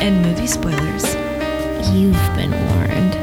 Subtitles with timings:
[0.00, 1.14] language, and movie spoilers.
[1.92, 3.16] You've been warned.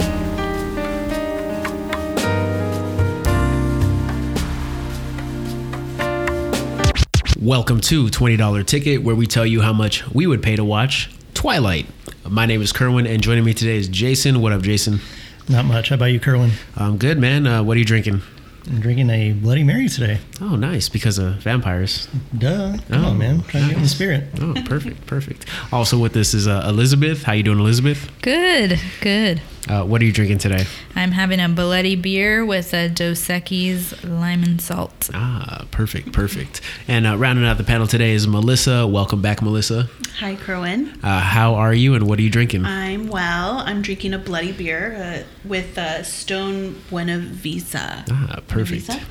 [7.39, 11.09] Welcome to $20 Ticket, where we tell you how much we would pay to watch
[11.33, 11.85] Twilight.
[12.27, 14.41] My name is Kerwin, and joining me today is Jason.
[14.41, 14.99] What up, Jason?
[15.47, 15.89] Not much.
[15.89, 16.51] How about you, Kerwin?
[16.75, 17.47] I'm good, man.
[17.47, 18.21] Uh, what are you drinking?
[18.69, 20.19] I'm drinking a Bloody Mary today.
[20.41, 22.07] Oh, nice, because of vampires.
[22.37, 22.77] Duh.
[22.89, 23.41] Come Oh, on, man.
[23.43, 24.25] Trying to get in the spirit.
[24.41, 25.45] Oh, perfect, perfect.
[25.71, 27.23] Also with this is uh, Elizabeth.
[27.23, 28.09] How you doing, Elizabeth?
[28.21, 29.41] Good, good.
[29.69, 30.65] Uh, what are you drinking today?
[30.95, 35.09] I'm having a Belletti beer with a Dos Equis lime and salt.
[35.13, 36.61] Ah, perfect, perfect.
[36.87, 38.87] And uh, rounding out the panel today is Melissa.
[38.87, 39.89] Welcome back, Melissa.
[40.19, 40.97] Hi, Kerwin.
[41.03, 42.63] Uh, how are you, and what are you drinking?
[42.65, 43.57] I'm well.
[43.57, 48.05] I'm drinking a bloody beer uh, with uh, Stone Buenaveza.
[48.09, 48.87] Ah, perfect.
[48.87, 49.01] Visa?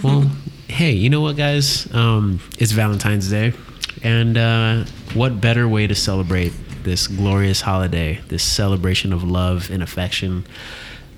[0.02, 0.28] well,
[0.66, 1.92] hey, you know what, guys?
[1.94, 3.52] Um, it's Valentine's Day,
[4.02, 4.84] and uh,
[5.14, 6.52] what better way to celebrate
[6.84, 10.44] this glorious holiday, this celebration of love and affection,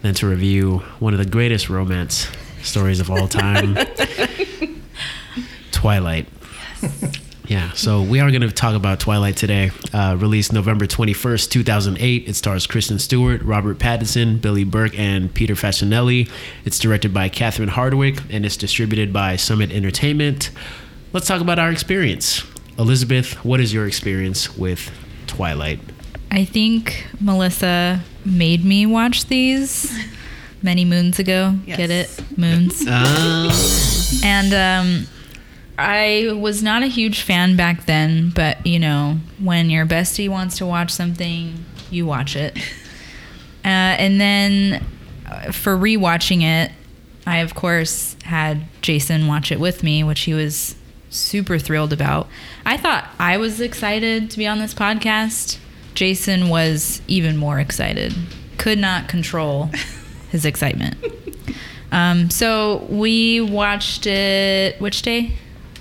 [0.02, 2.28] than to review one of the greatest romance
[2.62, 3.76] stories of all time,
[5.72, 6.26] Twilight.
[6.82, 7.24] Yes.
[7.46, 9.70] Yeah, so we are going to talk about Twilight today.
[9.92, 12.26] Uh, released November 21st, 2008.
[12.26, 16.30] It stars Kristen Stewart, Robert Pattinson, Billy Burke, and Peter Facinelli.
[16.64, 20.52] It's directed by Catherine Hardwicke and it's distributed by Summit Entertainment.
[21.12, 22.42] Let's talk about our experience.
[22.78, 24.90] Elizabeth, what is your experience with
[25.34, 25.80] Twilight?
[26.30, 29.92] I think Melissa made me watch these
[30.62, 31.56] many moons ago.
[31.66, 31.76] Yes.
[31.76, 32.38] Get it?
[32.38, 32.84] Moons.
[32.86, 33.52] Uh,
[34.24, 35.06] and um,
[35.76, 40.58] I was not a huge fan back then, but you know, when your bestie wants
[40.58, 42.56] to watch something, you watch it.
[43.64, 44.84] Uh, and then
[45.26, 46.70] uh, for rewatching it,
[47.26, 50.74] I of course had Jason watch it with me, which he was
[51.14, 52.28] super thrilled about.
[52.66, 55.58] I thought I was excited to be on this podcast.
[55.94, 58.14] Jason was even more excited.
[58.58, 59.70] Could not control
[60.30, 60.96] his excitement.
[61.92, 64.80] Um, so we watched it.
[64.80, 65.36] Which day?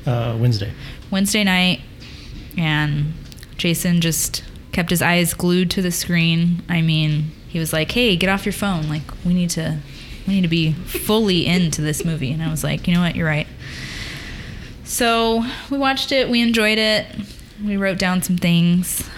[0.05, 0.71] Uh, Wednesday.
[1.09, 1.81] Wednesday night,
[2.57, 3.13] and
[3.57, 6.61] Jason just kept his eyes glued to the screen.
[6.69, 8.89] I mean, he was like, "Hey, get off your phone!
[8.89, 9.79] Like, we need to,
[10.27, 13.15] we need to be fully into this movie." And I was like, "You know what?
[13.15, 13.47] You're right."
[14.83, 16.29] So we watched it.
[16.29, 17.05] We enjoyed it.
[17.63, 19.09] We wrote down some things,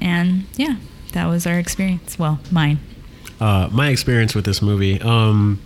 [0.00, 0.76] and yeah,
[1.12, 2.18] that was our experience.
[2.18, 2.78] Well, mine.
[3.40, 5.60] uh, my experience with this movie, um,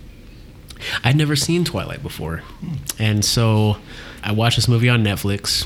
[1.03, 2.41] I'd never seen Twilight before,
[2.97, 3.77] and so
[4.23, 5.65] I watched this movie on Netflix.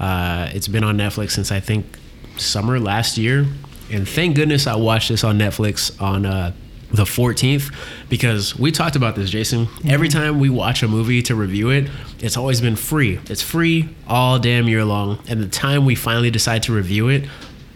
[0.00, 1.98] Uh, it's been on Netflix since I think
[2.38, 3.46] summer last year,
[3.90, 6.52] and thank goodness I watched this on Netflix on uh,
[6.92, 7.74] the 14th
[8.08, 9.68] because we talked about this, Jason.
[9.86, 10.18] Every mm-hmm.
[10.18, 11.88] time we watch a movie to review it,
[12.20, 13.18] it's always been free.
[13.28, 17.24] It's free all damn year long, and the time we finally decide to review it,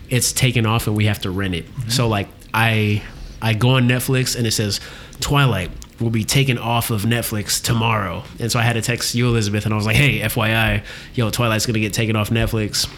[0.09, 1.67] it's taken off and we have to rent it.
[1.67, 1.91] Mm-hmm.
[1.91, 3.03] So like I
[3.43, 4.81] I go on Netflix and it says
[5.21, 8.23] Twilight will be taken off of Netflix tomorrow.
[8.39, 10.85] And so I had to text you Elizabeth and I was like, "Hey, FYI,
[11.15, 12.89] yo, Twilight's to get taken off Netflix."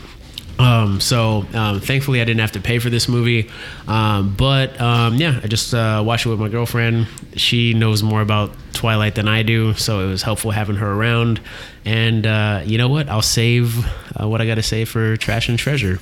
[0.58, 3.48] Um, so um, thankfully I didn't have to pay for this movie.
[3.86, 7.06] Um, but um, yeah, I just uh, watched it with my girlfriend.
[7.36, 11.40] She knows more about Twilight than I do, so it was helpful having her around.
[11.84, 13.08] And uh, you know what?
[13.08, 13.86] I'll save
[14.20, 16.00] uh, what I got to say for Trash and Treasure.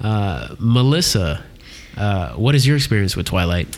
[0.00, 1.44] Uh, Melissa,
[1.96, 3.76] uh, what is your experience with Twilight?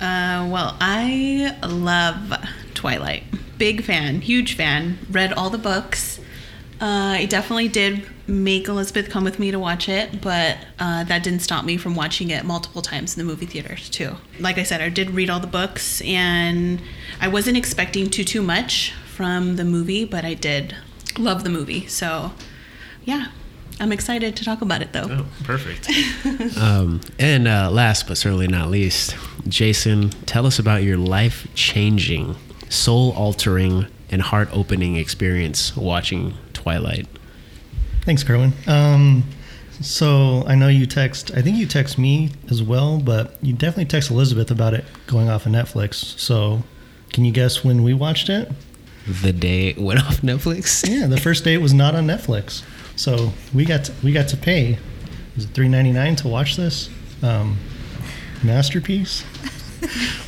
[0.00, 2.32] Uh, well, I love
[2.74, 3.24] Twilight.
[3.58, 4.98] Big fan, huge fan.
[5.10, 6.18] Read all the books.
[6.80, 11.22] Uh, I definitely did make Elizabeth come with me to watch it, but uh, that
[11.22, 14.16] didn't stop me from watching it multiple times in the movie theaters too.
[14.38, 16.80] Like I said, I did read all the books, and
[17.20, 20.74] I wasn't expecting too too much from the movie, but I did
[21.18, 21.86] love the movie.
[21.86, 22.32] So,
[23.04, 23.26] yeah,
[23.78, 25.06] I'm excited to talk about it though.
[25.10, 25.86] Oh, perfect.
[26.56, 29.16] um, and uh, last but certainly not least,
[29.46, 32.36] Jason, tell us about your life changing,
[32.70, 37.06] soul altering, and heart opening experience watching Twilight.
[38.02, 38.52] Thanks, Kerwin.
[38.66, 39.24] Um,
[39.80, 41.30] so I know you text.
[41.34, 45.30] I think you text me as well, but you definitely text Elizabeth about it going
[45.30, 45.94] off of Netflix.
[46.18, 46.62] So,
[47.14, 48.52] can you guess when we watched it?
[49.22, 50.86] The day it went off Netflix.
[50.86, 52.62] Yeah, the first day it was not on Netflix,
[52.94, 54.78] so we got to, we got to pay.
[55.34, 56.90] Was it three ninety nine to watch this
[57.22, 57.56] um,
[58.42, 59.24] masterpiece?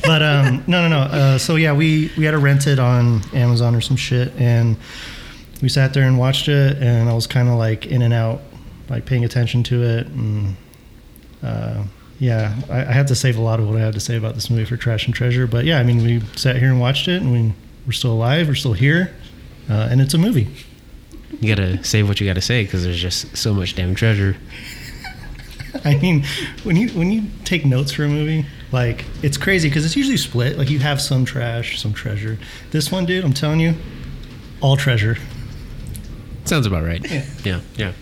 [0.03, 1.01] but um, no, no, no.
[1.01, 4.77] Uh, so yeah, we we had to rent it on Amazon or some shit, and
[5.63, 8.41] we sat there and watched it, and I was kind of like in and out,
[8.89, 10.57] like paying attention to it, and
[11.41, 11.83] uh,
[12.19, 14.35] yeah, I, I had to save a lot of what I had to say about
[14.35, 15.47] this movie for Trash and Treasure.
[15.47, 17.53] But yeah, I mean, we sat here and watched it, and we
[17.85, 19.15] we're still alive, we're still here,
[19.69, 20.49] uh, and it's a movie.
[21.39, 24.35] You gotta say what you gotta say because there's just so much damn treasure.
[25.85, 26.25] I mean,
[26.63, 30.17] when you when you take notes for a movie, like it's crazy because it's usually
[30.17, 30.57] split.
[30.57, 32.37] Like you have some trash, some treasure.
[32.71, 33.75] This one, dude, I'm telling you,
[34.59, 35.17] all treasure.
[36.45, 37.03] Sounds about right.
[37.09, 37.25] Yeah.
[37.43, 37.59] Yeah.
[37.77, 37.93] Yeah.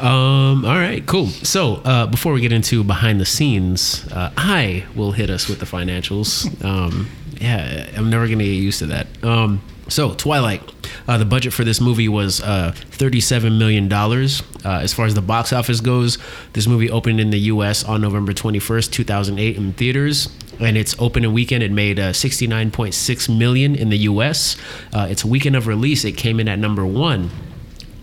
[0.00, 1.26] Um, all right, cool.
[1.26, 5.58] So uh, before we get into behind the scenes, uh, I will hit us with
[5.58, 6.46] the financials.
[6.64, 7.08] Um,
[7.40, 9.06] yeah, I'm never gonna get used to that.
[9.24, 10.62] Um, so Twilight,
[11.08, 14.42] uh, the budget for this movie was uh, 37 million dollars.
[14.64, 16.18] Uh, as far as the box office goes,
[16.52, 17.82] this movie opened in the U.S.
[17.84, 20.28] on November 21st, 2008, in theaters.
[20.60, 24.56] And its opening weekend, it made uh, 69.6 million in the U.S.
[24.92, 27.30] Uh, its weekend of release, it came in at number one.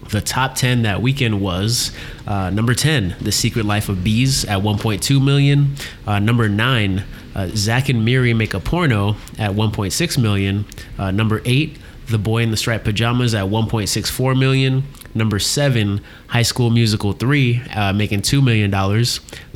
[0.10, 1.92] The top 10 that weekend was
[2.28, 5.76] uh, number 10 the secret life of bees at 1.2 million.
[6.06, 7.04] Uh, number 9
[7.34, 10.66] uh, zach and miri make a porno at 1.6 million.
[10.98, 14.84] Uh, number 8 the boy in the striped pajamas at 1.64 million
[15.16, 18.70] number 7 high school musical 3 uh, making $2 million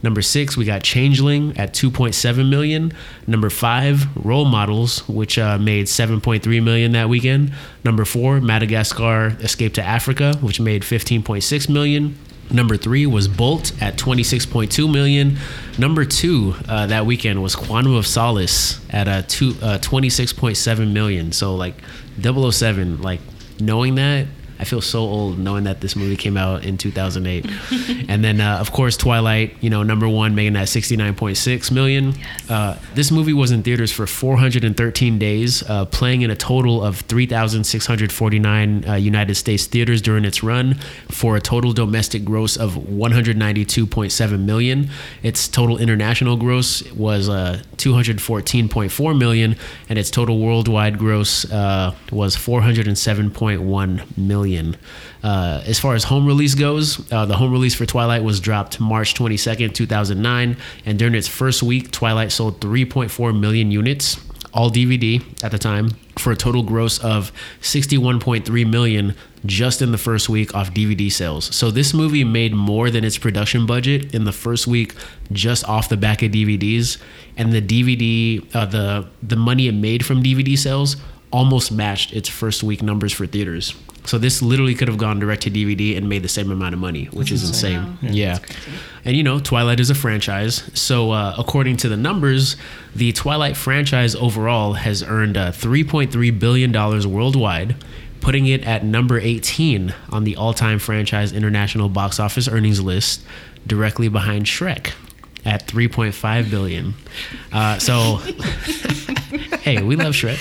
[0.01, 2.91] number 6 we got changeling at 2.7 million
[3.27, 7.51] number 5 role models which uh, made 7.3 million that weekend
[7.83, 12.17] number 4 madagascar escape to africa which made 15.6 million
[12.51, 15.37] Number three was Bolt at 26.2 million.
[15.77, 21.31] Number two uh, that weekend was Quantum of Solace at a two, uh, 26.7 million.
[21.31, 21.75] So like
[22.19, 23.19] 007, like
[23.59, 24.25] knowing that,
[24.59, 27.45] I feel so old knowing that this movie came out in 2008.
[28.09, 32.13] and then, uh, of course, Twilight, you know, number one, making that 69.6 million.
[32.49, 36.97] Uh, this movie was in theaters for 413 days, uh, playing in a total of
[37.01, 40.75] 3,649 uh, United States theaters during its run
[41.07, 44.89] for a total domestic gross of 192.7 million.
[45.23, 49.55] Its total international gross was uh, 214.4 million,
[49.87, 54.48] and its total worldwide gross uh, was 407.1 million.
[55.23, 58.79] Uh, as far as home release goes, uh, the home release for Twilight was dropped
[58.79, 64.17] March 22nd, 2009, and during its first week, Twilight sold 3.4 million units,
[64.53, 67.31] all DVD at the time, for a total gross of
[67.61, 69.15] 61.3 million
[69.45, 71.53] just in the first week off DVD sales.
[71.55, 74.95] So this movie made more than its production budget in the first week
[75.31, 76.97] just off the back of DVDs,
[77.37, 80.97] and the DVD, uh, the the money it made from DVD sales
[81.31, 83.75] almost matched its first week numbers for theaters.
[84.05, 86.79] So this literally could have gone direct to DVD and made the same amount of
[86.79, 87.97] money, which is insane.
[88.01, 88.39] Yeah.
[89.05, 90.63] And you know, Twilight is a franchise.
[90.73, 92.55] So uh, according to the numbers,
[92.95, 97.75] the Twilight franchise overall has earned uh, 3.3 billion dollars worldwide,
[98.21, 103.21] putting it at number 18 on the all-time franchise international box office earnings list,
[103.67, 104.93] directly behind Shrek
[105.45, 106.93] at 3.5 billion.
[107.51, 108.15] Uh, so
[109.57, 110.37] hey, we love Shrek.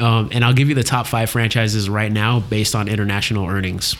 [0.00, 3.96] Um, and I'll give you the top five franchises right now based on international earnings.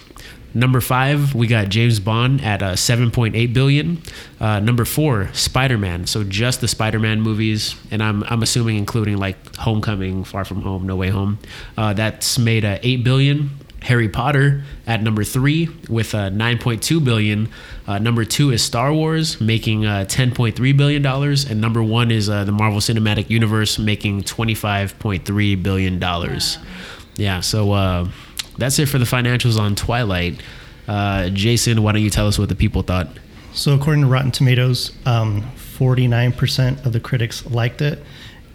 [0.57, 4.01] Number five, we got James Bond at uh, 7.8 billion.
[4.39, 6.07] Uh, number four, Spider Man.
[6.07, 10.63] So just the Spider Man movies, and I'm, I'm assuming including like Homecoming, Far From
[10.63, 11.41] Home, No Way Home.
[11.77, 13.51] Uh, that's made uh, 8 billion.
[13.85, 17.51] Harry Potter at number three with uh, 9.2 billion.
[17.87, 22.31] Uh, number two is Star Wars, making uh, 10.3 billion dollars, and number one is
[22.31, 26.57] uh, the Marvel Cinematic Universe, making 25.3 billion dollars.
[27.17, 28.09] Yeah, so uh,
[28.57, 30.43] that's it for the financials on Twilight.
[30.89, 33.09] Uh, Jason, why don't you tell us what the people thought?
[33.53, 38.03] So, according to Rotten Tomatoes, um, 49% of the critics liked it,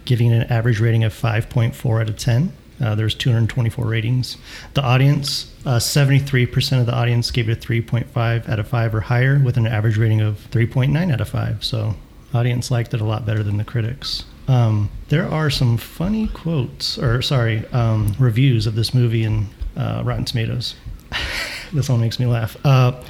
[0.04, 2.52] giving it an average rating of 5.4 out of 10.
[2.80, 4.36] Uh, there's 224 ratings.
[4.74, 9.00] The audience, uh, 73% of the audience gave it a 3.5 out of 5 or
[9.00, 11.64] higher, with an average rating of 3.9 out of 5.
[11.64, 11.94] So,
[12.32, 14.24] audience liked it a lot better than the critics.
[14.48, 19.46] Um, there are some funny quotes, or sorry, um, reviews of this movie in
[19.76, 20.74] uh, Rotten Tomatoes.
[21.72, 22.56] this one makes me laugh.
[22.64, 23.00] Uh,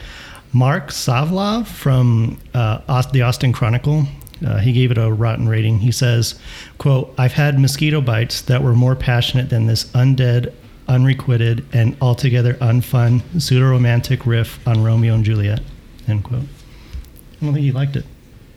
[0.52, 4.06] Marc Savlov from uh, the Austin Chronicle
[4.46, 5.80] uh, he gave it a rotten rating.
[5.80, 6.38] He says,
[6.78, 10.52] "quote I've had mosquito bites that were more passionate than this undead,
[10.88, 15.60] unrequited, and altogether unfun pseudo-romantic riff on Romeo and Juliet."
[16.08, 16.42] End quote.
[16.42, 18.04] I don't think he liked it,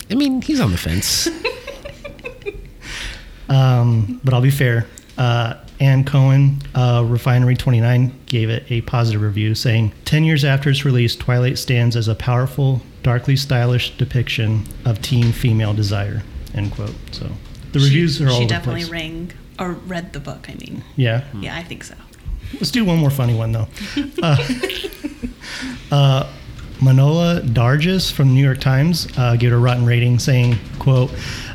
[0.10, 1.28] I mean, he's on the fence.
[3.50, 4.88] um, but I'll be fair.
[5.18, 10.70] Uh, Anne Cohen, uh, Refinery 29, gave it a positive review, saying, 10 years after
[10.70, 16.24] its release, Twilight stands as a powerful, darkly stylish depiction of teen female desire.
[16.54, 16.94] End quote.
[17.12, 17.30] So
[17.72, 20.48] the She- reviews are all She definitely rang or read the book.
[20.50, 21.24] I mean, Yeah.
[21.40, 21.96] yeah, I think so.
[22.54, 23.68] Let's do one more funny one though.
[24.22, 24.38] Uh,
[25.92, 26.28] uh,
[26.80, 31.12] Manohla Dargis from the New York Times uh, gave it a rotten rating, saying, "quote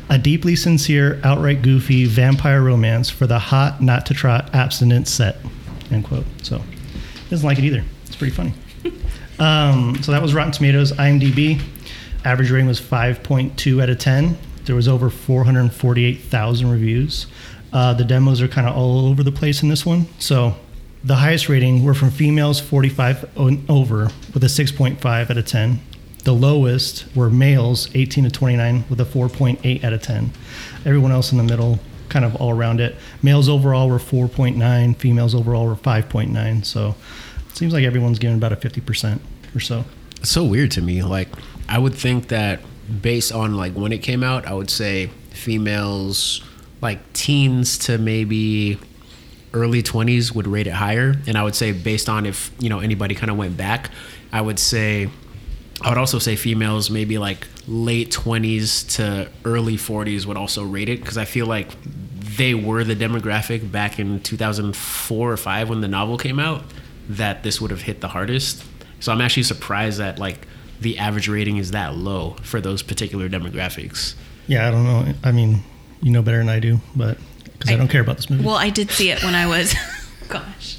[0.09, 5.37] A deeply sincere, outright goofy vampire romance for the hot, not to trot abstinent set."
[5.91, 6.25] End quote.
[6.43, 6.61] So,
[7.29, 7.83] doesn't like it either.
[8.05, 8.53] It's pretty funny.
[9.39, 11.61] Um, so that was Rotten Tomatoes, IMDb.
[12.25, 14.37] Average rating was 5.2 out of 10.
[14.65, 17.25] There was over 448,000 reviews.
[17.71, 20.07] Uh, the demos are kind of all over the place in this one.
[20.19, 20.55] So
[21.03, 25.79] the highest rating were from females 45 and over with a 6.5 out of 10.
[26.23, 30.31] The lowest were males 18 to 29 with a 4.8 out of 10.
[30.85, 32.95] Everyone else in the middle, kind of all around it.
[33.23, 36.65] Males overall were 4.9, females overall were 5.9.
[36.65, 36.95] So
[37.49, 39.19] it seems like everyone's giving about a 50%
[39.55, 39.85] or so.
[40.17, 41.01] It's so weird to me.
[41.03, 41.29] Like,
[41.69, 42.59] I would think that
[43.01, 46.43] based on like when it came out, I would say females,
[46.81, 48.79] like teens to maybe
[49.53, 52.79] early 20s would rate it higher and i would say based on if you know
[52.79, 53.89] anybody kind of went back
[54.31, 55.09] i would say
[55.81, 60.89] i would also say females maybe like late 20s to early 40s would also rate
[60.89, 61.69] it because i feel like
[62.37, 66.63] they were the demographic back in 2004 or 5 when the novel came out
[67.09, 68.63] that this would have hit the hardest
[68.99, 70.47] so i'm actually surprised that like
[70.81, 74.13] the average rating is that low for those particular demographics
[74.47, 75.13] Yeah, I don't know.
[75.23, 75.61] I mean,
[76.01, 78.43] you know better than I do, but because I, I- don't care about this movie.
[78.45, 79.75] Well, I did see it when I was,
[80.29, 80.77] gosh,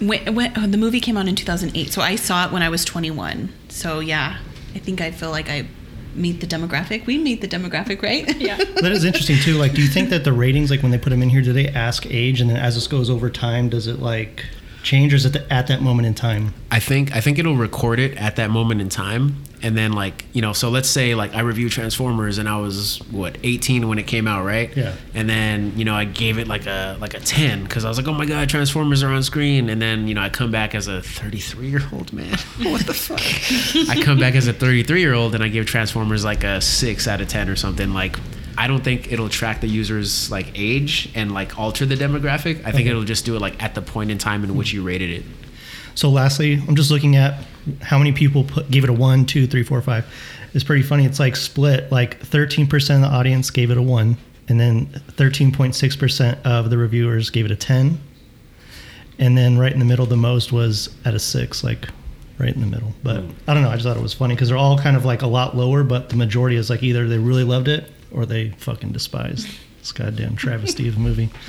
[0.00, 1.92] when, when oh, the movie came out in 2008.
[1.92, 3.52] So I saw it when I was 21.
[3.68, 4.38] So yeah,
[4.74, 5.66] I think I feel like I
[6.14, 7.06] meet the demographic.
[7.06, 8.24] We meet the demographic, right?
[8.46, 8.56] Yeah.
[8.80, 9.54] that is interesting too.
[9.54, 11.52] Like, do you think that the ratings, like when they put them in here, do
[11.52, 14.44] they ask age, and then as this goes over time, does it like
[14.82, 16.54] change, or is it the, at that moment in time?
[16.70, 20.24] I think I think it'll record it at that moment in time, and then like
[20.32, 23.98] you know, so let's say like I reviewed Transformers and I was what 18 when
[23.98, 24.74] it came out, right?
[24.76, 24.94] Yeah.
[25.14, 27.98] And then you know I gave it like a like a 10 because I was
[27.98, 30.74] like, oh my god, Transformers are on screen, and then you know I come back
[30.74, 32.36] as a 33 year old man.
[32.62, 33.20] what the fuck?
[33.90, 37.06] I come back as a 33 year old and I give Transformers like a six
[37.08, 38.16] out of 10 or something like.
[38.58, 42.60] I don't think it'll track the user's like age and like alter the demographic.
[42.64, 42.88] I think Okay.
[42.88, 45.24] it'll just do it like at the point in time in which you rated it.
[45.94, 47.38] So, lastly, I'm just looking at
[47.82, 50.06] how many people put gave it a one, two, three, four, five.
[50.54, 51.04] It's pretty funny.
[51.04, 51.90] It's like split.
[51.92, 54.16] Like 13% of the audience gave it a one,
[54.48, 57.98] and then 13.6% of the reviewers gave it a 10.
[59.18, 61.88] And then right in the middle, the most was at a six, like
[62.38, 62.92] right in the middle.
[63.02, 63.30] But hmm.
[63.48, 63.70] I don't know.
[63.70, 65.82] I just thought it was funny because they're all kind of like a lot lower,
[65.82, 69.92] but the majority is like either they really loved it or they fucking despised this
[69.92, 71.30] goddamn travesty of a movie.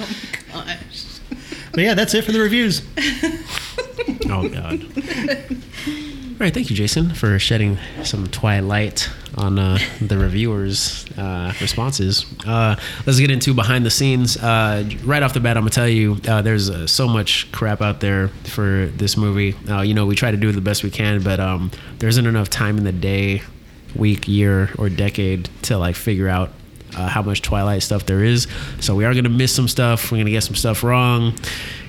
[0.53, 1.19] Oh gosh.
[1.73, 2.81] But yeah, that's it for the reviews.
[4.29, 4.85] Oh God!
[6.37, 12.27] All right, thank you, Jason, for shedding some twilight on uh, the reviewers' uh, responses.
[12.45, 12.75] Uh,
[13.07, 14.37] let's get into behind the scenes.
[14.37, 17.81] Uh, right off the bat, I'm gonna tell you uh, there's uh, so much crap
[17.81, 19.55] out there for this movie.
[19.67, 22.51] You know, we try to do the best we can, but um, there isn't enough
[22.51, 23.41] time in the day,
[23.95, 26.51] week, year, or decade to like figure out
[26.95, 28.45] uh, how much Twilight stuff there is.
[28.79, 30.11] So we are gonna miss some stuff.
[30.11, 31.33] We're gonna get some stuff wrong,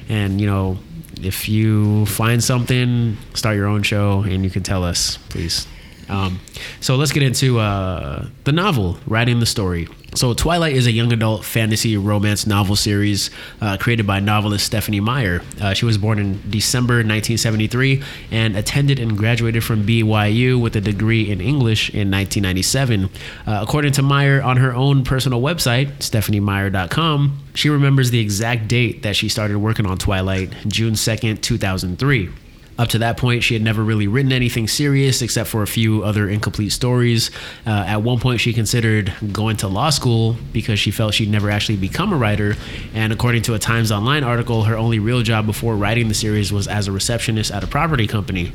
[0.08, 0.78] and you know,
[1.22, 5.66] if you find something, start your own show, and you can tell us, please.
[6.08, 6.40] Um,
[6.80, 9.88] so let's get into uh, the novel, writing the story.
[10.14, 15.00] So Twilight is a young adult fantasy romance novel series uh, created by novelist Stephenie
[15.00, 15.42] Meyer.
[15.60, 20.80] Uh, she was born in December 1973 and attended and graduated from BYU with a
[20.80, 23.04] degree in English in 1997.
[23.04, 29.02] Uh, according to Meyer, on her own personal website, stepheniemeyer.com, she remembers the exact date
[29.02, 32.30] that she started working on Twilight, June 2nd, 2003.
[32.78, 36.04] Up to that point, she had never really written anything serious except for a few
[36.04, 37.32] other incomplete stories.
[37.66, 41.50] Uh, at one point, she considered going to law school because she felt she'd never
[41.50, 42.54] actually become a writer.
[42.94, 46.52] And according to a Times Online article, her only real job before writing the series
[46.52, 48.52] was as a receptionist at a property company.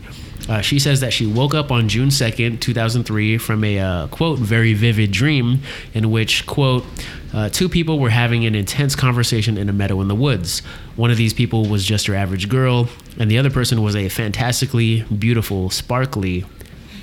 [0.50, 4.39] Uh, she says that she woke up on June 2nd, 2003, from a uh, quote,
[4.39, 5.62] very vivid dream
[5.93, 6.85] in which, quote,
[7.33, 10.59] uh, two people were having an intense conversation in a meadow in the woods.
[10.95, 14.09] One of these people was just your average girl, and the other person was a
[14.09, 16.45] fantastically beautiful, sparkly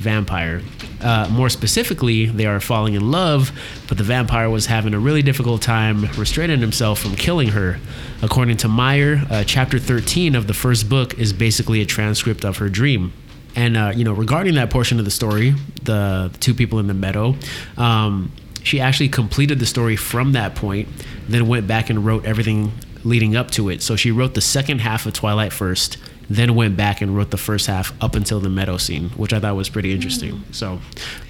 [0.00, 0.62] vampire.
[1.00, 3.52] Uh, more specifically, they are falling in love,
[3.88, 7.78] but the vampire was having a really difficult time restraining himself from killing her.
[8.23, 12.59] According to Meyer, uh, chapter 13 of the first book is basically a transcript of
[12.59, 13.12] her dream.
[13.57, 16.95] And uh, you know, regarding that portion of the story, the two people in the
[16.95, 17.35] meadow,
[17.76, 20.88] um, she actually completed the story from that point,
[21.28, 22.73] then went back and wrote everything
[23.04, 23.83] leading up to it.
[23.83, 25.97] So she wrote the second half of Twilight first,
[26.28, 29.40] then went back and wrote the first half up until the meadow scene, which I
[29.40, 30.45] thought was pretty interesting.
[30.52, 30.80] So,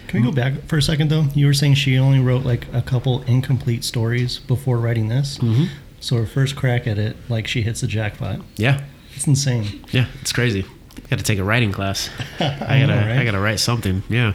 [0.09, 1.27] Can we go back for a second though?
[1.35, 5.39] You were saying she only wrote like a couple incomplete stories before writing this.
[5.39, 5.67] Mm-hmm.
[6.01, 8.41] So her first crack at it, like she hits the jackpot.
[8.57, 8.83] yeah,
[9.15, 9.85] It's insane.
[9.93, 10.65] yeah, it's crazy.
[11.09, 12.11] Got to take a writing class.
[12.39, 13.19] I I gotta, know, right?
[13.19, 14.03] I gotta write something.
[14.09, 14.35] Yeah.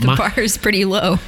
[0.00, 1.18] The My- bar is pretty low.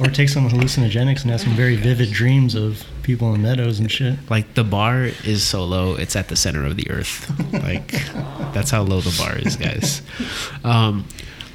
[0.00, 3.90] Or take some hallucinogenics and have some very vivid dreams of people in meadows and
[3.90, 4.18] shit.
[4.30, 7.88] like the bar is so low it's at the center of the earth like
[8.52, 10.02] that's how low the bar is guys
[10.64, 11.04] um,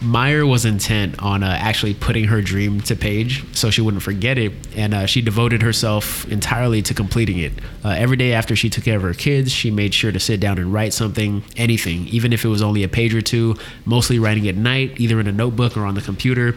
[0.02, 4.38] Meyer was intent on uh, actually putting her dream to page so she wouldn't forget
[4.38, 7.54] it, and uh, she devoted herself entirely to completing it.
[7.84, 10.40] Uh, every day after she took care of her kids, she made sure to sit
[10.40, 14.20] down and write something, anything, even if it was only a page or two, mostly
[14.20, 16.56] writing at night, either in a notebook or on the computer.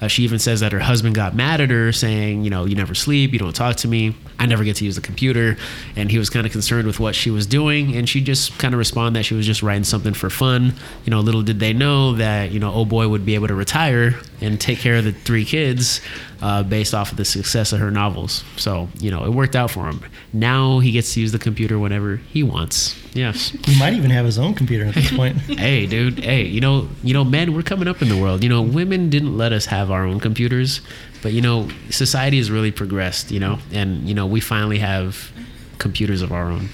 [0.00, 2.74] Uh, she even says that her husband got mad at her, saying, You know, you
[2.74, 5.56] never sleep, you don't talk to me, I never get to use the computer.
[5.96, 7.96] And he was kind of concerned with what she was doing.
[7.96, 10.74] And she just kind of responded that she was just writing something for fun.
[11.04, 13.54] You know, little did they know that, you know, oh boy would be able to
[13.54, 16.00] retire and take care of the three kids
[16.40, 18.44] uh, based off of the success of her novels.
[18.56, 20.04] So, you know, it worked out for him.
[20.32, 22.96] Now he gets to use the computer whenever he wants.
[23.14, 23.50] Yes.
[23.64, 25.36] He might even have his own computer at this point.
[25.40, 26.20] hey, dude.
[26.20, 28.42] Hey, you know, you know, men, we're coming up in the world.
[28.42, 30.80] You know, women didn't let us have our own computers,
[31.22, 33.30] but you know, society has really progressed.
[33.30, 35.32] You know, and you know, we finally have
[35.78, 36.68] computers of our own.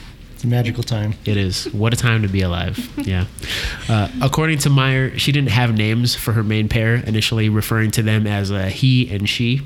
[0.44, 1.14] It's a magical time.
[1.24, 1.72] It is.
[1.72, 2.78] What a time to be alive.
[2.98, 3.24] Yeah.
[3.88, 8.02] Uh, according to Meyer, she didn't have names for her main pair, initially referring to
[8.02, 9.62] them as uh, he and she.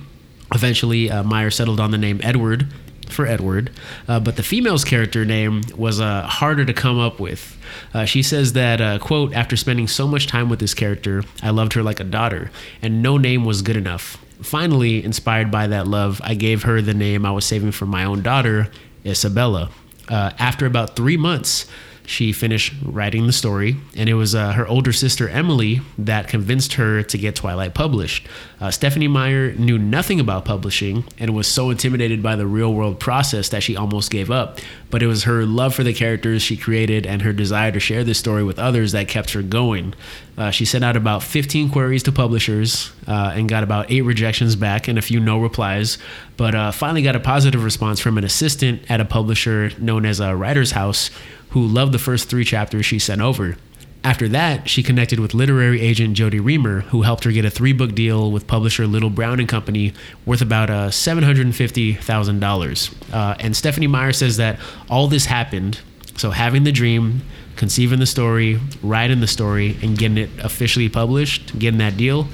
[0.55, 2.73] Eventually, uh, Meyer settled on the name Edward
[3.09, 3.73] for Edward,
[4.07, 7.59] uh, but the female's character name was uh, harder to come up with.
[7.93, 11.51] Uh, she says that, uh, quote, after spending so much time with this character, I
[11.51, 14.17] loved her like a daughter, and no name was good enough.
[14.43, 18.05] Finally, inspired by that love, I gave her the name I was saving for my
[18.05, 18.71] own daughter,
[19.05, 19.71] Isabella.
[20.09, 21.67] Uh, after about three months,
[22.09, 26.73] she finished writing the story, and it was uh, her older sister Emily that convinced
[26.75, 28.27] her to get Twilight published.
[28.61, 32.99] Uh, Stephenie Meyer knew nothing about publishing and was so intimidated by the real world
[32.99, 34.59] process that she almost gave up.
[34.89, 38.05] But it was her love for the characters she created and her desire to share
[38.05, 39.93] this story with others that kept her going.
[40.39, 44.57] Uh, she sent out about 15 queries to publishers uh, and got about eight rejections
[44.57, 45.99] back and a few no replies,
[46.39, 50.21] but uh, finally got a positive response from an assistant at a publisher known as
[50.21, 51.11] a Writer's House
[51.51, 53.57] who loved the first three chapters she sent over.
[54.05, 57.95] After that, she connected with literary agent Jodi Reamer, who helped her get a three-book
[57.95, 59.93] deal with publisher Little Brown and Company,
[60.25, 62.95] worth about uh, seven hundred and fifty thousand uh, dollars.
[63.13, 65.81] And Stephenie Meyer says that all this happened.
[66.17, 67.23] So having the dream,
[67.57, 72.29] conceiving the story, writing the story, and getting it officially published, getting that deal,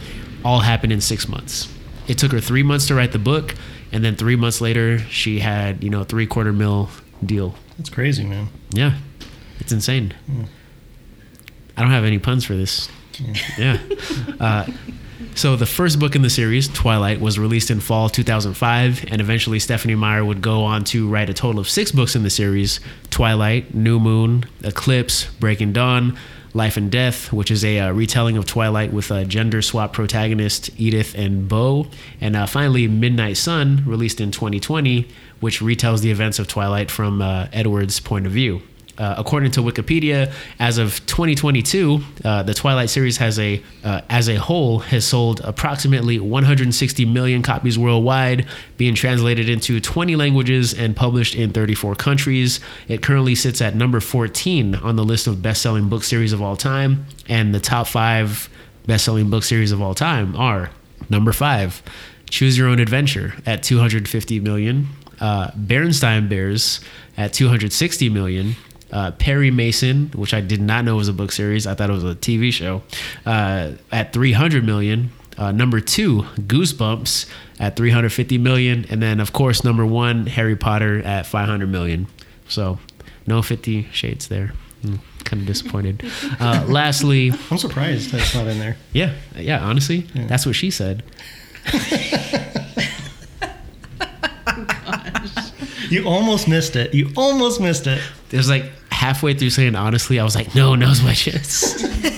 [0.44, 1.72] all happened in six months.
[2.07, 3.55] It took her three months to write the book,
[3.90, 6.90] and then three months later, she had you know three quarter mil
[7.24, 7.55] deal.
[7.78, 8.48] That's crazy, man.
[8.70, 8.98] Yeah,
[9.58, 10.14] it's insane.
[11.76, 12.88] I don't have any puns for this.
[13.58, 13.78] Yeah.
[14.40, 14.66] Uh,
[15.37, 19.58] so the first book in the series, Twilight, was released in fall 2005, and eventually
[19.58, 22.80] Stephenie Meyer would go on to write a total of six books in the series:
[23.10, 26.16] Twilight, New Moon, Eclipse, Breaking Dawn,
[26.52, 30.70] Life and Death, which is a uh, retelling of Twilight with a gender swap protagonist
[30.78, 31.88] Edith and Bo,
[32.20, 35.08] and uh, finally Midnight Sun, released in 2020,
[35.40, 38.62] which retells the events of Twilight from uh, Edward's point of view.
[38.97, 44.29] Uh, according to Wikipedia, as of 2022, uh, the Twilight series has a, uh, as
[44.29, 50.94] a whole, has sold approximately 160 million copies worldwide, being translated into 20 languages and
[50.94, 52.61] published in 34 countries.
[52.87, 56.57] It currently sits at number 14 on the list of best-selling book series of all
[56.57, 58.49] time, and the top five
[58.87, 60.70] best-selling book series of all time are
[61.11, 61.83] number five,
[62.31, 64.88] Choose Your Own Adventure at 250 million,
[65.24, 66.80] uh, Bernstein Bears
[67.16, 68.56] at 260 million.
[68.92, 71.94] Uh, Perry Mason, which I did not know was a book series, I thought it
[71.94, 72.82] was a TV show,
[73.24, 75.10] uh, at 300 million.
[75.38, 81.02] Uh, number two, Goosebumps at 350 million, and then of course number one, Harry Potter
[81.02, 82.06] at 500 million.
[82.46, 82.78] So,
[83.26, 84.52] no 50 Shades there.
[84.82, 86.02] Mm, kind of disappointed.
[86.38, 88.76] Uh, lastly, I'm surprised that's not in there.
[88.92, 89.64] yeah, yeah.
[89.64, 91.02] Honestly, that's what she said.
[95.94, 96.92] You almost missed it.
[96.92, 98.02] You almost missed it.
[98.33, 101.83] It was like halfway through saying honestly, I was like, no, nose wedges.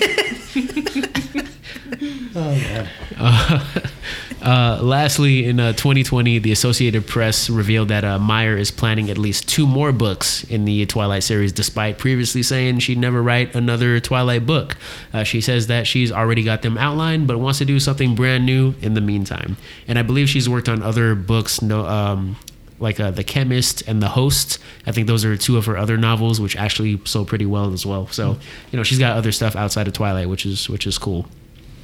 [2.39, 2.87] Oh
[3.17, 3.63] god.
[4.39, 9.17] Uh, lastly, in uh, 2020, the Associated Press revealed that uh, Meyer is planning at
[9.17, 13.99] least two more books in the Twilight series, despite previously saying she'd never write another
[13.99, 14.77] Twilight book.
[15.11, 18.45] Uh, she says that she's already got them outlined, but wants to do something brand
[18.45, 19.57] new in the meantime.
[19.85, 22.37] And I believe she's worked on other books, no, um,
[22.79, 24.59] like uh, The Chemist and The Host.
[24.85, 27.85] I think those are two of her other novels, which actually sold pretty well as
[27.85, 28.07] well.
[28.07, 28.37] So,
[28.71, 31.27] you know, she's got other stuff outside of Twilight, which is which is cool.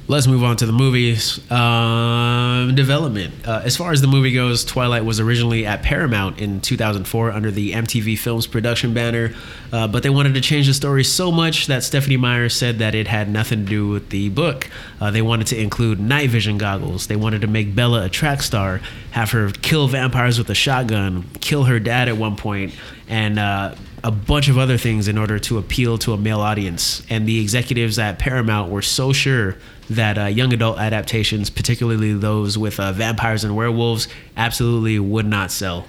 [0.06, 1.40] Let's move on to the movies.
[1.50, 3.48] Um, development.
[3.48, 7.50] Uh, as far as the movie goes, Twilight was originally at Paramount in 2004 under
[7.50, 9.32] the MTV Films production banner,
[9.72, 12.94] uh, but they wanted to change the story so much that Stephenie Meyer said that
[12.94, 14.68] it had nothing to do with the book.
[15.00, 17.06] Uh, they wanted to include night vision goggles.
[17.06, 21.30] They wanted to make Bella a track star, have her kill vampires with a shotgun,
[21.40, 22.74] kill her dad at one point,
[23.08, 27.02] and uh, a bunch of other things in order to appeal to a male audience.
[27.08, 29.56] And the executives at Paramount were so sure
[29.90, 35.50] that uh, young adult adaptations, particularly those with uh, vampires and werewolves, absolutely would not
[35.50, 35.86] sell.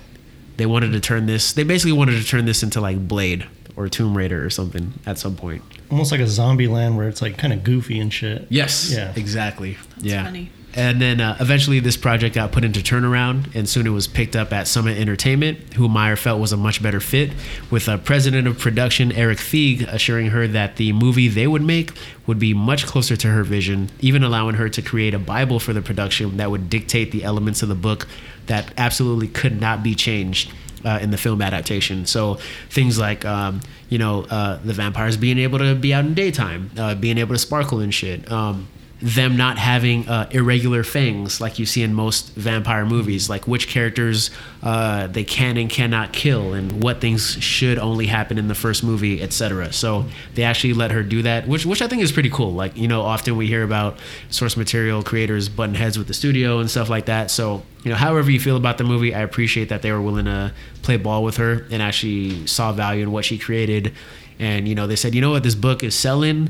[0.58, 1.54] They wanted to turn this.
[1.54, 5.18] They basically wanted to turn this into like Blade or Tomb Raider or something at
[5.18, 5.62] some point.
[5.92, 8.48] Almost like a zombie land where it's like kind of goofy and shit.
[8.50, 8.92] Yes.
[8.92, 9.14] Yeah.
[9.16, 9.78] Exactly.
[10.00, 10.24] yeah.
[10.24, 10.52] funny.
[10.76, 14.36] And then uh, eventually this project got put into turnaround, and soon it was picked
[14.36, 17.32] up at Summit Entertainment, who Meyer felt was a much better fit,
[17.72, 21.92] with uh, president of production Erik Feig assuring her that the movie they would make
[22.28, 25.72] would be much closer to her vision, even allowing her to create a Bible for
[25.72, 28.08] the production that would dictate the elements of the book
[28.48, 30.52] that absolutely could not be changed
[30.84, 32.06] uh, in the film adaptation.
[32.06, 32.36] So
[32.70, 36.72] things like, um, you know, uh, the vampires being able to be out in daytime,
[36.78, 38.30] uh, being able to sparkle and shit.
[38.32, 38.68] Um,
[39.02, 43.68] them not having uh, irregular fangs like you see in most vampire movies, like which
[43.68, 44.32] characters
[44.64, 48.84] uh, they can and cannot kill, and what things should only happen in the first
[48.84, 49.74] movie, etc.
[49.74, 52.54] So they actually let her do that, which which I think is pretty cool.
[52.54, 56.60] Like you know, often we hear about source material creators button heads with the studio
[56.60, 57.30] and stuff like that.
[57.30, 60.26] So you know, however you feel about the movie, I appreciate that they were willing
[60.26, 60.54] to
[60.84, 63.94] play ball with her and actually saw value in what she created.
[64.40, 66.50] And you know, they said, you know what, this book is selling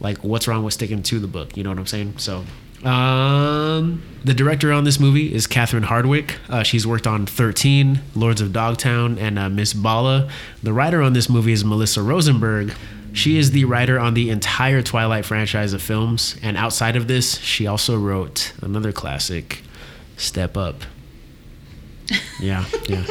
[0.00, 2.44] like what's wrong with sticking to the book you know what i'm saying so
[2.84, 6.36] um, the director on this movie is Catherine Hardwicke.
[6.48, 10.30] Uh, she's worked on 13, Lords of Dogtown, and uh, Miss Bala.
[10.62, 12.74] The writer on this movie is Melissa Rosenberg.
[13.12, 17.38] She is the writer on the entire Twilight franchise of films, and outside of this,
[17.38, 19.62] she also wrote another classic,
[20.16, 20.82] Step Up.
[22.40, 23.04] Yeah, yeah.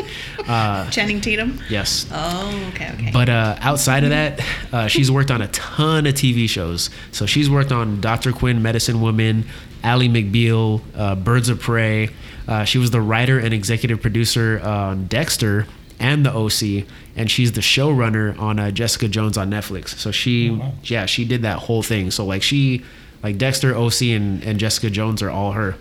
[0.48, 1.60] Uh, Channing Tatum.
[1.70, 2.06] yes.
[2.12, 3.10] Oh, okay, okay.
[3.12, 4.40] But uh, outside of that,
[4.72, 6.90] uh, she's worked on a ton of TV shows.
[7.12, 8.32] So she's worked on Dr.
[8.32, 9.46] Quinn, Medicine Woman,
[9.84, 12.10] Ally McBeal, uh, Birds of Prey.
[12.48, 15.66] Uh, she was the writer and executive producer on Dexter
[16.00, 19.90] and the OC, and she's the showrunner on uh, Jessica Jones on Netflix.
[19.98, 22.12] So she, yeah, she did that whole thing.
[22.12, 22.84] So like she,
[23.24, 25.76] like Dexter, OC, and, and Jessica Jones are all her.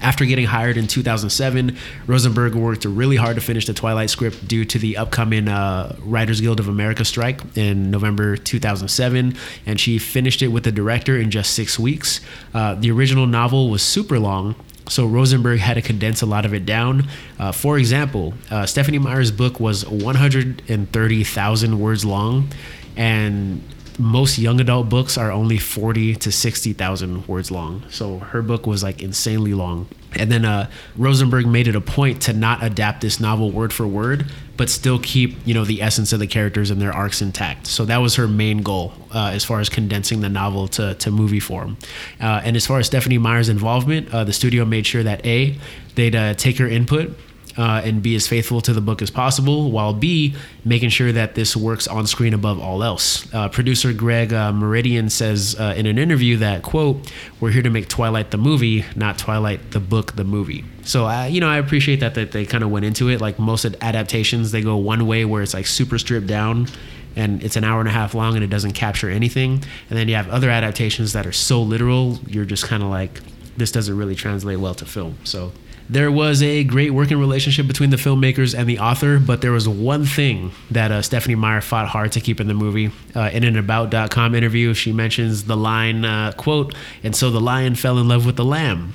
[0.00, 1.76] After getting hired in 2007,
[2.06, 6.40] Rosenberg worked really hard to finish the Twilight script due to the upcoming uh, Writers
[6.40, 11.30] Guild of America strike in November 2007, and she finished it with the director in
[11.30, 12.20] just six weeks.
[12.52, 14.54] Uh, the original novel was super long.
[14.88, 17.08] So Rosenberg had to condense a lot of it down.
[17.38, 22.50] Uh, for example, uh, Stephenie Meyer's book was 130,000 words long,
[22.96, 23.62] and
[23.98, 27.84] most young adult books are only 40 to 60,000 words long.
[27.90, 29.88] So her book was like insanely long.
[30.16, 33.86] And then uh, Rosenberg made it a point to not adapt this novel word for
[33.86, 37.66] word, but still keep you know the essence of the characters and their arcs intact.
[37.66, 41.10] So that was her main goal uh, as far as condensing the novel to, to
[41.10, 41.76] movie form.
[42.20, 45.58] Uh, and as far as Stephenie Meyer's involvement, uh, the studio made sure that a
[45.96, 47.16] they'd uh, take her input
[47.56, 51.34] uh, and be as faithful to the book as possible, while B, making sure that
[51.34, 53.32] this works on screen above all else.
[53.32, 57.70] Uh, producer Greg uh, Mooradian says uh, in an interview that, quote, we're here to
[57.70, 60.64] make Twilight the movie, not Twilight the book the movie.
[60.82, 63.20] So, uh, you know, I appreciate that, that they kind of went into it.
[63.20, 66.68] Like most adaptations, they go one way where it's like super stripped down
[67.16, 69.62] and it's an hour and a half long and it doesn't capture anything.
[69.88, 73.20] And then you have other adaptations that are so literal, you're just kind of like,
[73.56, 75.16] this doesn't really translate well to film.
[75.24, 75.52] So
[75.88, 79.68] there was a great working relationship between the filmmakers and the author, but there was
[79.68, 82.90] one thing that uh, Stephenie Meyer fought hard to keep in the movie.
[83.14, 87.74] Uh, in an About.com interview, she mentions the line, uh, quote, and so the lion
[87.74, 88.94] fell in love with the lamb,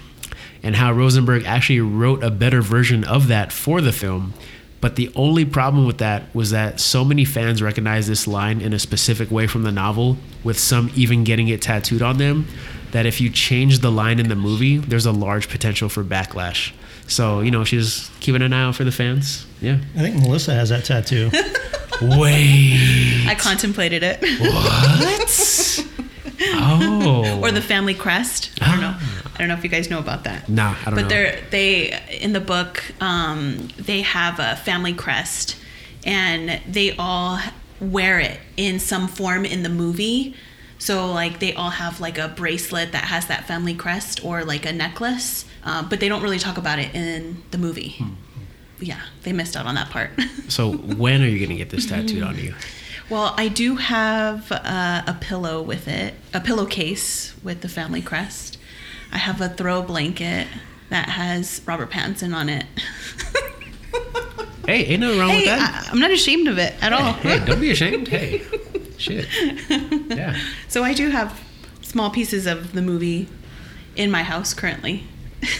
[0.63, 4.33] and how Rosenberg actually wrote a better version of that for the film.
[4.81, 8.73] But the only problem with that was that so many fans recognize this line in
[8.73, 12.47] a specific way from the novel, with some even getting it tattooed on them,
[12.91, 16.71] that if you change the line in the movie, there's a large potential for backlash.
[17.09, 19.45] So, you know, she's keeping an eye out for the fans.
[19.61, 19.79] Yeah.
[19.95, 21.29] I think Melissa has that tattoo.
[22.01, 23.25] Wait.
[23.27, 24.21] I contemplated it.
[24.39, 25.85] What?
[26.41, 27.39] oh.
[27.41, 28.51] or the family crest.
[28.61, 28.95] I don't know.
[29.35, 30.49] I don't know if you guys know about that.
[30.49, 31.07] Nah, I don't but know.
[31.07, 35.55] they're they in the book um, they have a family crest,
[36.05, 37.39] and they all
[37.79, 40.35] wear it in some form in the movie.
[40.77, 44.65] So like they all have like a bracelet that has that family crest or like
[44.65, 47.95] a necklace, uh, but they don't really talk about it in the movie.
[47.97, 48.13] Hmm.
[48.79, 50.11] Yeah, they missed out on that part.
[50.49, 52.55] So, when are you going to get this tattooed on you?
[53.07, 58.57] Well, I do have uh, a pillow with it, a pillowcase with the family crest.
[59.11, 60.47] I have a throw blanket
[60.89, 62.65] that has Robert Pattinson on it.
[64.65, 65.85] Hey, ain't nothing wrong with that.
[65.87, 67.13] I, I'm not ashamed of it at all.
[67.13, 68.07] Hey, don't be ashamed.
[68.07, 68.41] Hey,
[68.97, 69.27] shit.
[70.09, 70.35] Yeah.
[70.67, 71.39] So I do have
[71.81, 73.27] small pieces of the movie
[73.95, 75.05] in my house currently.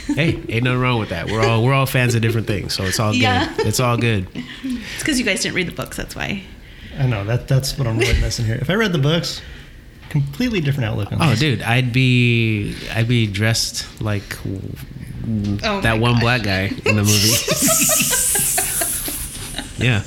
[0.07, 1.27] Hey, ain't nothing wrong with that.
[1.27, 3.21] We're all we're all fans of different things, so it's all good.
[3.21, 3.53] Yeah.
[3.59, 4.27] It's all good.
[4.63, 5.97] It's because you guys didn't read the books.
[5.97, 6.43] That's why.
[6.97, 8.55] I know that that's what I'm really missing here.
[8.61, 9.41] If I read the books,
[10.09, 11.39] completely different outlook on Oh, this.
[11.39, 14.37] dude, I'd be I'd be dressed like
[15.63, 16.21] Oh that one gosh.
[16.21, 17.29] black guy in the movie.
[19.79, 20.03] yeah,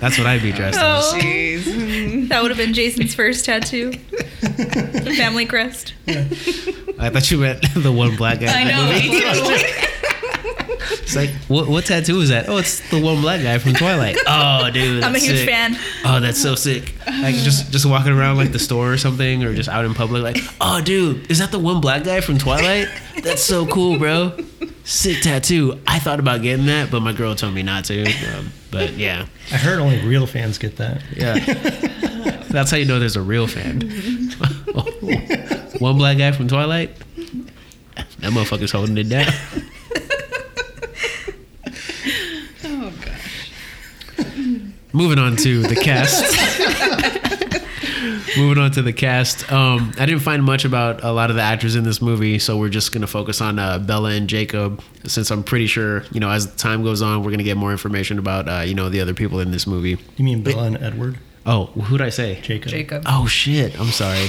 [0.00, 1.12] that's what I'd be dressed as.
[1.12, 2.28] Oh, Jeez.
[2.28, 3.90] that would have been Jason's first tattoo.
[4.40, 5.94] the family crest.
[6.06, 8.52] I thought you meant the one black guy.
[8.52, 10.10] I in the know.
[10.90, 10.90] movie.
[10.90, 11.02] me too.
[11.02, 12.48] It's like, what, what tattoo is that?
[12.48, 14.16] Oh, it's the one black guy from Twilight.
[14.26, 15.48] Oh, dude, I'm a huge sick.
[15.48, 15.76] fan.
[16.04, 16.94] Oh, that's so sick.
[17.06, 20.22] Like just just walking around like the store or something, or just out in public,
[20.22, 22.88] like, oh, dude, is that the one black guy from Twilight?
[23.22, 24.32] That's so cool, bro.
[24.84, 25.80] Sick tattoo.
[25.86, 28.04] I thought about getting that, but my girl told me not to.
[28.36, 31.02] Um, but yeah, I heard only real fans get that.
[31.16, 31.38] yeah.
[32.48, 33.80] That's how you know there's a real fan.
[35.80, 36.96] one black guy from Twilight.
[37.96, 39.32] That motherfucker's holding it down.
[42.64, 43.50] Oh gosh.
[44.94, 46.22] Moving on to the cast.
[48.38, 49.50] Moving on to the cast.
[49.52, 52.56] Um, I didn't find much about a lot of the actors in this movie, so
[52.56, 56.30] we're just gonna focus on uh, Bella and Jacob, since I'm pretty sure, you know,
[56.30, 59.14] as time goes on, we're gonna get more information about, uh, you know, the other
[59.14, 59.98] people in this movie.
[60.16, 61.18] You mean Bella and Edward?
[61.44, 62.40] Oh, who'd I say?
[62.40, 62.70] Jacob.
[62.70, 63.02] Jacob.
[63.06, 63.78] Oh shit!
[63.80, 64.28] I'm sorry.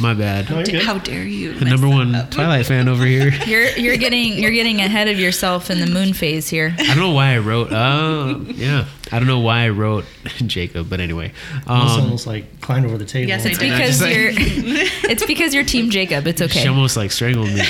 [0.00, 0.48] My bad.
[0.50, 0.80] No.
[0.80, 1.54] How dare you?
[1.54, 2.30] The number one up.
[2.30, 3.30] Twilight fan over here.
[3.46, 6.74] You're you're getting you're getting ahead of yourself in the moon phase here.
[6.78, 7.72] I don't know why I wrote.
[7.72, 10.04] Uh, yeah, I don't know why I wrote
[10.46, 11.32] Jacob, but anyway.
[11.66, 13.28] Almost, Um, almost like climbed over the table.
[13.28, 13.72] Yes, It's did.
[13.72, 14.30] I just because you're
[15.10, 16.26] it's because you're team Jacob.
[16.26, 16.60] It's okay.
[16.62, 17.62] She almost like strangled me.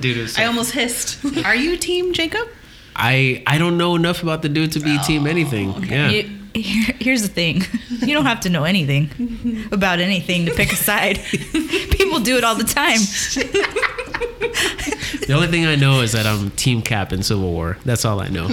[0.00, 1.24] Dude, so I almost hissed.
[1.44, 2.48] Are you Team Jacob?
[2.96, 5.82] I I don't know enough about the dude to be team anything.
[5.84, 6.08] Yeah.
[6.10, 7.62] You, here, here's the thing.
[7.90, 9.10] You don't have to know anything
[9.72, 11.18] about anything to pick a side.
[11.90, 13.00] People do it all the time.
[15.26, 17.78] The only thing I know is that I'm team Cap in Civil War.
[17.84, 18.46] That's all I know.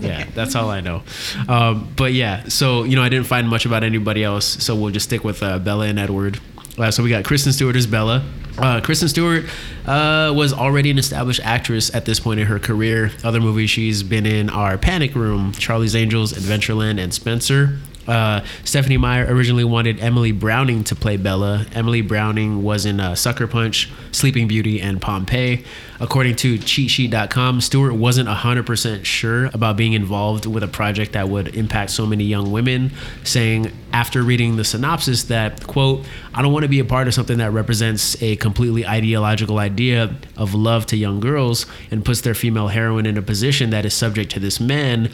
[0.00, 1.02] Yeah, that's all I know.
[1.48, 4.92] Um, but yeah, so you know, I didn't find much about anybody else, so we'll
[4.92, 6.40] just stick with uh, Bella and Edward.
[6.78, 8.24] Uh, so we got Kristen Stewart as Bella.
[8.58, 9.44] Uh, Kristen Stewart
[9.86, 13.10] uh, was already an established actress at this point in her career.
[13.22, 17.78] Other movies she's been in are Panic Room, Charlie's Angels, Adventureland, and Spencer.
[18.06, 21.66] Uh, Stephenie Meyer originally wanted Emily Browning to play Bella.
[21.74, 25.64] Emily Browning was in uh, Sucker Punch, Sleeping Beauty, and Pompeii.
[25.98, 31.54] According to CheatSheet.com, Stewart wasn't 100% sure about being involved with a project that would
[31.56, 32.92] impact so many young women,
[33.24, 37.14] saying after reading the synopsis that, quote, I don't want to be a part of
[37.14, 42.34] something that represents a completely ideological idea of love to young girls and puts their
[42.34, 45.10] female heroine in a position that is subject to this man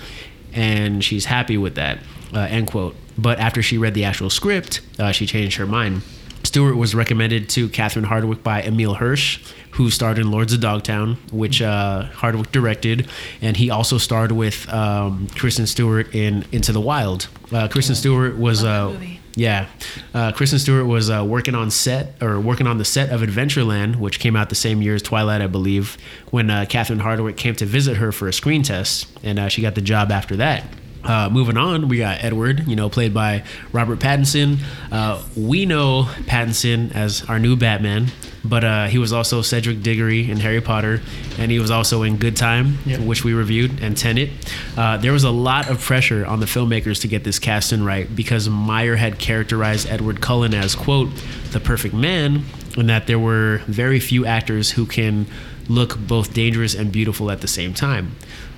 [0.55, 1.99] and she's happy with that
[2.33, 2.95] uh, end quote.
[3.19, 6.03] But after she read the actual script uh, she changed her mind.
[6.45, 9.41] Stewart was recommended to catherine hardwicke by emile hirsch
[9.73, 13.09] who starred in lords of dogtown which uh, hardwicke directed.
[13.41, 17.29] And he also starred with um, kristen stewart in into the wild.
[17.53, 18.99] Uh, kristen stewart was uh,
[19.35, 19.69] yeah,
[20.13, 23.97] uh, Kristen Stewart was uh, working on set or working on the set of Adventureland,
[23.97, 25.97] which came out the same year as Twilight, I believe,
[26.31, 29.63] when uh, Catherine Hardwicke came to visit her for a screen test, and uh, she
[29.63, 30.65] got the job after that.
[31.05, 34.59] Uh, moving on, we got Edward, you know, played by Robert Pattinson.
[34.91, 38.07] Uh, we know Pattinson as our new Batman,
[38.45, 41.01] but uh, he was also Cedric Diggory in Harry Potter,
[41.39, 43.01] and he was also in Good Time, Yep.
[43.01, 44.31] which we reviewed, and Tenet.
[44.77, 48.15] Uh, there was a lot of pressure on the filmmakers to get this casting right
[48.15, 51.09] because Meyer had characterized Edward Cullen as, quote,
[51.51, 52.45] the perfect man,
[52.77, 55.27] and that there were very few actors who can
[55.69, 58.13] look both dangerous and beautiful at the same time.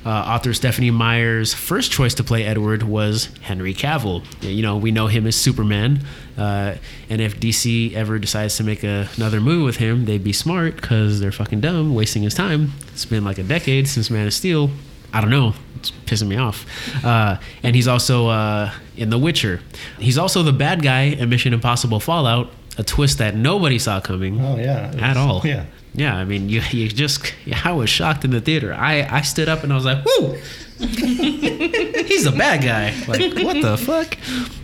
[0.05, 4.23] Uh, author Stephenie Meyer's first choice to play Edward was Henry Cavill.
[4.43, 6.05] You know, we know him as Superman,
[6.37, 6.75] uh,
[7.09, 10.77] and if DC ever decides to make a, another movie with him, they'd be smart
[10.77, 12.73] because they're fucking dumb, wasting his time.
[12.93, 14.71] It's been like a decade since Man of Steel.
[15.13, 15.55] I don't know.
[15.77, 16.67] It's pissing me off.
[17.05, 19.61] Uh, and he's also uh, in The Witcher.
[19.99, 24.41] He's also the bad guy in Mission Impossible Fallout, a twist that nobody saw coming
[24.41, 24.93] Oh yeah.
[24.99, 25.43] At all.
[25.45, 25.67] Yeah.
[25.95, 27.33] Yeah, I mean, you you just
[27.65, 28.75] I was shocked in the theater.
[28.75, 30.37] I I stood up and I was like, "Woo!"
[30.79, 32.93] He's a bad guy.
[33.07, 34.19] Like, what the fuck?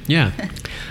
[0.09, 0.33] Yeah.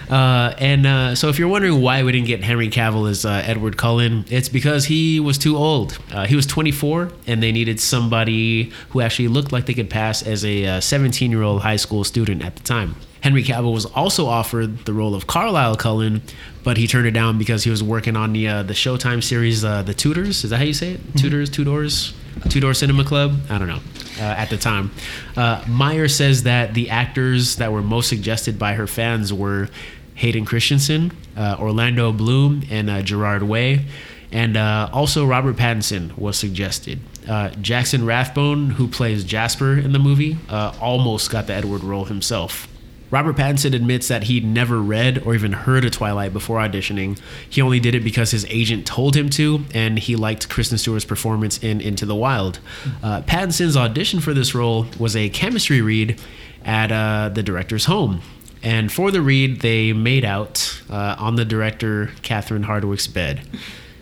[0.10, 3.44] Uh, and uh, so, if you're wondering why we didn't get Henry Cavill as uh,
[3.46, 6.00] Edward Cullen, it's because he was too old.
[6.12, 10.24] Uh, he was 24, and they needed somebody who actually looked like they could pass
[10.24, 12.96] as a 17 year old high school student at the time.
[13.22, 16.22] Henry Cavill was also offered the role of Carlisle Cullen,
[16.64, 19.64] but he turned it down because he was working on the uh, the Showtime series,
[19.66, 20.44] uh, The Tudors.
[20.44, 21.02] Is that how you say it?
[21.18, 22.14] Tudors, Two Doors,
[22.50, 23.38] Two Door Cinema Club.
[23.50, 23.80] I don't know.
[24.20, 24.92] Uh, at the time,
[25.38, 29.70] uh, Meyer says that the actors that were most suggested by her fans were
[30.16, 33.86] Hayden Christensen, uh, Orlando Bloom, and uh, Gerard Way.
[34.32, 37.00] And uh, also, Robert Pattinson was suggested.
[37.28, 42.06] Uh, Jackson Rathbone, who plays Jasper in the movie, uh, almost got the Edward role
[42.06, 42.68] himself.
[43.12, 47.20] Robert Pattinson admits that he'd never read or even heard of Twilight before auditioning.
[47.50, 51.06] He only did it because his agent told him to, and he liked Kristen Stewart's
[51.06, 52.60] performance in Into the Wild.
[53.02, 56.20] Uh, Pattinson's audition for this role was a chemistry read
[56.64, 58.22] at uh, the director's home.
[58.62, 63.42] And for the read, they made out uh, on the director Catherine Hardwicke's bed.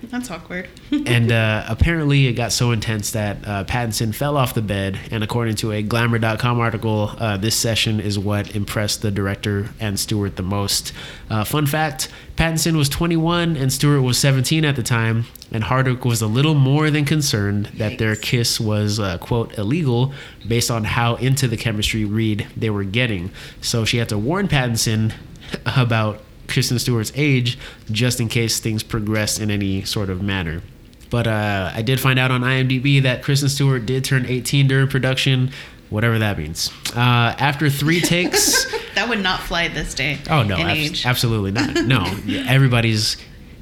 [0.09, 0.69] That's awkward.
[0.91, 4.99] and uh, apparently, it got so intense that uh, Pattinson fell off the bed.
[5.11, 9.99] And according to a Glamour.com article, uh, this session is what impressed the director and
[9.99, 10.93] Stewart the most.
[11.29, 15.25] Uh, fun fact Pattinson was 21 and Stewart was 17 at the time.
[15.51, 20.13] And Hardwicke was a little more than concerned that their kiss was, uh, quote, illegal
[20.47, 23.31] based on how into the chemistry read they were getting.
[23.61, 25.13] So she had to warn Pattinson
[25.65, 27.57] about Kristen Stewart's age,
[27.91, 30.61] just in case things progress in any sort of manner.
[31.09, 34.87] But uh, I did find out on IMDb that Kristen Stewart did turn 18 during
[34.87, 35.51] production,
[35.89, 36.71] whatever that means.
[36.95, 40.19] Uh, after three takes, that would not fly this day.
[40.29, 41.05] oh no, age.
[41.05, 41.75] absolutely not.
[41.87, 42.03] No,
[42.47, 43.17] everybody's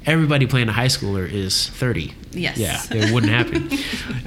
[0.06, 2.14] everybody playing a high schooler is 30.
[2.32, 2.58] Yes.
[2.58, 3.70] Yeah, it wouldn't happen.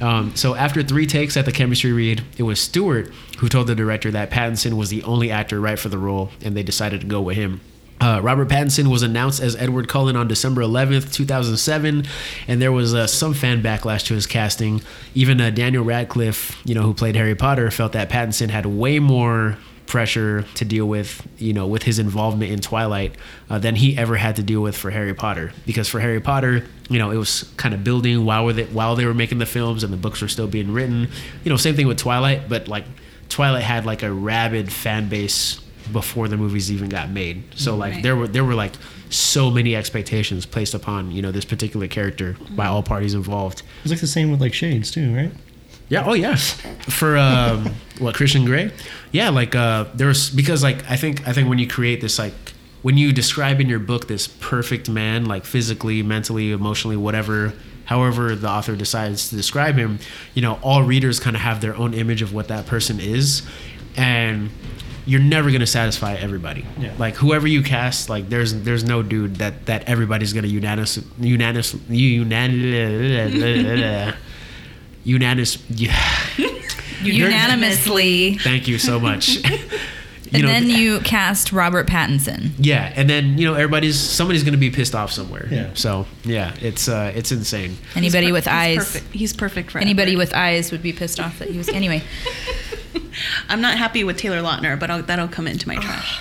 [0.02, 3.74] um, so after three takes at the chemistry read, it was Stewart who told the
[3.74, 7.06] director that Pattinson was the only actor right for the role, and they decided to
[7.06, 7.60] go with him.
[8.00, 12.06] Uh, Robert Pattinson was announced as Edward Cullen on December 11th, 2007,
[12.48, 14.80] and there was uh, some fan backlash to his casting.
[15.14, 18.98] Even uh, Daniel Radcliffe, you know, who played Harry Potter, felt that Pattinson had way
[18.98, 19.58] more
[19.90, 23.16] pressure to deal with, you know, with his involvement in Twilight
[23.50, 25.52] uh, than he ever had to deal with for Harry Potter.
[25.66, 28.94] Because for Harry Potter, you know, it was kind of building while with it while
[28.96, 31.08] they were making the films and the books were still being written.
[31.44, 32.84] You know, same thing with Twilight, but like
[33.28, 35.60] Twilight had like a rabid fan base
[35.92, 37.42] before the movies even got made.
[37.54, 38.02] So like Right.
[38.02, 38.72] there were there were like
[39.10, 43.62] so many expectations placed upon you know this particular character by all parties involved.
[43.82, 45.32] It's like the same with like Shades too, right?
[45.88, 46.04] Yeah.
[46.06, 46.52] Oh, yes.
[46.88, 48.70] For um, what Christian Grey?
[49.10, 49.30] Yeah.
[49.30, 52.32] Like uh, there's because like I think I think when you create this like
[52.82, 57.52] when you describe in your book this perfect man, like physically, mentally, emotionally, whatever,
[57.84, 59.98] however the author decides to describe him,
[60.32, 63.42] you know, all readers kind of have their own image of what that person is,
[63.96, 64.48] and
[65.10, 66.64] you're never gonna satisfy everybody.
[66.78, 66.92] Yeah.
[66.96, 71.74] Like whoever you cast, like there's there's no dude that that everybody's gonna unanimous unanimous
[71.88, 74.14] unanimous
[75.04, 75.58] unanimous.
[77.02, 78.38] Unanimously.
[78.38, 79.28] Thank you so much.
[80.30, 82.52] you and know, then you cast Robert Pattinson.
[82.58, 85.48] yeah, and then you know everybody's somebody's gonna be pissed off somewhere.
[85.50, 85.70] Yeah.
[85.74, 87.76] So yeah, it's uh, it's insane.
[87.96, 88.76] Anybody He's per- with he's eyes.
[88.76, 89.06] Perfect.
[89.12, 90.28] He's perfect for Anybody Edward.
[90.28, 91.68] with eyes would be pissed off that he was.
[91.68, 92.02] Anyway,
[93.48, 96.20] I'm not happy with Taylor Lautner, but I'll, that'll come into my trash.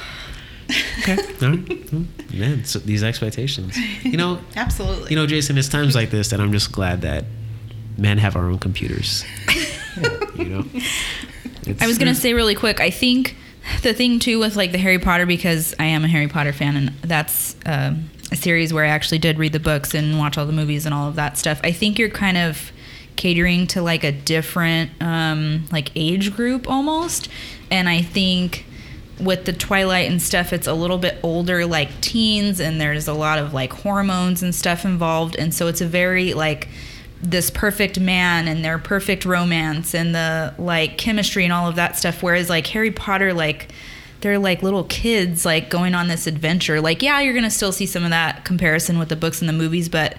[0.99, 1.17] Okay.
[1.41, 2.33] All right.
[2.33, 3.75] Man, so these expectations.
[4.03, 5.09] You know, Absolutely.
[5.11, 5.57] you know, Jason.
[5.57, 7.25] It's times like this that I'm just glad that
[7.97, 9.25] men have our own computers.
[10.35, 10.65] you know.
[11.63, 12.79] It's, I was gonna say really quick.
[12.79, 13.35] I think
[13.81, 16.75] the thing too with like the Harry Potter because I am a Harry Potter fan
[16.77, 20.45] and that's um, a series where I actually did read the books and watch all
[20.45, 21.59] the movies and all of that stuff.
[21.63, 22.71] I think you're kind of
[23.19, 27.27] catering to like a different um, like age group almost,
[27.69, 28.65] and I think
[29.19, 33.13] with the Twilight and stuff, it's a little bit older, like teens, and there's a
[33.13, 36.69] lot of like hormones and stuff involved, and so it's a very like
[37.21, 41.97] this perfect man and their perfect romance and the like chemistry and all of that
[41.97, 42.23] stuff.
[42.23, 43.67] Whereas like Harry Potter, like
[44.21, 46.79] they're like little kids like going on this adventure.
[46.79, 49.53] Like yeah, you're gonna still see some of that comparison with the books and the
[49.53, 50.15] movies, but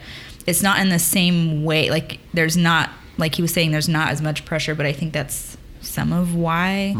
[0.46, 1.90] it's not in the same way.
[1.90, 5.12] Like there's not like he was saying, there's not as much pressure, but I think
[5.12, 6.94] that's some of why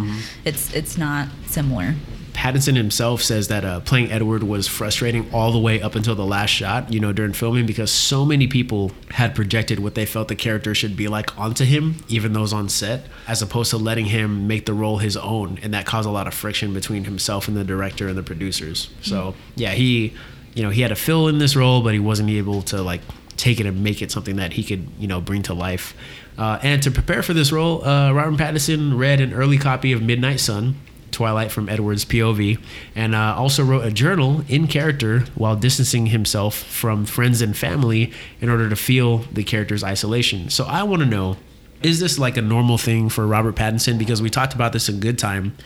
[0.44, 1.94] it's it's not similar.
[2.32, 6.24] Pattinson himself says that uh, playing Edward was frustrating all the way up until the
[6.24, 10.28] last shot, you know, during filming because so many people had projected what they felt
[10.28, 14.06] the character should be like onto him, even those on set, as opposed to letting
[14.06, 15.58] him make the role his own.
[15.62, 18.88] And that caused a lot of friction between himself and the director and the producers.
[19.02, 20.14] So, yeah, he,
[20.54, 23.02] you know, he had to fill in this role, but he wasn't able to like
[23.40, 25.94] take it and make it something that he could, you know, bring to life.
[26.38, 30.02] Uh, and to prepare for this role, uh, Robert Pattinson read an early copy of
[30.02, 30.76] Midnight Sun,
[31.10, 32.58] Twilight from Edward's POV,
[32.94, 38.12] and uh, also wrote a journal in character while distancing himself from friends and family
[38.40, 40.48] in order to feel the character's isolation.
[40.50, 41.36] So I want to know.
[41.82, 43.98] Is this like a normal thing for Robert Pattinson?
[43.98, 45.56] Because we talked about this in Good Time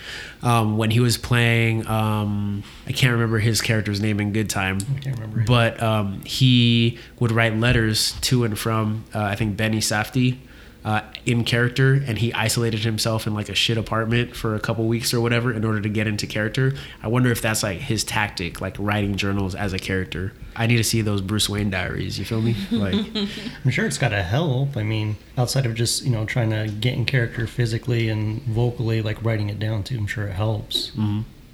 [0.42, 1.86] um, when he was playing.
[1.88, 6.98] Um, I can't remember his character's name in Good Time, can't remember but um, he
[7.18, 10.38] would write letters to and from uh, I think Benny Safdie,
[10.84, 14.86] uh, in character and he isolated himself in like a shit apartment for a couple
[14.86, 16.74] weeks or whatever in order to get into character.
[17.02, 20.32] I wonder if that's like his tactic, like writing journals as a character.
[20.54, 22.18] I need to see those Bruce Wayne diaries.
[22.18, 22.54] You feel me?
[22.70, 22.94] Like,
[23.64, 24.76] I'm sure it's got to help.
[24.76, 29.00] I mean, outside of just you know trying to get in character physically and vocally,
[29.00, 29.96] like writing it down too.
[29.96, 30.92] I'm sure it helps.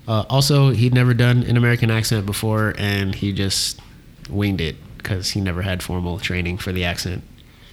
[0.09, 3.81] uh, also, he'd never done an American accent before, and he just
[4.29, 7.23] winged it because he never had formal training for the accent.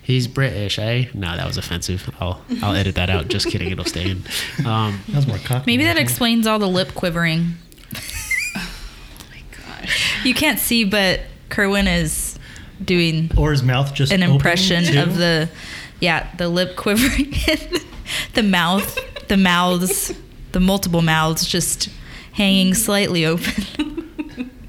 [0.07, 1.07] He's British, eh?
[1.13, 2.09] No, that was offensive.
[2.21, 3.27] I'll I'll edit that out.
[3.27, 3.69] Just kidding.
[3.71, 4.23] It'll stay in.
[4.65, 5.63] Um, That was more cocky.
[5.67, 7.55] Maybe that explains all the lip quivering.
[8.55, 8.69] Oh
[9.29, 10.25] my gosh.
[10.25, 12.39] You can't see, but Kerwin is
[12.83, 14.99] doing Or his mouth just an impression too?
[15.01, 15.49] of the,
[15.99, 17.33] yeah, the lip quivering,
[18.33, 18.97] the mouth,
[19.27, 20.13] the mouths,
[20.53, 21.89] the multiple mouths just
[22.31, 24.06] hanging slightly open.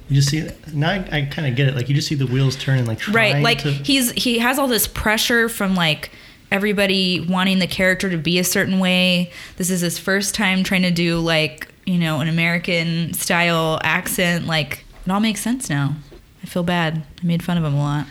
[0.08, 0.90] You just see now.
[0.90, 1.76] I, I kind of get it.
[1.76, 2.86] Like you just see the wheels turning.
[2.86, 6.10] Like right, like to, he's he has all this pressure from like
[6.50, 9.30] everybody wanting the character to be a certain way.
[9.56, 14.46] This is his first time trying to do like you know an American style accent.
[14.46, 15.96] Like it all makes sense now.
[16.42, 17.02] I feel bad.
[17.22, 18.06] I made fun of him a lot,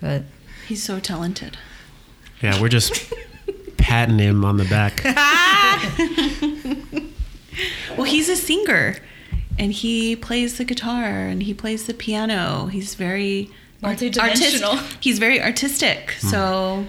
[0.00, 0.22] but
[0.66, 1.58] He's so talented.
[2.40, 3.12] yeah, we're just
[3.76, 5.04] patting him on the back.
[7.96, 8.96] Well, he's a singer
[9.58, 12.66] and he plays the guitar and he plays the piano.
[12.66, 13.50] He's very
[13.82, 14.74] art- Multidimensional.
[14.76, 16.12] artis- He's very artistic.
[16.20, 16.26] Hmm.
[16.28, 16.86] So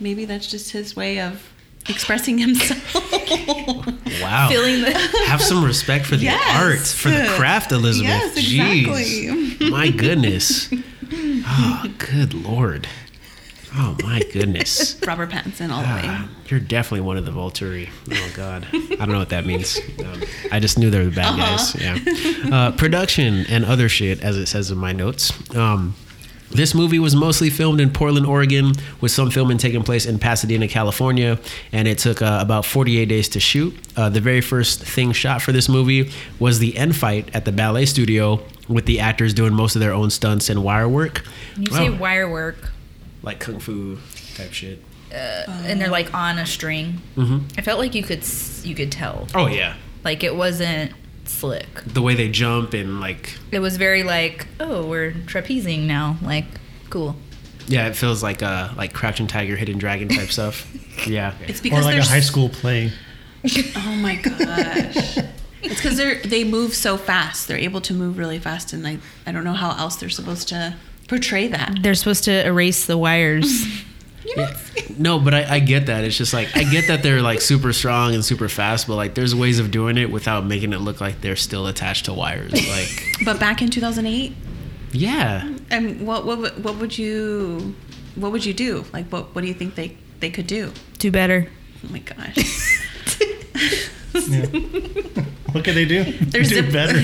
[0.00, 1.52] maybe that's just his way of
[1.88, 2.94] expressing himself.
[4.20, 4.48] Wow.
[4.48, 4.92] feeling the
[5.26, 6.56] Have some respect for the Yes.
[6.56, 8.36] art, for the craft, Elizabeth.
[8.36, 9.48] Yes, Jeez.
[9.48, 9.70] exactly.
[9.70, 10.68] My goodness.
[11.12, 12.86] Oh, good lord.
[13.74, 15.00] Oh my goodness.
[15.06, 16.28] Robert Pattinson all the Ah, way.
[16.48, 17.88] you're definitely one of the Volturi.
[18.10, 19.78] Oh God, I don't know what that means.
[20.04, 21.74] Um, I just knew they were the bad guys.
[21.80, 22.54] Yeah.
[22.54, 25.32] Uh, production and other shit, as it says in my notes.
[25.56, 25.94] Um,
[26.50, 30.68] this movie was mostly filmed in Portland, Oregon, with some filming taking place in Pasadena,
[30.68, 31.38] California,
[31.72, 33.74] and it took uh, about 48 days to shoot.
[33.96, 37.52] Uh, the very first thing shot for this movie was the end fight at the
[37.52, 41.22] ballet studio, with the actors doing most of their own stunts and wire work.
[41.56, 42.70] you say wire work,
[43.22, 43.98] like kung fu
[44.34, 44.82] type shit.
[45.12, 47.00] and they're like on a string.
[47.16, 47.38] Mm-hmm.
[47.58, 50.92] I felt like you could s- you could tell, Oh yeah, like it wasn't
[51.24, 51.66] slick.
[51.86, 56.16] the way they jump and like It was very like, oh, we're trapezing now.
[56.22, 56.46] Like,
[56.90, 57.16] cool.
[57.68, 60.66] Yeah, it feels like uh like Crouching Tiger, Hidden Dragon type stuff.
[61.06, 61.32] Yeah.
[61.48, 62.92] It's or like a high school play.
[63.76, 65.16] Oh my gosh.
[65.62, 67.48] it's because they're they move so fast.
[67.48, 70.48] They're able to move really fast, and I I don't know how else they're supposed
[70.48, 70.76] to
[71.12, 71.78] portray that.
[71.82, 73.66] They're supposed to erase the wires.
[74.24, 74.56] Yeah.
[74.98, 76.04] No, but I, I get that.
[76.04, 79.14] It's just like I get that they're like super strong and super fast, but like
[79.16, 82.52] there's ways of doing it without making it look like they're still attached to wires.
[82.68, 84.32] Like, But back in 2008,
[84.92, 85.52] yeah.
[85.72, 87.74] and what what would- what would you
[88.14, 88.84] what would you do?
[88.92, 90.70] Like what what do you think they they could do?
[90.98, 91.48] Do better.
[91.84, 92.36] Oh my gosh.
[94.28, 94.46] Yeah.
[95.52, 96.04] what could they do?
[96.30, 97.00] There's do zip- better.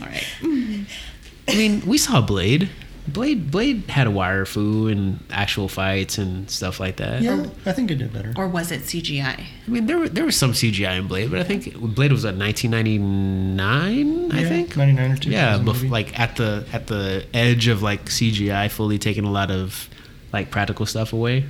[0.00, 0.86] All right.
[1.48, 2.70] I mean, we saw Blade.
[3.06, 7.20] Blade Blade had a wire foo and actual fights and stuff like that.
[7.20, 8.32] yeah, I think it did better.
[8.34, 9.40] Or was it CGI?
[9.66, 12.24] I mean, there were there was some CGI in Blade, but I think Blade was
[12.24, 12.34] at
[13.04, 14.32] 1999.
[14.32, 17.82] I Yeah, think 99 or 2000 Yeah, bef- like at the at the edge of
[17.82, 19.88] like CGI, fully taking a lot of
[20.32, 21.44] like practical stuff away.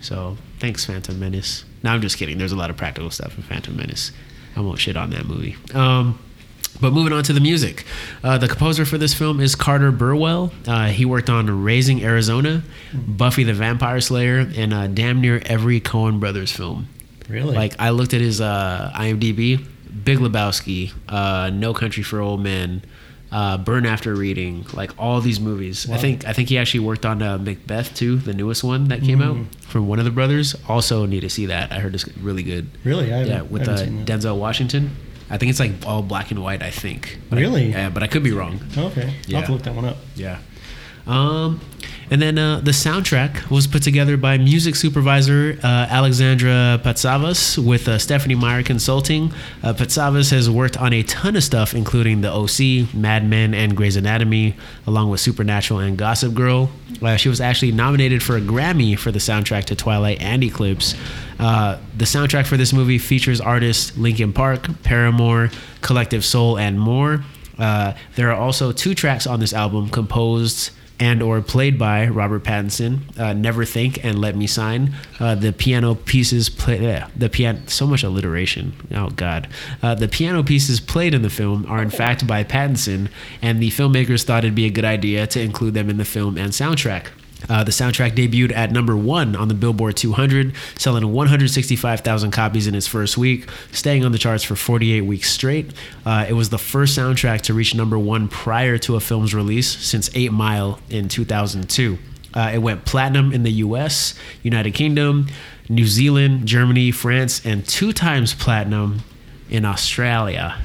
[0.00, 1.64] So thanks, Phantom Menace.
[1.82, 2.38] No, I'm just kidding.
[2.38, 4.12] There's a lot of practical stuff in Phantom Menace.
[4.56, 5.56] I won't shit on that movie.
[5.74, 6.18] Um,
[6.80, 7.84] but moving on to the music,
[8.22, 10.52] uh, the composer for this film is Carter Burwell.
[10.66, 12.62] Uh, he worked on Raising Arizona,
[12.92, 16.88] Buffy the Vampire Slayer, and uh, damn near every Coen Brothers film.
[17.28, 17.54] Really?
[17.54, 19.64] Like I looked at his uh, IMDb,
[20.04, 22.82] Big Lebowski, uh, No Country for Old Men,
[23.32, 25.90] uh, Burn After Reading, like all these movies.
[25.90, 29.02] I think I think he actually worked on uh, Macbeth too, the newest one that
[29.02, 30.54] came out from one of the brothers.
[30.68, 31.72] Also need to see that.
[31.72, 32.68] I heard it's really good.
[32.84, 33.12] Really?
[33.12, 34.20] I yeah, with I uh, seen that.
[34.20, 34.96] Denzel Washington.
[35.30, 36.62] I think it's like all black and white.
[36.62, 37.18] I think.
[37.28, 37.70] But I- Really?
[37.70, 38.60] yeah, but I could be wrong.
[38.76, 39.12] Okay.
[39.30, 39.96] I'll have to look that one up.
[40.14, 40.38] Yeah.
[41.06, 41.60] Um,
[42.10, 47.88] and then uh, the soundtrack was put together by music supervisor uh, Alexandra Patsavas with
[47.88, 49.32] uh, Stephenie Meyer Consulting.
[49.62, 53.76] Uh, Patsavas has worked on a ton of stuff, including The OC, Mad Men, and
[53.76, 54.54] Grey's Anatomy,
[54.86, 56.70] along with Supernatural and Gossip Girl.
[57.02, 60.94] Uh, she was actually nominated for a Grammy for the soundtrack to Twilight and Eclipse.
[61.38, 65.50] Uh, the soundtrack for this movie features artists Linkin Park, Paramore,
[65.80, 67.24] Collective Soul, and more.
[67.58, 72.44] Uh, there are also two tracks on this album composed and or played by Robert
[72.44, 77.28] Pattinson, uh, "Never Think" and "Let Me Sign." Uh, the piano pieces play yeah, the
[77.28, 77.60] piano.
[77.66, 78.72] So much alliteration.
[78.94, 79.48] Oh God,
[79.82, 83.08] uh, the piano pieces played in the film are in fact by Pattinson,
[83.42, 86.38] and the filmmakers thought it'd be a good idea to include them in the film
[86.38, 87.06] and soundtrack.
[87.48, 92.74] Uh, the soundtrack debuted at number one on the Billboard 200, selling 165,000 copies in
[92.74, 95.72] its first week, staying on the charts for 48 weeks straight.
[96.04, 99.68] Uh, it was the first soundtrack to reach number one prior to a film's release
[99.68, 101.98] since 8 Mile in 2002.
[102.34, 105.28] Uh, it went platinum in the US, United Kingdom,
[105.68, 109.00] New Zealand, Germany, France, and two times platinum
[109.48, 110.58] in Australia.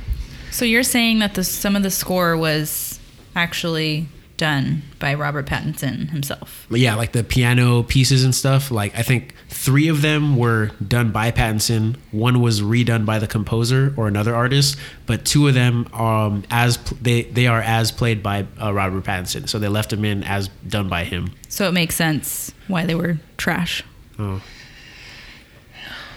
[0.52, 3.00] So you're saying that the some of the score was
[3.36, 4.08] actually
[4.42, 6.66] done by Robert Pattinson himself.
[6.72, 8.72] yeah, like the piano pieces and stuff.
[8.72, 11.96] Like I think three of them were done by Pattinson.
[12.12, 16.78] One was redone by the composer or another artist, but two of them um as
[16.78, 19.48] pl- they they are as played by uh, Robert Pattinson.
[19.48, 21.34] So they left them in as done by him.
[21.48, 23.84] So it makes sense why they were trash.
[24.18, 24.42] Oh,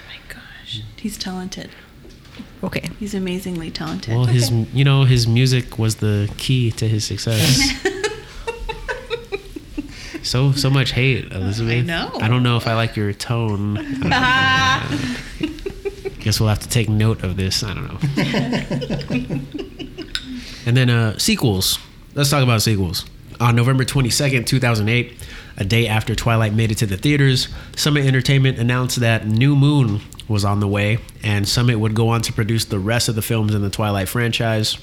[0.09, 0.81] my gosh.
[0.97, 1.69] He's talented.
[2.63, 2.89] Okay.
[2.99, 4.15] He's amazingly talented.
[4.17, 7.61] well, his you know his music was the key to his success.
[10.25, 11.79] so so much hate, Elizabeth.
[11.79, 12.11] I know.
[12.15, 13.77] I don't know if I like your tone.
[14.05, 15.21] I.
[16.21, 17.63] Guess we'll have to take note of this.
[17.63, 17.99] I don't know.
[20.67, 21.79] and then uh, sequels.
[22.15, 23.05] Let's talk about sequels.
[23.41, 25.13] On November 22nd, 2008,
[25.59, 30.01] a day after Twilight made it to the theaters, Summit Entertainment announced that New Moon
[30.27, 33.23] was on the way, and Summit would go on to produce the rest of the
[33.23, 34.79] films in the Twilight franchise.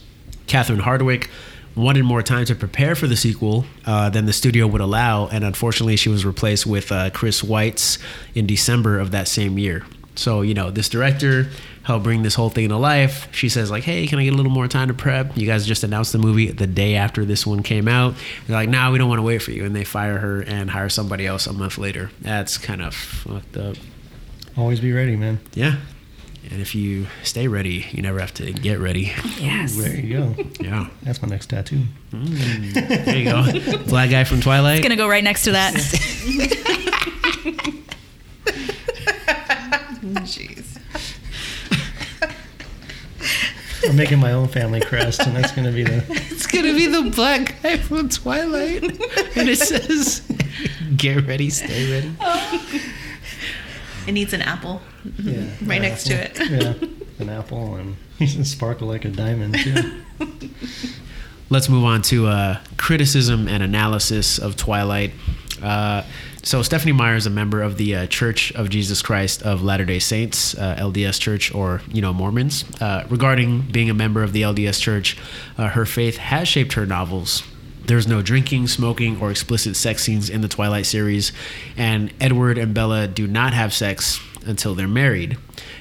[0.45, 1.27] Catherine Hardwicke
[1.75, 5.43] wanted more time to prepare for the sequel uh, than the studio would allow, and
[5.43, 7.97] unfortunately, she was replaced with uh, Chris Weitz
[8.35, 9.83] in December of that same year.
[10.15, 11.49] So, you know, this director
[11.83, 13.33] helped bring this whole thing to life.
[13.33, 15.37] She says, like, hey, can I get a little more time to prep?
[15.37, 18.13] You guys just announced the movie the day after this one came out.
[18.45, 19.65] They're like, nah, we don't want to wait for you.
[19.65, 22.11] And they fire her and hire somebody else a month later.
[22.19, 23.77] That's kind of fucked up.
[24.57, 25.39] Always be ready, man.
[25.53, 25.77] Yeah.
[26.49, 29.11] And if you stay ready, you never have to get ready.
[29.39, 29.75] Yes.
[29.75, 30.35] There you go.
[30.59, 30.87] Yeah.
[31.03, 31.83] That's my next tattoo.
[32.11, 32.73] Mm.
[33.05, 33.83] There you go.
[33.87, 34.79] Black guy from Twilight.
[34.79, 35.73] It's Gonna go right next to that.
[40.23, 40.77] Jeez.
[43.89, 46.03] I'm making my own family crest, and that's going to be the.
[46.09, 50.21] It's gonna be the black guy from Twilight, and it says,
[50.95, 52.13] "Get ready, stay ready."
[54.07, 54.81] It needs an apple
[55.19, 56.37] Yeah, right an next to it.
[56.49, 56.73] Yeah,
[57.19, 60.03] an apple, and he's gonna sparkle like a diamond too.
[61.49, 65.11] Let's move on to uh, criticism and analysis of Twilight.
[65.61, 66.03] Uh,
[66.43, 69.99] so Stephenie Meyer is a member of the uh, Church of Jesus Christ of Latter-day
[69.99, 72.63] Saints, uh, LDS Church, or you know Mormons.
[72.79, 75.17] Uh, regarding being a member of the LDS Church,
[75.57, 77.43] uh, her faith has shaped her novels.
[77.85, 81.31] There's no drinking, smoking, or explicit sex scenes in the Twilight series,
[81.75, 85.37] and Edward and Bella do not have sex until they're married.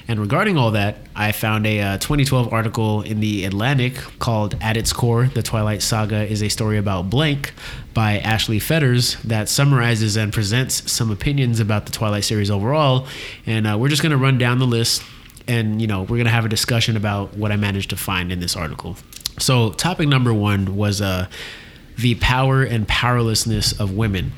[0.07, 4.77] And regarding all that, I found a uh, 2012 article in the Atlantic called At
[4.77, 7.53] Its Core The Twilight Saga is a Story About Blank
[7.93, 13.07] by Ashley Fetters that summarizes and presents some opinions about the Twilight series overall.
[13.45, 15.03] And uh, we're just going to run down the list
[15.47, 18.31] and, you know, we're going to have a discussion about what I managed to find
[18.31, 18.97] in this article.
[19.39, 21.27] So, topic number one was uh,
[21.97, 24.33] the power and powerlessness of women.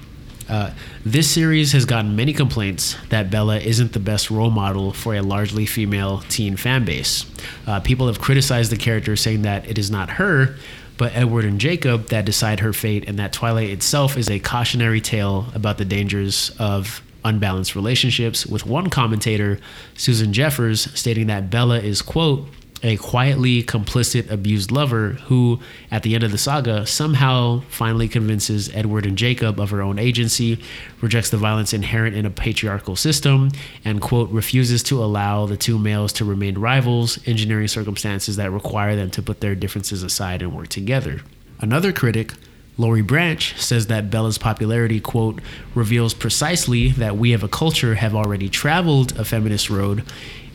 [0.50, 0.72] Uh,
[1.06, 5.22] this series has gotten many complaints that Bella isn't the best role model for a
[5.22, 7.26] largely female teen fan base.
[7.66, 10.56] Uh, people have criticized the character, saying that it is not her,
[10.98, 15.02] but Edward and Jacob that decide her fate, and that Twilight itself is a cautionary
[15.02, 18.46] tale about the dangers of unbalanced relationships.
[18.46, 19.60] With one commentator,
[19.96, 22.48] Susan Jeffers, stating that Bella is, quote,
[22.84, 25.60] a quietly complicit, abused lover who,
[25.90, 29.98] at the end of the saga, somehow finally convinces Edward and Jacob of her own
[29.98, 30.62] agency,
[31.02, 33.50] rejects the violence inherent in a patriarchal system,
[33.86, 38.96] and, quote, refuses to allow the two males to remain rivals, engineering circumstances that require
[38.96, 41.22] them to put their differences aside and work together.
[41.60, 42.34] Another critic,
[42.78, 45.40] Laurie Branch says that Bella's popularity, quote,
[45.76, 50.04] reveals precisely that we of a culture have already traveled a feminist road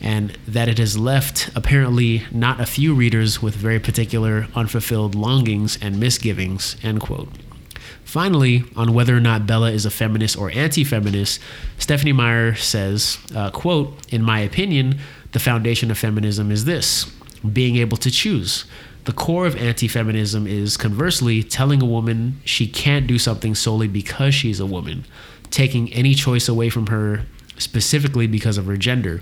[0.01, 5.77] and that it has left apparently not a few readers with very particular unfulfilled longings
[5.81, 7.29] and misgivings, end quote.
[8.03, 11.39] Finally, on whether or not Bella is a feminist or anti-feminist,
[11.77, 14.97] Stephenie Meyer says, uh, quote, in my opinion,
[15.31, 17.05] the foundation of feminism is this,
[17.53, 18.65] being able to choose.
[19.05, 23.87] The core of anti feminism is, conversely, telling a woman she can't do something solely
[23.87, 25.05] because she's a woman,
[25.51, 27.25] taking any choice away from her
[27.57, 29.21] specifically because of her gender.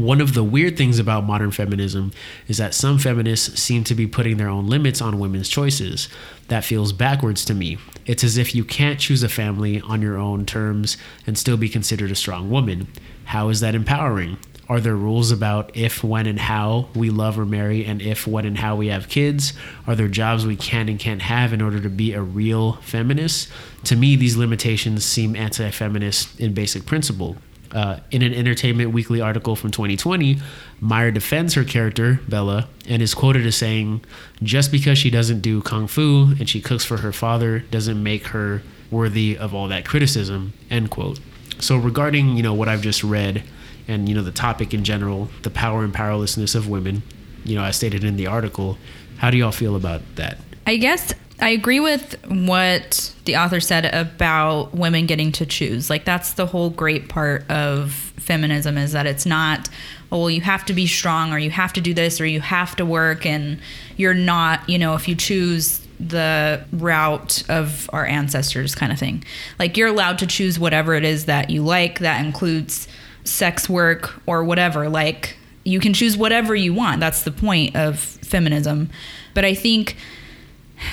[0.00, 2.12] One of the weird things about modern feminism
[2.48, 6.08] is that some feminists seem to be putting their own limits on women's choices.
[6.48, 7.76] That feels backwards to me.
[8.06, 10.96] It's as if you can't choose a family on your own terms
[11.26, 12.88] and still be considered a strong woman.
[13.26, 14.38] How is that empowering?
[14.70, 18.46] Are there rules about if, when, and how we love or marry, and if, when,
[18.46, 19.52] and how we have kids?
[19.86, 23.50] Are there jobs we can and can't have in order to be a real feminist?
[23.84, 27.36] To me, these limitations seem anti feminist in basic principle.
[27.72, 30.38] Uh, in an Entertainment Weekly article from 2020,
[30.80, 34.04] Meyer defends her character, Bella, and is quoted as saying,
[34.42, 38.28] Just because she doesn't do kung fu and she cooks for her father doesn't make
[38.28, 41.20] her worthy of all that criticism, end quote.
[41.60, 43.44] So regarding, you know, what I've just read
[43.86, 47.02] and, you know, the topic in general, the power and powerlessness of women,
[47.44, 48.78] you know, as stated in the article,
[49.18, 50.38] how do y'all feel about that?
[50.66, 55.88] I guess I agree with what the author said about women getting to choose.
[55.88, 59.68] Like that's the whole great part of feminism is that it's not
[60.12, 62.40] oh well you have to be strong or you have to do this or you
[62.40, 63.58] have to work and
[63.96, 69.24] you're not, you know, if you choose the route of our ancestors kind of thing.
[69.58, 72.88] Like you're allowed to choose whatever it is that you like that includes
[73.24, 74.88] sex work or whatever.
[74.88, 77.00] Like you can choose whatever you want.
[77.00, 78.90] That's the point of feminism.
[79.34, 79.96] But I think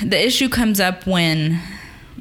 [0.02, 1.62] the issue comes up when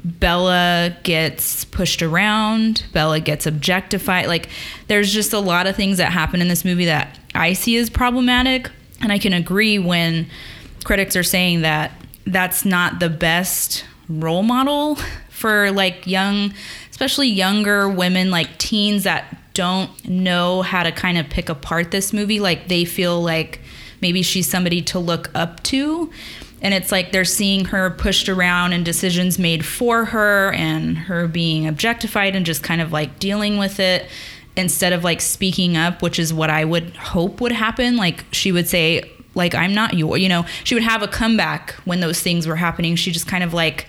[0.03, 4.27] Bella gets pushed around, Bella gets objectified.
[4.27, 4.49] Like,
[4.87, 7.89] there's just a lot of things that happen in this movie that I see as
[7.89, 8.69] problematic.
[9.01, 10.27] And I can agree when
[10.83, 11.91] critics are saying that
[12.25, 14.97] that's not the best role model
[15.29, 16.53] for like young,
[16.89, 22.13] especially younger women, like teens that don't know how to kind of pick apart this
[22.13, 22.39] movie.
[22.39, 23.59] Like, they feel like
[24.01, 26.11] maybe she's somebody to look up to
[26.61, 31.27] and it's like they're seeing her pushed around and decisions made for her and her
[31.27, 34.07] being objectified and just kind of like dealing with it
[34.55, 37.95] instead of like speaking up which is what i would hope would happen.
[37.95, 39.03] Like she would say
[39.35, 42.55] like i'm not your you know she would have a comeback when those things were
[42.55, 42.95] happening.
[42.95, 43.87] She just kind of like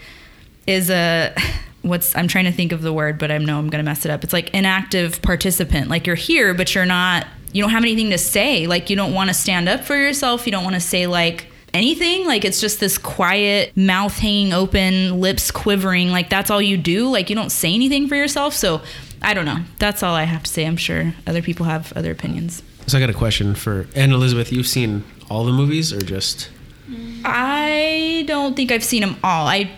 [0.66, 1.34] is a
[1.82, 4.10] what's i'm trying to think of the word but i know i'm gonna mess it
[4.10, 4.24] up.
[4.24, 5.88] It's like inactive participant.
[5.88, 8.66] Like you're here but you're not you don't have anything to say.
[8.66, 10.44] Like you don't want to stand up for yourself.
[10.44, 12.26] You don't want to say like anything.
[12.26, 16.10] Like it's just this quiet, mouth hanging open, lips quivering.
[16.10, 17.08] Like that's all you do.
[17.08, 18.54] Like you don't say anything for yourself.
[18.54, 18.80] So
[19.22, 19.58] I don't know.
[19.78, 20.66] That's all I have to say.
[20.66, 22.62] I'm sure other people have other opinions.
[22.86, 24.52] So I got a question for and Elizabeth.
[24.52, 26.50] You've seen all the movies or just?
[27.24, 29.46] I don't think I've seen them all.
[29.46, 29.70] I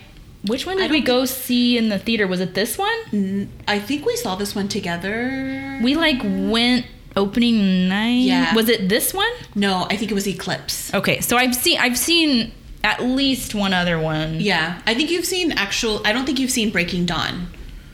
[0.45, 2.25] which one did we don't go see in the theater?
[2.25, 3.49] Was it this one?
[3.67, 5.79] I think we saw this one together.
[5.83, 6.85] We like went
[7.15, 8.21] opening night.
[8.23, 8.53] Yeah.
[8.55, 9.31] Was it this one?
[9.55, 10.93] no, I think it was Eclipse.
[10.93, 12.51] Okay, so I've seen I've seen
[12.83, 14.39] at least one other one.
[14.39, 16.01] Yeah, I think you've seen actual.
[16.05, 17.47] I don't think you've seen Breaking Dawn.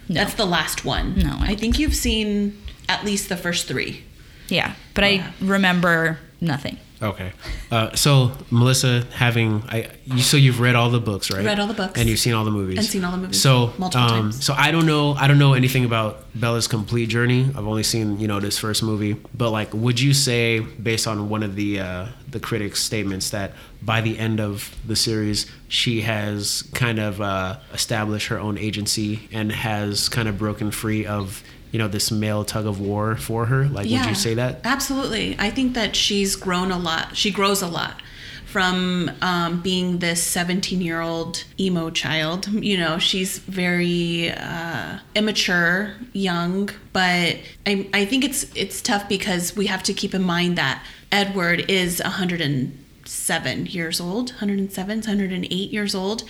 [0.10, 0.16] No.
[0.22, 1.16] That's the last one.
[1.18, 4.04] No, I I think you've seen at least the first three.
[4.48, 5.32] Yeah, but Yeah.
[5.42, 6.78] I remember nothing.
[7.02, 7.32] Okay.
[7.72, 11.46] Uh, so Melissa, having I, you, so you've read all the books, right?
[11.46, 12.00] Read all the books.
[12.00, 12.78] and you've seen all the movies.
[12.78, 14.44] And seen all the movies So multiple um, times.
[14.44, 15.14] So I don't know.
[15.14, 17.44] I don't know anything about Bella's complete journey.
[17.44, 19.14] I've only seen you know this first movie.
[19.36, 23.52] But like, would you say, based on one of the uh, the critics' statements, that
[23.82, 29.30] by the end of the series, she has kind of uh, established her own agency
[29.32, 33.48] and has kind of broken free of you know this male tug of war for
[33.48, 33.66] her?
[33.66, 34.62] Like, would you say that?
[34.64, 35.36] Absolutely.
[35.40, 37.16] I think that she's grown a lot.
[37.16, 38.02] She grows a lot
[38.48, 42.48] from um, being this 17 year old emo child.
[42.48, 49.56] You know, she's very uh, immature, young, but I, I think it's it's tough because
[49.56, 55.94] we have to keep in mind that Edward is 107 years old, 107, 108 years
[55.94, 56.24] old.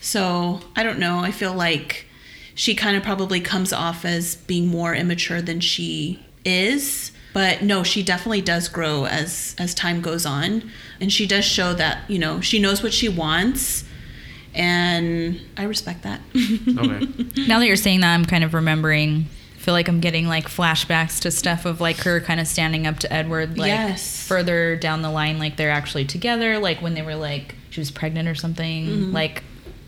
[0.00, 1.20] So I don't know.
[1.20, 2.06] I feel like
[2.54, 7.82] she kind of probably comes off as being more immature than she is but no
[7.82, 10.62] she definitely does grow as as time goes on
[11.00, 13.84] and she does show that you know she knows what she wants
[14.54, 17.06] and i respect that Okay.
[17.46, 19.26] Now that you're saying that, I'm kind of remembering.
[19.56, 22.86] I feel like I'm getting like flashbacks to stuff of like her kind of standing
[22.86, 24.26] up to Edward, like Yes.
[24.26, 27.90] further down the line, like they're actually together, like when they were like she was
[27.90, 28.86] pregnant or something.
[28.86, 29.12] Mm-hmm.
[29.12, 29.42] Like,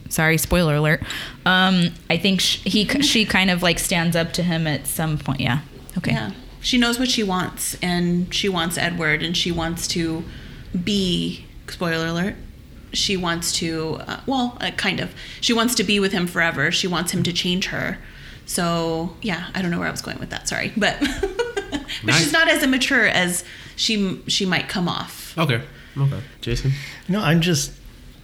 [0.09, 1.03] sorry, spoiler alert.
[1.47, 5.19] Um, I think sh- he she kind of like stands up to him at some
[5.19, 5.41] point.
[5.41, 5.61] Yeah.
[5.99, 6.13] Okay.
[6.13, 10.25] yeah she knows what she wants and she wants edward and she wants to
[10.83, 12.35] be spoiler alert
[12.93, 16.73] she wants to uh, well uh, kind of she wants to be with him forever
[16.73, 17.99] she wants him to change her
[18.47, 20.97] so yeah i don't know where i was going with that sorry but
[21.71, 22.19] but Nice.
[22.19, 23.45] she's not as immature as
[23.77, 25.61] she she might come off Okay.
[25.99, 26.21] Okay.
[26.41, 26.73] Jason.
[27.09, 27.73] No, I'm just.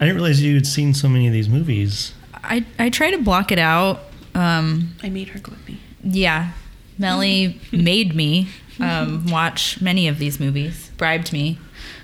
[0.01, 2.15] I didn't realize you had seen so many of these movies.
[2.35, 4.01] I I try to block it out.
[4.35, 6.53] Um, i made her go with me Yeah.
[6.99, 8.49] Melly made me
[8.79, 11.59] um, watch many of these movies, bribed me.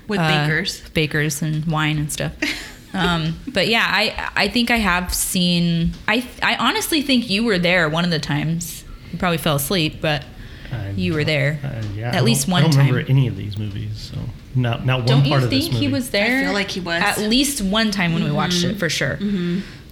[0.07, 2.33] with uh, bakers Bakers and wine and stuff.
[2.93, 7.57] Um, but yeah, I I think I have seen I I honestly think you were
[7.59, 8.83] there one of the times.
[9.11, 10.23] You probably fell asleep, but
[10.71, 11.59] I- you were there.
[11.63, 12.87] Uh, yeah, At don't- least one I don't time.
[12.87, 14.17] remember any of these movies, so
[14.57, 16.39] not not one Don't part you of this think he was there?
[16.39, 17.01] I feel like he was.
[17.01, 19.17] At least one time when we watched it, for sure.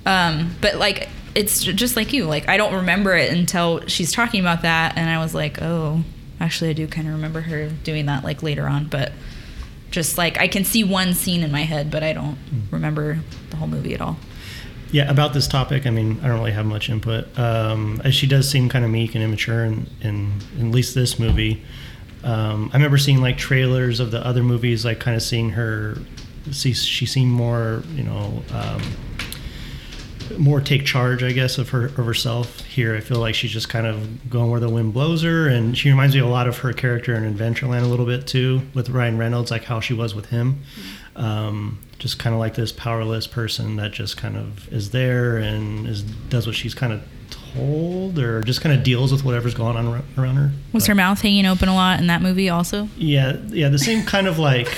[0.05, 2.25] Um, but like, it's just like you.
[2.25, 6.03] Like, I don't remember it until she's talking about that, and I was like, oh,
[6.39, 8.87] actually, I do kind of remember her doing that like later on.
[8.87, 9.13] But
[9.91, 12.37] just like I can see one scene in my head, but I don't
[12.71, 14.17] remember the whole movie at all.
[14.91, 17.37] Yeah, about this topic, I mean, I don't really have much input.
[17.37, 20.95] Um, as she does seem kind of meek and immature in, in, in at least
[20.95, 21.63] this movie.
[22.25, 25.97] Um, I remember seeing like trailers of the other movies, like kind of seeing her.
[26.51, 28.81] See, she seemed more, you know, um,
[30.37, 32.61] more take charge, I guess, of her of herself.
[32.61, 35.77] Here, I feel like she's just kind of going where the wind blows her, and
[35.77, 38.89] she reminds me a lot of her character in Adventureland a little bit too, with
[38.89, 40.63] Ryan Reynolds, like how she was with him.
[41.15, 45.87] Um, just kind of like this powerless person that just kind of is there and
[45.87, 47.03] is does what she's kind of
[47.55, 50.51] told, or just kind of deals with whatever's going on around her.
[50.73, 52.89] Was But- her mouth hanging open a lot in that movie also?
[52.97, 54.67] Yeah, yeah, the same kind of like.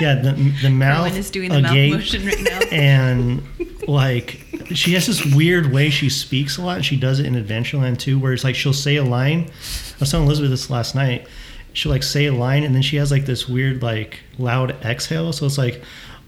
[0.00, 2.60] Yeah, the, the mouth Rowan is doing the mouth motion right now.
[2.72, 3.42] and
[3.86, 6.76] like she has this weird way she speaks a lot.
[6.76, 9.42] And she does it in Adventureland too, where it's like she'll say a line.
[9.42, 11.28] I was telling Elizabeth this last night.
[11.74, 15.32] She'll like say a line, and then she has like this weird like loud exhale.
[15.32, 15.80] So it's like,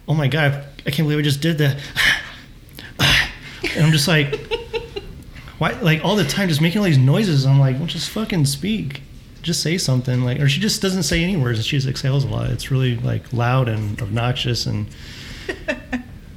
[0.07, 1.77] oh my god, I can't believe I just did that.
[3.75, 4.31] and I'm just like,
[5.59, 5.73] why?
[5.81, 7.47] Like all the time, just making all these noises.
[7.47, 9.03] I'm like, well, just fucking speak.
[9.43, 10.23] Just say something.
[10.23, 11.65] Like, or she just doesn't say any words.
[11.65, 12.51] She just exhales a lot.
[12.51, 14.87] It's really like loud and obnoxious, and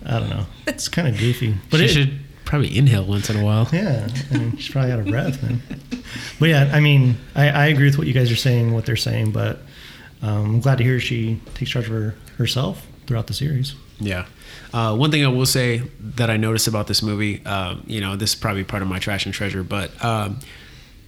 [0.05, 0.45] I don't know.
[0.67, 1.51] It's kind of goofy.
[1.69, 3.67] But But she it, should probably inhale once in a while.
[3.73, 5.61] yeah, I mean, she's probably out of breath, man.
[6.39, 8.95] But yeah, I mean, I, I agree with what you guys are saying, what they're
[8.95, 9.59] saying, but
[10.21, 13.75] um, I'm glad to hear she takes charge of her herself throughout the series.
[13.99, 14.25] Yeah.
[14.73, 15.79] Uh, one thing I will say
[16.15, 18.99] that I noticed about this movie, um, you know, this is probably part of my
[18.99, 20.39] trash and treasure, but um,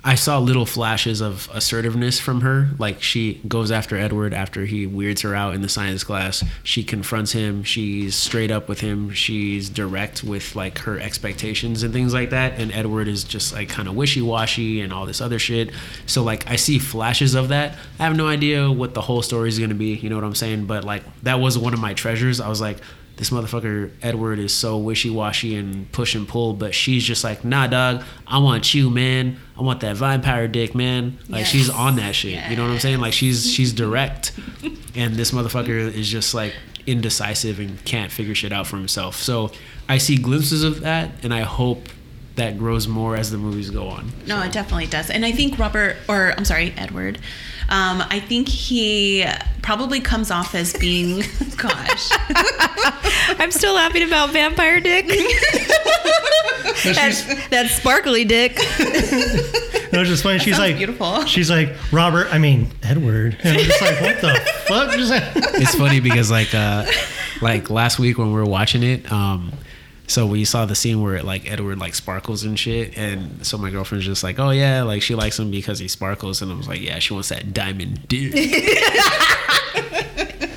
[0.04, 2.70] I saw little flashes of assertiveness from her.
[2.80, 6.44] Like she goes after Edward after he weirds her out in the science class.
[6.64, 7.64] She confronts him.
[7.64, 9.12] She's straight up with him.
[9.12, 12.60] She's direct with like her expectations and things like that.
[12.60, 15.70] And Edward is just like kind of wishy washy and all this other shit.
[16.08, 17.78] So like I see flashes of that.
[18.00, 19.94] I have no idea what the whole story is gonna be.
[19.94, 20.66] You know what I'm saying?
[20.66, 22.40] But like that was one of my treasures.
[22.40, 22.80] I was like
[23.18, 27.68] this motherfucker Edward is so wishy-washy and push and pull, but she's just like, nah,
[27.68, 29.38] dog, I want you, man.
[29.58, 31.20] I want that vampire dick, man.
[31.30, 32.50] Like she's on that shit.
[32.50, 33.00] You know what I'm saying?
[33.00, 34.32] Like she's she's direct,
[34.96, 36.54] and this motherfucker is just like
[36.88, 39.18] indecisive and can't figure shit out for himself.
[39.18, 39.52] So
[39.88, 41.90] I see glimpses of that, and I hope
[42.36, 44.12] that grows more as the movies go on.
[44.26, 45.10] No, it definitely does.
[45.10, 47.20] And I think Robert, or I'm sorry, Edward,
[47.72, 49.26] um, I think he
[49.62, 51.24] probably comes off as being,
[51.56, 52.10] gosh.
[53.40, 55.08] I'm still laughing about vampire dick.
[56.84, 58.58] that, that sparkly dick.
[58.58, 60.40] It was just funny.
[60.40, 61.24] She's like, beautiful.
[61.26, 63.38] She's like, Robert, I mean, Edward.
[63.42, 64.88] And I'm just like, what the fuck?
[65.10, 65.24] Like,
[65.62, 66.86] it's funny because like uh
[67.42, 69.52] like last week when we were watching it um
[70.12, 73.70] so we saw the scene where like Edward like sparkles and shit and so my
[73.70, 76.68] girlfriend's just like oh yeah like she likes him because he sparkles and I was
[76.68, 78.34] like yeah she wants that diamond dick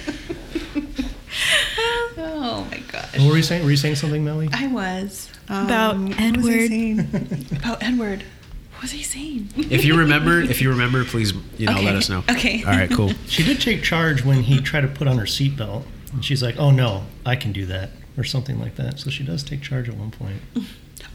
[2.16, 3.18] Oh my gosh.
[3.18, 3.64] what were you saying?
[3.64, 4.48] Were you saying something, Melly?
[4.52, 5.30] I was.
[5.48, 7.52] Um, About what was Edward.
[7.58, 8.22] About Edward.
[8.72, 9.48] What was he saying?
[9.56, 12.62] if you remember if you remember please you know Okay, let us know okay.
[12.64, 15.84] all right cool She did take charge when he tried to put on her seatbelt.
[16.12, 17.90] And she's like, oh no, I can do that.
[18.16, 18.98] Or something like that.
[19.00, 20.40] So she does take charge at one point.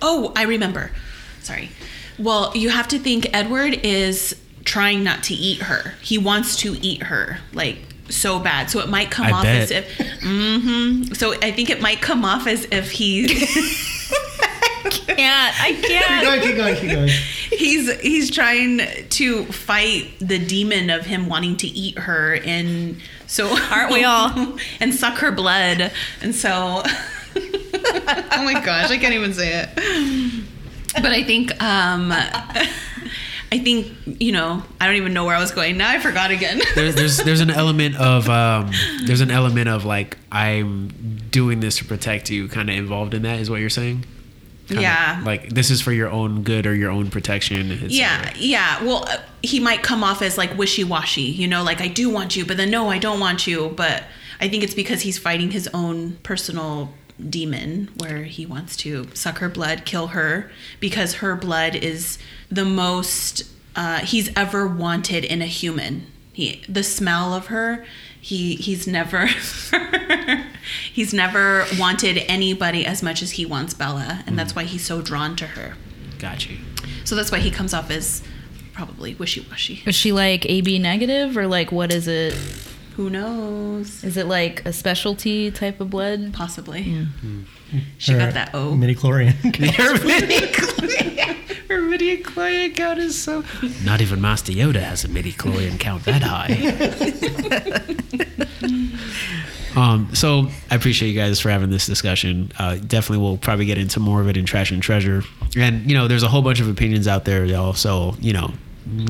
[0.01, 0.91] Oh, I remember.
[1.41, 1.69] Sorry.
[2.17, 4.33] Well, you have to think Edward is
[4.63, 5.93] trying not to eat her.
[6.01, 7.79] He wants to eat her like
[8.09, 8.69] so bad.
[8.69, 9.61] So it might come I off bet.
[9.63, 13.27] as if hmm So I think it might come off as if he
[14.89, 15.61] Can't.
[15.61, 16.41] I can't.
[16.43, 17.09] keep going, keep going, keep going.
[17.57, 23.47] he's he's trying to fight the demon of him wanting to eat her and so
[23.71, 24.57] Aren't we all?
[24.79, 25.91] and suck her blood.
[26.21, 26.49] And so
[27.35, 30.43] Oh my gosh, I can't even say it.
[30.95, 32.11] But I think um
[33.51, 35.77] I think, you know, I don't even know where I was going.
[35.77, 36.61] Now I forgot again.
[36.75, 38.71] there's there's there's an element of um
[39.05, 40.89] there's an element of like I'm
[41.31, 44.18] doing this to protect you kind of involved in that is what you're saying Kinda
[44.69, 45.21] Yeah.
[45.25, 48.37] like this is for your own good or your own protection Yeah, cetera.
[48.39, 48.83] yeah.
[48.83, 52.35] Well, uh, he might come off as like wishy-washy, you know, like I do want
[52.35, 53.69] you, but then no, I don't want you.
[53.75, 54.03] But
[54.41, 56.93] I think it's because he's fighting his own personal
[57.29, 60.49] demon where he wants to suck her blood, kill her
[60.79, 62.17] because her blood is
[62.49, 63.43] the most
[63.75, 66.07] uh, he's ever wanted in a human.
[66.33, 67.85] He the smell of her,
[68.21, 69.27] he he's never
[70.93, 74.57] he's never wanted anybody as much as he wants Bella, and that's mm.
[74.57, 75.75] why he's so drawn to her.
[76.19, 76.57] got you
[77.05, 78.21] So that's why he comes off as
[78.73, 79.81] probably wishy washy.
[79.85, 82.33] Is she like AB negative or like what is it?
[82.95, 84.03] Who knows?
[84.03, 86.33] Is it like a specialty type of blood?
[86.33, 86.83] Possibly.
[86.83, 87.43] Hmm.
[87.97, 88.73] She Or got that O.
[88.73, 89.35] Midichlorian.
[91.69, 93.43] Her midi chlorian count is so.
[93.85, 96.49] Not even Master Yoda has a midi chlorian count that high.
[99.79, 102.51] um, so I appreciate you guys for having this discussion.
[102.57, 105.21] Uh, definitely, we'll probably get into more of it in Trash and Treasure.
[105.55, 107.73] And you know, there's a whole bunch of opinions out there, y'all.
[107.73, 108.51] So you know,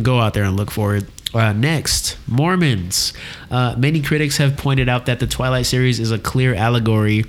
[0.03, 1.05] go out there and look for it.
[1.33, 3.13] Uh, next, Mormons.
[3.49, 7.23] Uh, many critics have pointed out that the Twilight series is a clear allegory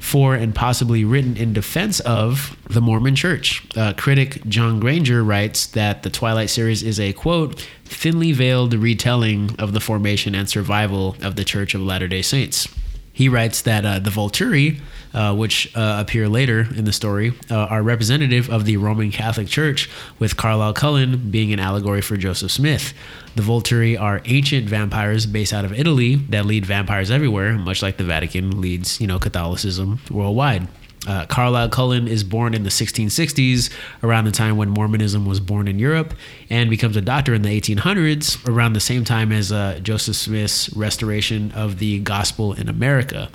[0.00, 3.64] for and possibly written in defense of the Mormon Church.
[3.76, 9.54] Uh, critic John Granger writes that the Twilight series is a quote, thinly veiled retelling
[9.58, 12.66] of the formation and survival of the Church of Latter day Saints.
[13.12, 14.80] He writes that uh, the Volturi,
[15.14, 19.48] uh, which uh, appear later in the story, uh, are representative of the Roman Catholic
[19.48, 22.92] Church, with Carlisle Cullen being an allegory for Joseph Smith.
[23.36, 27.96] The Volturi are ancient vampires based out of Italy that lead vampires everywhere, much like
[27.96, 30.68] the Vatican leads, you know, Catholicism worldwide.
[31.06, 33.70] Uh, Carlisle Cullen is born in the 1660s,
[34.02, 36.12] around the time when Mormonism was born in Europe,
[36.50, 40.70] and becomes a doctor in the 1800s, around the same time as uh, Joseph Smith's
[40.76, 43.30] restoration of the gospel in America.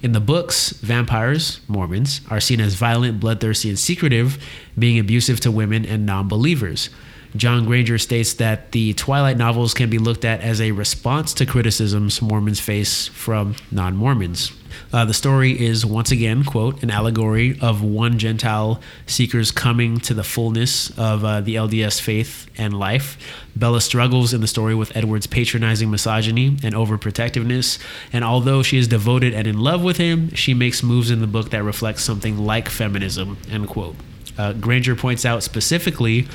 [0.00, 4.38] In the books, vampires, Mormons, are seen as violent, bloodthirsty, and secretive,
[4.78, 6.88] being abusive to women and non believers.
[7.36, 11.46] John Granger states that the Twilight novels can be looked at as a response to
[11.46, 14.52] criticisms Mormons face from non Mormons.
[14.92, 20.14] Uh, the story is once again, quote, an allegory of one Gentile seeker's coming to
[20.14, 23.18] the fullness of uh, the LDS faith and life.
[23.56, 27.78] Bella struggles in the story with Edward's patronizing misogyny and overprotectiveness,
[28.12, 31.26] and although she is devoted and in love with him, she makes moves in the
[31.26, 33.96] book that reflect something like feminism, end quote.
[34.36, 36.28] Uh, Granger points out specifically,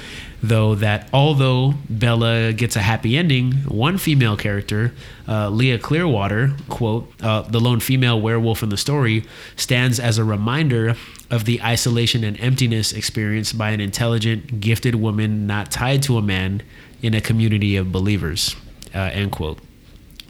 [0.44, 4.94] though, that although Bella gets a happy ending, one female character,
[5.28, 9.24] uh, Leah Clearwater, quote, uh, the lone female werewolf in the story,
[9.56, 10.96] stands as a reminder
[11.32, 16.22] of the isolation and emptiness experienced by an intelligent, gifted woman not tied to a
[16.22, 16.62] man
[17.02, 18.56] in a community of believers,
[18.94, 19.60] uh, end quote.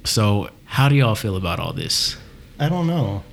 [0.06, 2.18] So, how do y'all feel about all this?
[2.60, 3.24] I don't know.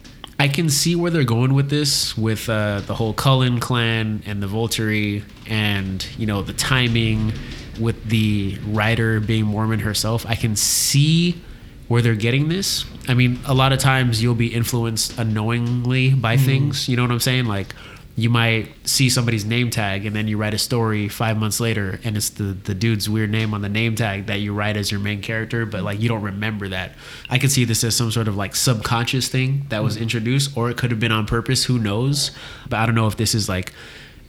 [0.40, 4.42] I can see where they're going with this, with uh, the whole Cullen clan and
[4.42, 7.34] the Volturi, and you know the timing
[7.78, 10.24] with the writer being Mormon herself.
[10.24, 11.42] I can see
[11.88, 12.86] where they're getting this.
[13.06, 16.88] I mean, a lot of times you'll be influenced unknowingly by things.
[16.88, 17.44] You know what I'm saying?
[17.44, 17.74] Like
[18.20, 22.00] you might see somebody's name tag and then you write a story five months later
[22.04, 24.90] and it's the, the dude's weird name on the name tag that you write as
[24.90, 26.92] your main character but like you don't remember that.
[27.28, 30.02] I could see this as some sort of like subconscious thing that was mm.
[30.02, 31.64] introduced or it could have been on purpose.
[31.64, 32.30] Who knows?
[32.68, 33.72] But i don't know if this is like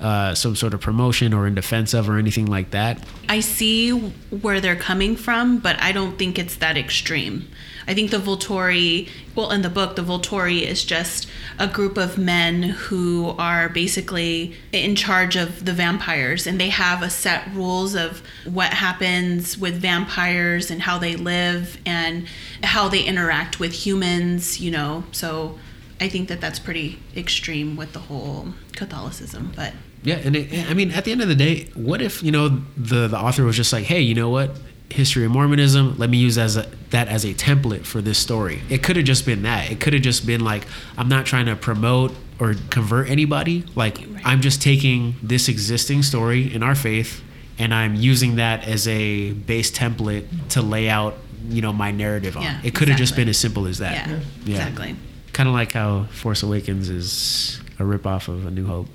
[0.02, 3.92] uh, some sort of promotion or in defense of or anything like that I see
[3.92, 7.48] where they're coming from, but I don't think it's that extreme.
[7.88, 12.18] I think the Volturi, well, in the book, the Volturi is just a group of
[12.18, 17.96] men who are basically in charge of the vampires, and they have a set rules
[17.96, 22.28] of what happens with vampires and how they live and
[22.64, 25.06] how they interact with humans, you know.
[25.14, 25.58] So
[26.02, 29.72] I think that that's pretty extreme with the whole Catholicism, but
[30.04, 32.50] Yeah, and it, I mean, at the end of the day, what if you know
[32.76, 34.58] the the author was just like, hey, you know what,
[34.92, 38.62] history of Mormonism, let me use as a, that as a template for this story.
[38.70, 39.72] It could have just been that.
[39.72, 40.66] It could have just been like,
[40.98, 43.64] I'm not trying to promote or convert anybody.
[43.76, 47.22] Like, I'm just taking this existing story in our faith,
[47.60, 51.16] and I'm using that as a base template to lay out,
[51.48, 52.44] you know, my narrative on.
[52.44, 54.08] Yeah, it could have just been as simple as that.
[54.08, 54.96] yeah, exactly.
[55.34, 58.88] Kind of like how Force Awakens is a ripoff of A New Hope.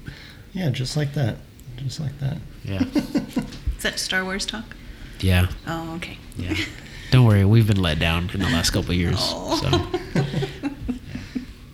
[0.56, 1.36] Yeah, just like that.
[1.76, 2.38] Just like that.
[2.64, 2.82] Yeah.
[3.76, 4.64] Is that Star Wars talk?
[5.20, 5.48] yeah.
[5.66, 6.16] Oh, okay.
[6.38, 6.56] Yeah.
[7.10, 9.18] Don't worry, we've been let down in the last couple of years.
[9.20, 9.56] Oh.
[9.60, 10.20] So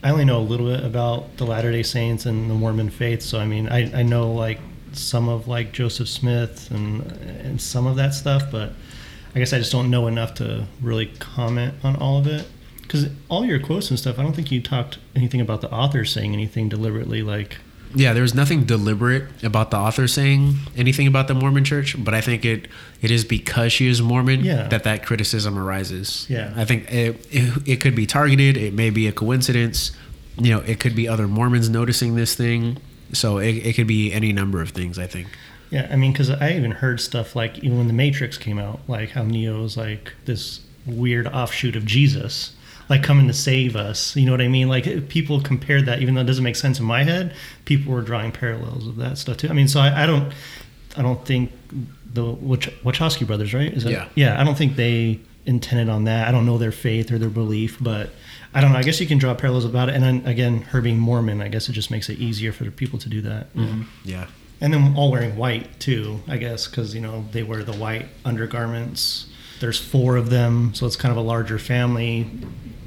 [0.03, 3.23] I only know a little bit about the Latter Day Saints and the Mormon faith,
[3.23, 4.59] so I mean, I, I know like
[4.93, 7.03] some of like Joseph Smith and
[7.45, 8.73] and some of that stuff, but
[9.35, 12.47] I guess I just don't know enough to really comment on all of it.
[12.83, 16.05] Because all your quotes and stuff, I don't think you talked anything about the author
[16.05, 17.23] saying anything deliberately.
[17.23, 17.59] Like,
[17.95, 22.15] yeah, there was nothing deliberate about the author saying anything about the Mormon Church, but
[22.15, 22.69] I think it
[23.01, 24.69] it is because she is Mormon Yeah.
[24.69, 26.27] that that criticism arises.
[26.31, 26.53] Yeah.
[26.57, 28.57] I think it, it it could be targeted.
[28.57, 29.93] It may be a coincidence.
[30.39, 32.79] You know, it could be other Mormons noticing this thing.
[33.13, 34.99] So it, it could be any number of things.
[34.99, 35.29] I think.
[35.71, 38.81] yeah, I mean, because I even heard stuff like even when the Matrix came out,
[38.89, 42.53] like how Neo is like this weird offshoot of Jesus,
[42.89, 44.15] like coming to save us.
[44.17, 44.69] You know what I mean?
[44.69, 47.35] Like people compared that, even though it doesn't make sense in my head.
[47.65, 49.49] People were drawing parallels of that stuff too.
[49.49, 50.33] I mean, so I, I don't.
[50.97, 51.53] I don't think
[52.13, 53.73] the Wach- Wachowski brothers, right?
[53.73, 54.09] Is that, Yeah.
[54.15, 54.39] Yeah.
[54.41, 56.29] I don't think they intended on that.
[56.29, 58.11] I don't know their faith or their belief, but
[58.53, 58.79] I don't know.
[58.79, 59.95] I guess you can draw parallels about it.
[59.95, 62.71] And then again, her being Mormon, I guess it just makes it easier for the
[62.71, 63.55] people to do that.
[63.55, 63.83] Mm-hmm.
[64.05, 64.27] Yeah.
[64.61, 68.07] And then all wearing white too, I guess, because you know they wear the white
[68.25, 69.27] undergarments.
[69.61, 72.29] There's four of them, so it's kind of a larger family.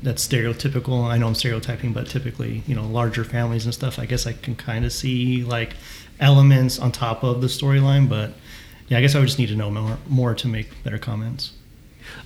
[0.05, 1.05] That's stereotypical.
[1.05, 3.97] I know I'm stereotyping, but typically, you know, larger families and stuff.
[3.97, 5.73] I guess I can kind of see like
[6.19, 8.33] elements on top of the storyline, but
[8.87, 11.53] yeah, I guess I would just need to know more, more to make better comments.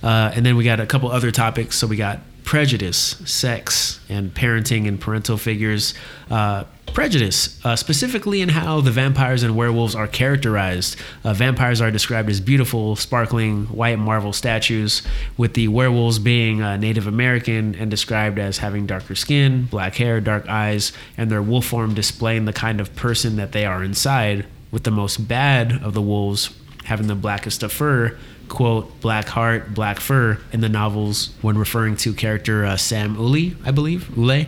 [0.02, 1.78] Uh, and then we got a couple other topics.
[1.78, 2.20] So we got
[2.50, 5.94] prejudice, sex, and parenting and parental figures.
[6.28, 10.96] Uh, prejudice, uh, specifically in how the vampires and werewolves are characterized.
[11.22, 15.02] Uh, vampires are described as beautiful, sparkling white marble statues,
[15.36, 20.20] with the werewolves being uh, Native American and described as having darker skin, black hair,
[20.20, 24.44] dark eyes, and their wolf form displaying the kind of person that they are inside,
[24.72, 26.50] with the most bad of the wolves
[26.86, 28.18] having the blackest of fur,
[28.50, 33.56] quote, black heart, black fur in the novels when referring to character uh, Sam Uli,
[33.64, 34.46] I believe, Ule.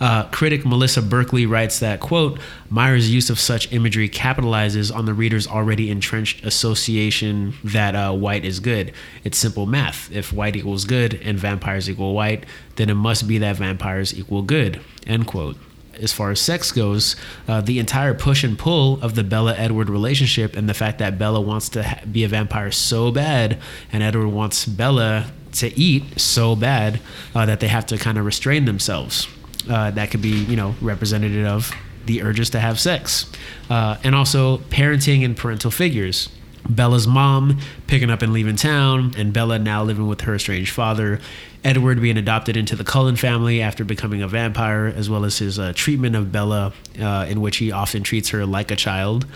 [0.00, 2.38] Uh, critic Melissa Berkeley writes that, quote,
[2.68, 8.44] Meyer's use of such imagery capitalizes on the reader's already entrenched association that uh, white
[8.44, 8.92] is good.
[9.22, 10.10] It's simple math.
[10.12, 12.44] If white equals good and vampires equal white,
[12.76, 15.56] then it must be that vampires equal good, end quote
[15.98, 17.16] as far as sex goes,
[17.48, 21.18] uh, the entire push and pull of the Bella Edward relationship and the fact that
[21.18, 23.58] Bella wants to ha- be a vampire so bad
[23.92, 27.00] and Edward wants Bella to eat so bad
[27.34, 29.28] uh, that they have to kind of restrain themselves.
[29.68, 31.72] Uh, that could be, you know, representative of
[32.06, 33.30] the urges to have sex.
[33.70, 36.28] Uh, and also parenting and parental figures.
[36.68, 41.20] Bella's mom picking up and leaving town, and Bella now living with her estranged father.
[41.62, 45.58] Edward being adopted into the Cullen family after becoming a vampire, as well as his
[45.58, 49.26] uh, treatment of Bella, uh, in which he often treats her like a child.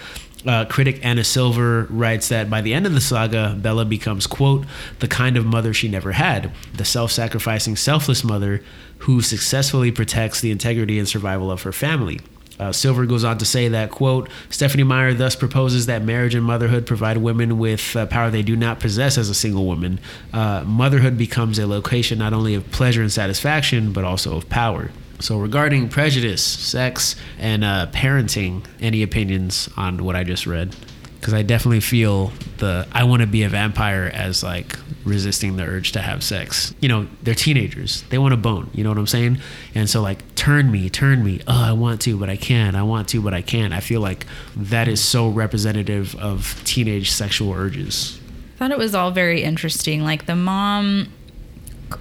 [0.47, 4.65] Uh, critic Anna Silver writes that by the end of the saga, Bella becomes, quote,
[5.01, 8.63] the kind of mother she never had, the self sacrificing, selfless mother
[8.99, 12.21] who successfully protects the integrity and survival of her family.
[12.59, 16.45] Uh, Silver goes on to say that, quote, Stephenie Meyer thus proposes that marriage and
[16.45, 20.01] motherhood provide women with uh, power they do not possess as a single woman.
[20.33, 24.91] Uh, motherhood becomes a location not only of pleasure and satisfaction, but also of power.
[25.21, 30.77] So, regarding prejudice, sex, and uh, parenting, any opinions on what I just read?
[31.19, 35.65] Because I definitely feel the I want to be a vampire as like resisting the
[35.65, 36.75] urge to have sex.
[36.81, 38.03] You know, they're teenagers.
[38.11, 38.71] They want a bone.
[38.75, 39.39] You know what I'm saying?
[39.75, 41.41] And so, like, turn me, turn me.
[41.47, 42.77] Oh, I want to, but I can't.
[42.77, 43.73] I want to, but I can't.
[43.73, 44.27] I feel like
[44.57, 48.21] that is so representative of teenage sexual urges.
[48.55, 50.03] I thought it was all very interesting.
[50.03, 51.13] Like the mom,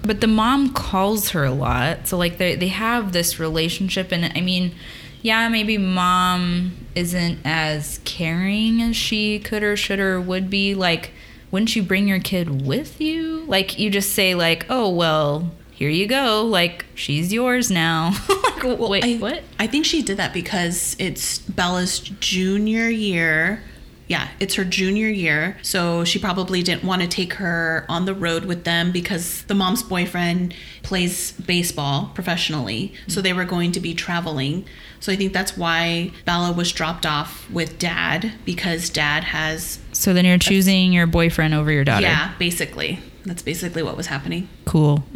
[0.04, 2.08] but the mom calls her a lot.
[2.08, 4.74] So like they they have this relationship, and I mean,
[5.22, 10.74] yeah, maybe mom isn't as caring as she could or should or would be.
[10.74, 11.12] Like,
[11.52, 13.44] wouldn't you bring your kid with you?
[13.48, 15.52] Like you just say like, oh well.
[15.72, 16.44] Here you go.
[16.44, 18.12] Like she's yours now.
[18.64, 19.44] like, wait, I, what?
[19.60, 23.62] I think she did that because it's Bella's junior year.
[24.08, 25.58] Yeah, it's her junior year.
[25.62, 29.54] So she probably didn't want to take her on the road with them because the
[29.54, 32.94] mom's boyfriend plays baseball professionally.
[33.08, 33.22] So mm-hmm.
[33.22, 34.66] they were going to be traveling.
[35.00, 40.14] So I think that's why Bella was dropped off with dad because dad has, So
[40.14, 42.06] then you're choosing your boyfriend over your daughter.
[42.06, 43.00] yeah, basically.
[43.26, 44.48] That's basically what was happening.
[44.66, 45.04] Cool.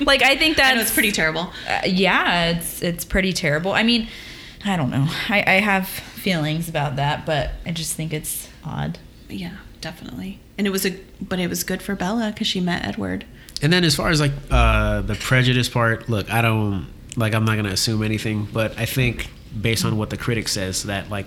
[0.00, 1.52] like I think that it's pretty terrible.
[1.68, 3.72] Uh, yeah, it's it's pretty terrible.
[3.72, 4.08] I mean,
[4.64, 5.06] I don't know.
[5.28, 8.98] I, I have feelings about that, but I just think it's odd.
[9.28, 10.40] Yeah, definitely.
[10.58, 13.24] And it was a, but it was good for Bella because she met Edward.
[13.62, 17.44] And then as far as like uh, the prejudice part, look, I don't like I'm
[17.44, 21.26] not gonna assume anything, but I think based on what the critic says that like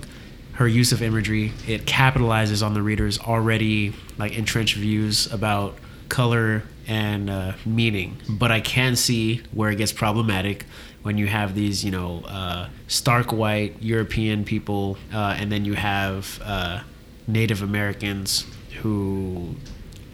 [0.59, 5.77] her use of imagery it capitalizes on the reader's already like entrenched views about
[6.09, 8.17] color and uh, meaning.
[8.27, 10.65] But I can see where it gets problematic
[11.01, 15.75] when you have these, you know, uh, stark white European people, uh, and then you
[15.75, 16.81] have uh,
[17.25, 18.45] Native Americans
[18.81, 19.55] who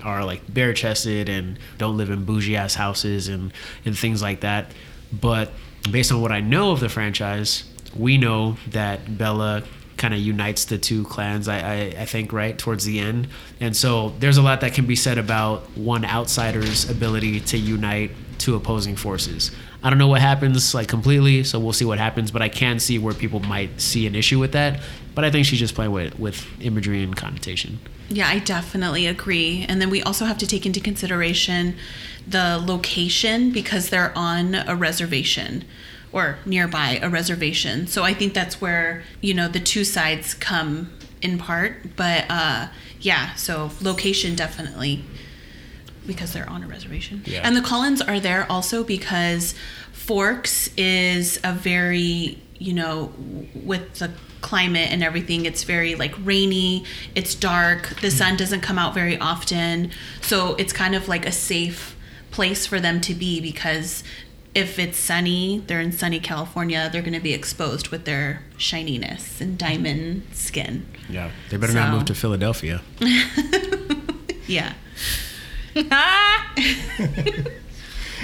[0.03, 3.51] are like bare chested and don't live in bougie ass houses and,
[3.83, 4.71] and things like that.
[5.11, 5.49] But
[5.89, 7.63] based on what I know of the franchise,
[7.97, 9.63] we know that Bella
[9.97, 13.27] kind of unites the two clans, I, I, I think, right towards the end.
[13.59, 18.11] And so there's a lot that can be said about one outsider's ability to unite
[18.37, 19.51] two opposing forces.
[19.83, 22.31] I don't know what happens like completely, so we'll see what happens.
[22.31, 24.81] But I can see where people might see an issue with that.
[25.13, 27.79] But I think she's just playing with with imagery and connotation.
[28.09, 29.65] Yeah, I definitely agree.
[29.67, 31.75] And then we also have to take into consideration
[32.27, 35.63] the location because they're on a reservation
[36.15, 37.85] or nearby a reservation.
[37.87, 40.89] So I think that's where, you know, the two sides come
[41.21, 41.97] in part.
[41.97, 42.69] But uh,
[43.01, 45.03] yeah, so location definitely
[46.07, 47.21] because they're on a reservation.
[47.25, 47.41] Yeah.
[47.43, 49.55] And the Cullens are there also because
[49.91, 53.11] Forks is a very, you know,
[53.53, 58.77] with the climate and everything, it's very like rainy, it's dark, the sun doesn't come
[58.77, 59.91] out very often.
[60.21, 61.97] So it's kind of like a safe
[62.31, 64.03] place for them to be because
[64.55, 69.39] if it's sunny, they're in sunny California, they're going to be exposed with their shininess
[69.41, 70.87] and diamond skin.
[71.09, 72.81] Yeah, they better not move to Philadelphia.
[74.47, 74.73] Yeah.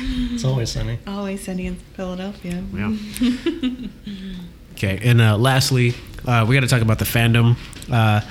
[0.03, 0.97] It's always sunny.
[1.05, 2.63] Always sunny in Philadelphia.
[2.73, 2.95] Yeah.
[4.71, 5.93] okay, and uh, lastly,
[6.25, 7.55] uh, we got to talk about the fandom.
[7.91, 8.21] Uh,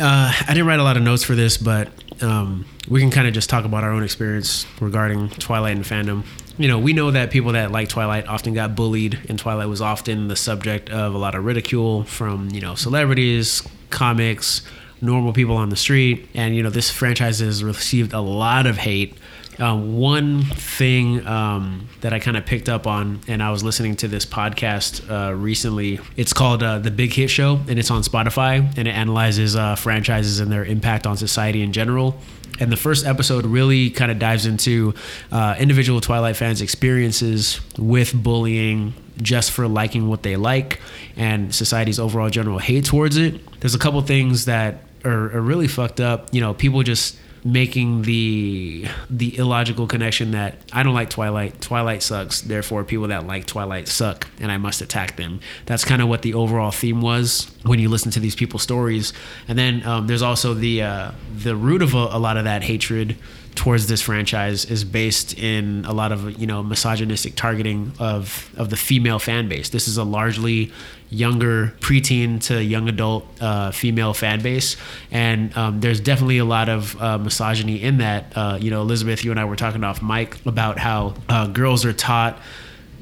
[0.00, 1.90] uh, I didn't write a lot of notes for this, but
[2.22, 6.24] um, we can kind of just talk about our own experience regarding Twilight and fandom.
[6.60, 9.80] You know, we know that people that like Twilight often got bullied, and Twilight was
[9.80, 14.60] often the subject of a lot of ridicule from you know celebrities, comics,
[15.00, 18.76] normal people on the street, and you know this franchise has received a lot of
[18.76, 19.16] hate.
[19.58, 23.96] Um, one thing um, that I kind of picked up on, and I was listening
[23.96, 25.98] to this podcast uh, recently.
[26.18, 29.76] It's called uh, The Big Hit Show, and it's on Spotify, and it analyzes uh,
[29.76, 32.20] franchises and their impact on society in general.
[32.58, 34.94] And the first episode really kind of dives into
[35.32, 40.80] uh, individual Twilight fans' experiences with bullying just for liking what they like
[41.16, 43.60] and society's overall general hate towards it.
[43.60, 46.32] There's a couple things that are, are really fucked up.
[46.32, 51.60] You know, people just making the the illogical connection that I don't like Twilight.
[51.60, 52.40] Twilight sucks.
[52.40, 55.40] Therefore, people that like Twilight suck, and I must attack them.
[55.66, 59.12] That's kind of what the overall theme was when you listen to these people's stories.
[59.48, 62.62] And then um, there's also the uh, the root of a, a lot of that
[62.62, 63.16] hatred
[63.60, 68.70] towards this franchise is based in a lot of you know misogynistic targeting of of
[68.70, 69.68] the female fan base.
[69.68, 70.72] This is a largely
[71.10, 74.78] younger preteen to young adult uh, female fan base,
[75.10, 78.32] and um, there's definitely a lot of uh, misogyny in that.
[78.34, 81.84] Uh, you know, Elizabeth, you and I were talking off mic about how uh, girls
[81.84, 82.40] are taught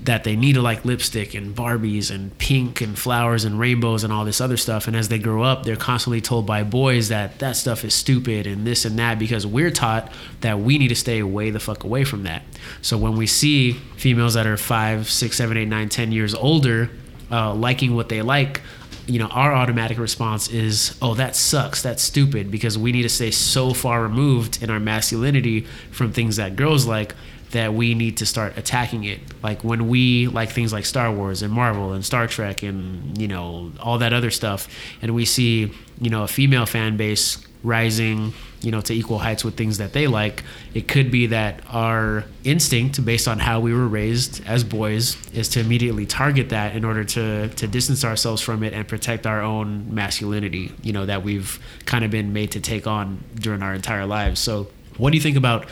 [0.04, 4.12] that they need to like lipstick and Barbies and pink and flowers and rainbows and
[4.12, 4.86] all this other stuff.
[4.86, 8.46] And as they grow up, they're constantly told by boys that that stuff is stupid
[8.46, 11.84] and this and that because we're taught that we need to stay way the fuck
[11.84, 12.42] away from that.
[12.80, 16.90] So when we see females that are five, six, seven, eight, nine, ten years older
[17.30, 18.62] uh, liking what they like,
[19.06, 21.82] you know, our automatic response is, oh, that sucks.
[21.82, 26.36] That's stupid because we need to stay so far removed in our masculinity from things
[26.36, 27.14] that girls like
[27.50, 29.20] that we need to start attacking it.
[29.42, 33.28] Like when we like things like Star Wars and Marvel and Star Trek and, you
[33.28, 34.68] know, all that other stuff,
[35.00, 39.44] and we see, you know, a female fan base rising, you know, to equal heights
[39.44, 40.44] with things that they like,
[40.74, 45.48] it could be that our instinct, based on how we were raised as boys, is
[45.50, 49.42] to immediately target that in order to to distance ourselves from it and protect our
[49.42, 53.74] own masculinity, you know, that we've kind of been made to take on during our
[53.74, 54.40] entire lives.
[54.40, 55.66] So, what do you think about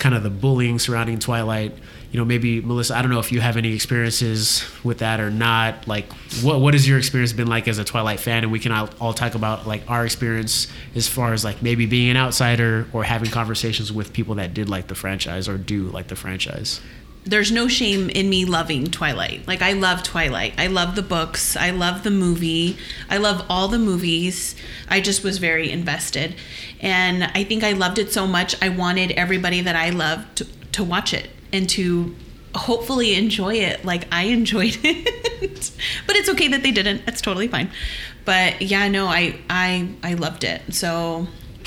[0.00, 1.72] kind of the bullying surrounding Twilight?
[2.10, 5.30] You know, maybe Melissa, I don't know if you have any experiences with that or
[5.30, 5.86] not.
[5.86, 8.42] Like, what what has your experience been like as a Twilight fan?
[8.42, 11.86] And we can all, all talk about like our experience as far as like maybe
[11.86, 15.84] being an outsider or having conversations with people that did like the franchise or do
[15.90, 16.80] like the franchise.
[17.24, 19.46] There's no shame in me loving Twilight.
[19.46, 20.54] Like I love Twilight.
[20.58, 21.56] I love the books.
[21.56, 22.78] I love the movie.
[23.08, 24.56] I love all the movies.
[24.88, 26.34] I just was very invested.
[26.80, 30.44] And I think I loved it so much I wanted everybody that I loved to,
[30.72, 32.14] to watch it and to
[32.54, 35.72] hopefully enjoy it like I enjoyed it.
[36.06, 37.02] but it's okay that they didn't.
[37.06, 37.70] It's totally fine.
[38.24, 40.74] But yeah, no, I I I loved it.
[40.74, 41.26] So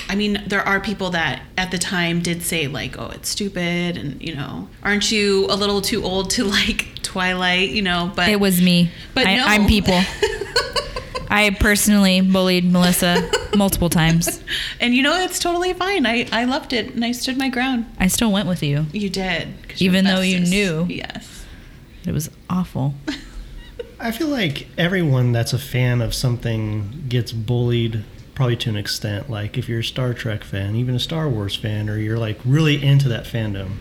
[0.09, 3.97] I mean, there are people that at the time did say like, "Oh, it's stupid,"
[3.97, 7.69] and you know, aren't you a little too old to like Twilight?
[7.69, 8.91] You know, but It was me.
[9.13, 9.45] But I, no.
[9.45, 9.99] I'm people.
[11.29, 14.43] I personally bullied Melissa multiple times.
[14.79, 16.05] and you know, it's totally fine.
[16.05, 17.85] I I loved it, and I stood my ground.
[17.99, 18.85] I still went with you.
[18.91, 19.53] You did.
[19.79, 20.85] Even though you knew.
[20.89, 21.45] Yes.
[22.05, 22.93] It was awful.
[23.99, 28.03] I feel like everyone that's a fan of something gets bullied
[28.35, 29.29] probably to an extent.
[29.29, 32.39] Like if you're a Star Trek fan, even a Star Wars fan, or you're like
[32.45, 33.73] really into that fandom,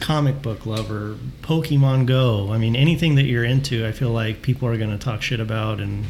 [0.00, 2.52] comic book lover, Pokemon Go.
[2.52, 5.40] I mean, anything that you're into, I feel like people are going to talk shit
[5.40, 6.04] about and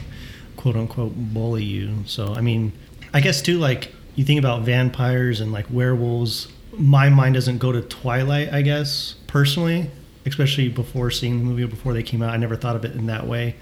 [0.56, 2.04] quote unquote bully you.
[2.06, 2.72] So, I mean,
[3.12, 7.72] I guess too, like you think about vampires and like werewolves, my mind doesn't go
[7.72, 9.90] to Twilight, I guess, personally,
[10.26, 12.30] especially before seeing the movie or before they came out.
[12.30, 13.56] I never thought of it in that way.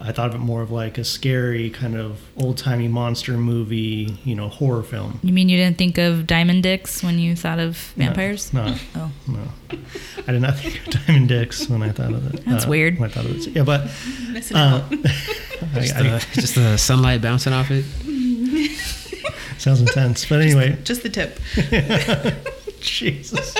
[0.00, 4.16] I thought of it more of like a scary kind of old timey monster movie,
[4.24, 5.18] you know, horror film.
[5.24, 8.52] You mean you didn't think of Diamond Dicks when you thought of vampires?
[8.52, 9.10] No, Oh.
[9.26, 9.78] no,
[10.26, 12.44] I did not think of Diamond Dicks when I thought of it.
[12.46, 12.98] That's uh, weird.
[13.00, 13.82] When I thought of it, yeah, but
[14.54, 14.84] uh, out.
[14.92, 17.84] I- Just, I- the, just the sunlight bouncing off it.
[19.58, 20.24] sounds intense.
[20.26, 21.40] But anyway, Just the tip.
[22.80, 23.54] Jesus.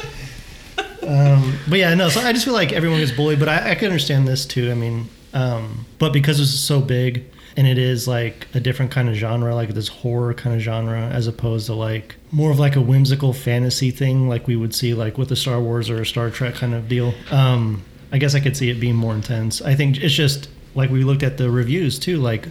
[1.02, 2.08] Um, but yeah, no.
[2.08, 4.70] So I just feel like everyone gets bullied, but I, I can understand this too.
[4.70, 7.24] I mean, um, but because it's so big
[7.56, 11.00] and it is like a different kind of genre, like this horror kind of genre,
[11.08, 14.94] as opposed to like more of like a whimsical fantasy thing, like we would see
[14.94, 17.14] like with a Star Wars or a Star Trek kind of deal.
[17.30, 17.82] Um,
[18.12, 19.60] I guess I could see it being more intense.
[19.60, 22.48] I think it's just like we looked at the reviews too, like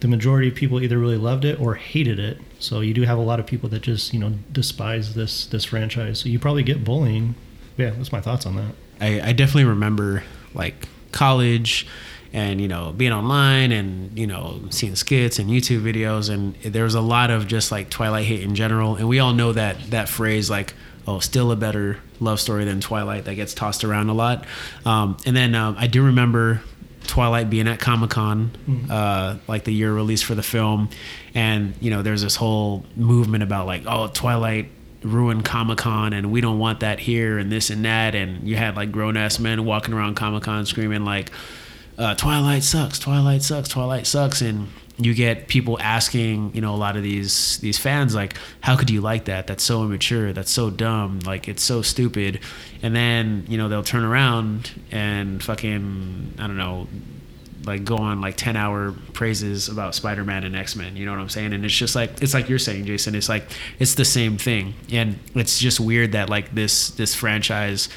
[0.00, 2.38] the majority of people either really loved it or hated it.
[2.58, 5.64] So you do have a lot of people that just you know despise this this
[5.64, 6.20] franchise.
[6.20, 7.34] So you probably get bullying.
[7.76, 8.74] Yeah, that's my thoughts on that.
[9.00, 10.24] I, I definitely remember
[10.54, 11.86] like college
[12.36, 16.84] and you know being online and you know seeing skits and youtube videos and there
[16.84, 19.80] was a lot of just like twilight hate in general and we all know that
[19.90, 20.74] that phrase like
[21.08, 24.44] oh still a better love story than twilight that gets tossed around a lot.
[24.84, 26.62] Um, and then um, i do remember
[27.06, 28.50] Twilight being at Comic Con,
[28.90, 30.90] uh, like the year release for the film,
[31.36, 34.66] and you know, there's this whole movement about like, oh, Twilight
[35.02, 38.56] ruined Comic Con, and we don't want that here, and this and that, and you
[38.56, 41.30] had like grown ass men walking around Comic Con screaming like,
[41.98, 44.68] uh, Twilight sucks, Twilight sucks, Twilight sucks, and
[44.98, 48.90] you get people asking, you know, a lot of these these fans like, how could
[48.90, 49.46] you like that?
[49.46, 50.32] That's so immature.
[50.32, 51.20] That's so dumb.
[51.20, 52.40] Like it's so stupid.
[52.82, 56.86] And then you know they'll turn around and fucking I don't know,
[57.66, 61.28] like go on like 10 hour praises about spider-man and x-men you know what i'm
[61.28, 63.44] saying and it's just like it's like you're saying jason it's like
[63.78, 67.88] it's the same thing and it's just weird that like this this franchise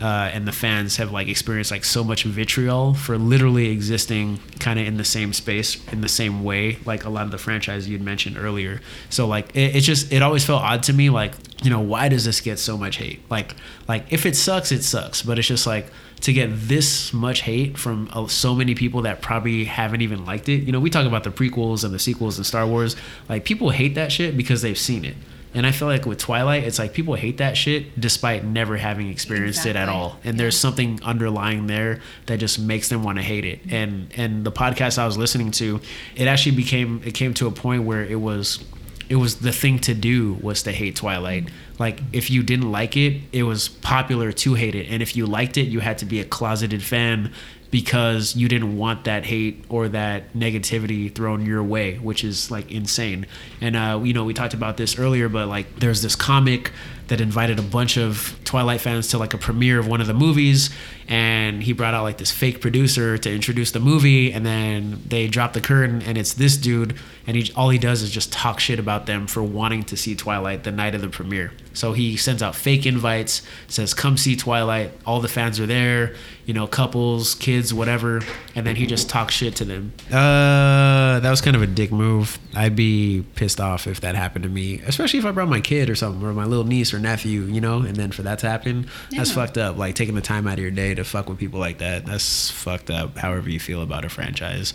[0.00, 4.78] uh, and the fans have like experienced like so much vitriol for literally existing kind
[4.78, 7.88] of in the same space in the same way like a lot of the franchise
[7.88, 8.80] you'd mentioned earlier.
[9.10, 12.08] So like it, it just it always felt odd to me like you know why
[12.08, 13.20] does this get so much hate?
[13.30, 13.54] Like
[13.88, 15.22] like if it sucks it sucks.
[15.22, 15.86] But it's just like
[16.20, 20.48] to get this much hate from uh, so many people that probably haven't even liked
[20.48, 22.94] it you know we talk about the prequels and the sequels and star wars
[23.28, 25.16] like people hate that shit because they've seen it
[25.52, 29.08] and I feel like with Twilight, it's like people hate that shit despite never having
[29.08, 30.18] experienced it at all.
[30.22, 33.60] And there's something underlying there that just makes them want to hate it.
[33.68, 35.80] And and the podcast I was listening to,
[36.14, 38.64] it actually became it came to a point where it was
[39.08, 41.50] it was the thing to do was to hate Twilight.
[41.80, 44.86] Like if you didn't like it, it was popular to hate it.
[44.88, 47.32] And if you liked it, you had to be a closeted fan
[47.70, 52.70] because you didn't want that hate or that negativity thrown your way, which is like
[52.70, 53.26] insane.
[53.60, 56.72] And uh, you know, we talked about this earlier, but like there's this comic
[57.08, 60.14] that invited a bunch of Twilight fans to like a premiere of one of the
[60.14, 60.70] movies,
[61.10, 65.26] and he brought out like this fake producer to introduce the movie, and then they
[65.26, 66.94] drop the curtain, and it's this dude,
[67.26, 70.14] and he all he does is just talk shit about them for wanting to see
[70.14, 71.52] Twilight the night of the premiere.
[71.72, 74.92] So he sends out fake invites, says come see Twilight.
[75.04, 76.14] All the fans are there,
[76.46, 78.22] you know, couples, kids, whatever,
[78.54, 79.92] and then he just talks shit to them.
[80.08, 82.38] Uh, that was kind of a dick move.
[82.54, 85.90] I'd be pissed off if that happened to me, especially if I brought my kid
[85.90, 88.48] or something, or my little niece or nephew, you know, and then for that to
[88.48, 89.76] happen, that's fucked up.
[89.76, 92.50] Like taking the time out of your day to fuck with people like that, that's
[92.50, 93.16] fucked up.
[93.18, 94.74] However you feel about a franchise,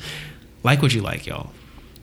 [0.64, 1.52] like what you like, y'all.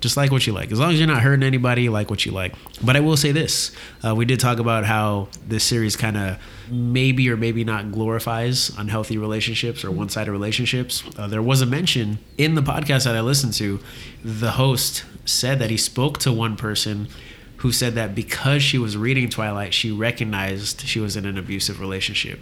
[0.01, 0.73] Just like what you like.
[0.73, 2.55] As long as you're not hurting anybody, like what you like.
[2.83, 3.71] But I will say this:
[4.05, 6.39] uh, we did talk about how this series kind of
[6.69, 11.05] maybe or maybe not glorifies unhealthy relationships or one-sided relationships.
[11.17, 13.79] Uh, there was a mention in the podcast that I listened to.
[14.25, 17.09] The host said that he spoke to one person
[17.59, 21.79] who said that because she was reading Twilight, she recognized she was in an abusive
[21.79, 22.41] relationship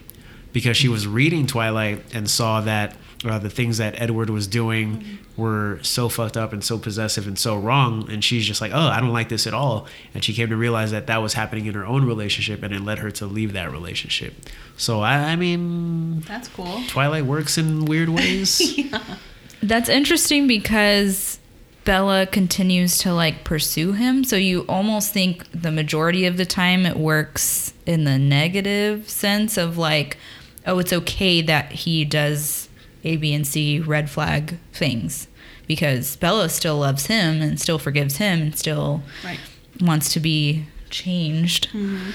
[0.53, 5.19] because she was reading Twilight and saw that uh, the things that Edward was doing
[5.37, 8.11] were so fucked up and so possessive and so wrong.
[8.11, 9.87] And she's just like, oh, I don't like this at all.
[10.15, 12.81] And she came to realize that that was happening in her own relationship and it
[12.81, 14.35] led her to leave that relationship.
[14.77, 16.83] So, I, I mean, That's cool.
[16.89, 18.79] Twilight works in weird ways.
[19.63, 21.39] That's interesting because
[21.85, 24.25] Bella continues to like pursue him.
[24.25, 29.59] So you almost think the majority of the time it works in the negative sense
[29.59, 30.17] of like,
[30.67, 32.69] oh, it's okay that he does
[33.05, 35.27] A, B, and C red flag things
[35.67, 39.39] because Bella still loves him and still forgives him and still Right.
[39.81, 41.69] wants to be changed.
[41.69, 42.11] Mm-hmm.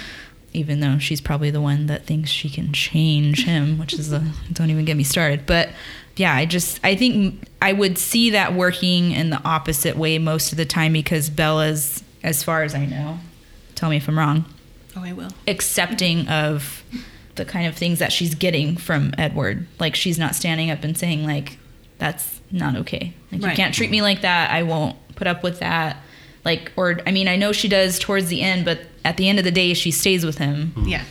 [0.53, 4.23] Even though she's probably the one that thinks she can change him, which is a
[4.53, 5.45] don't even get me started.
[5.45, 5.69] But
[6.15, 10.53] yeah, I just I think I would see that working in the opposite way most
[10.53, 13.19] of the time because Bella's, as far as I know,
[13.75, 14.45] tell me if I'm wrong,
[14.95, 15.31] Oh, I will.
[15.45, 16.83] accepting of
[17.35, 19.67] the kind of things that she's getting from Edward.
[19.79, 21.57] Like she's not standing up and saying like,
[21.97, 23.13] that's not okay.
[23.31, 23.49] Like Right.
[23.51, 24.51] you can't treat me like that.
[24.51, 25.97] I won't put up with that.
[26.43, 29.39] Like or I mean, I know she does towards the end, but at the end
[29.39, 30.67] of the day she stays with him.
[30.75, 30.87] Mm-hmm.
[30.87, 31.03] Yeah.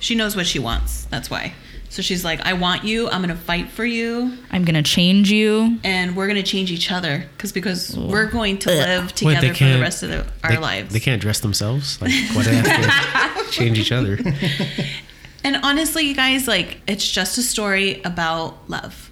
[0.00, 1.04] She knows what she wants.
[1.06, 1.52] That's why.
[1.90, 3.08] So she's like, I want you.
[3.10, 4.38] I'm going to fight for you.
[4.52, 5.78] I'm going to change you.
[5.82, 8.78] And we're going to change each other because because we're going to Ugh.
[8.78, 10.92] live together they for the rest of the, our they, lives.
[10.92, 12.00] They can't dress themselves.
[12.00, 14.18] Like, why do they have to change each other?
[15.44, 19.10] And honestly, you guys, like, it's just a story about love.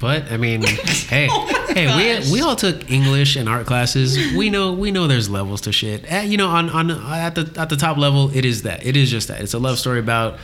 [0.00, 2.26] But I mean, hey, Oh hey, gosh.
[2.30, 4.16] we we all took English and art classes.
[4.34, 6.04] We know we know there's levels to shit.
[6.10, 8.86] Eh, you know, on on at the at the top level, it is that.
[8.86, 9.42] It is just that.
[9.42, 10.38] It's a love story about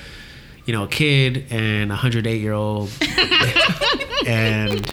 [0.67, 2.91] you know a kid and a hundred eight year old,
[4.27, 4.85] and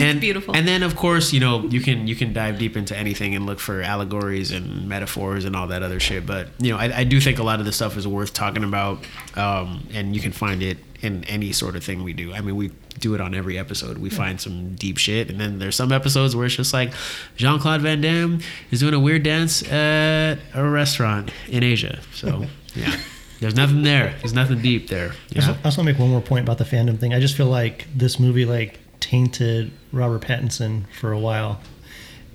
[0.00, 0.54] And, it's beautiful.
[0.54, 3.46] And then of course, you know, you can you can dive deep into anything and
[3.46, 6.26] look for allegories and metaphors and all that other shit.
[6.26, 8.64] But you know, I, I do think a lot of this stuff is worth talking
[8.64, 9.04] about,
[9.36, 12.32] um, and you can find it in any sort of thing we do.
[12.32, 13.98] I mean, we do it on every episode.
[13.98, 16.92] We find some deep shit, and then there's some episodes where it's just like
[17.36, 18.40] Jean Claude Van Damme
[18.70, 22.00] is doing a weird dance at a restaurant in Asia.
[22.12, 22.96] So yeah.
[23.40, 24.14] There's nothing there.
[24.20, 25.10] There's nothing deep there.
[25.10, 25.54] I just, Yeah.
[25.54, 27.12] I just want to make one more point about the fandom thing.
[27.12, 28.78] I just feel like this movie like
[29.14, 31.60] tainted Robert Pattinson for a while,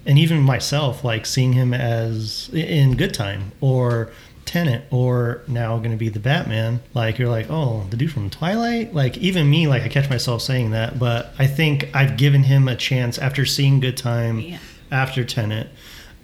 [0.05, 4.11] and even myself, like seeing him as in Good Time or
[4.45, 6.79] Tenet or now going to be the Batman.
[6.93, 8.93] Like you're like, oh, the dude from Twilight.
[8.93, 12.67] Like even me, like I catch myself saying that, but I think I've given him
[12.69, 14.59] a chance after seeing Good Time, Yeah.
[14.89, 15.67] after Tenet.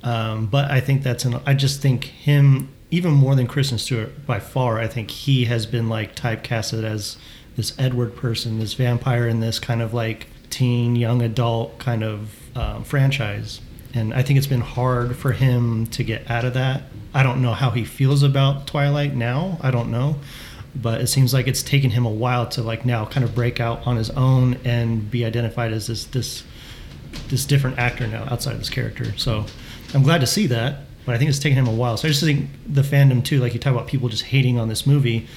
[0.03, 1.41] Um, but I think that's an.
[1.45, 4.79] I just think him even more than Kristen Stewart by far.
[4.79, 7.17] I think he has been like typecasted as
[7.57, 12.33] this Edward person, this vampire in this kind of like teen, young adult kind of
[12.55, 13.59] um, franchise.
[13.93, 16.83] And I think it's been hard for him to get out of that.
[17.13, 19.57] I don't know how he feels about Twilight now.
[19.61, 20.15] I don't know.
[20.73, 23.59] But it seems like it's taken him a while to like now kind of break
[23.59, 26.43] out on his own and be identified as this this
[27.27, 29.17] this different actor now outside of this character.
[29.17, 29.45] So
[29.93, 31.97] I'm glad to see that, but I think it's taken him a while.
[31.97, 34.69] So I just think the fandom too, like you talk about people just hating on
[34.69, 35.27] this movie.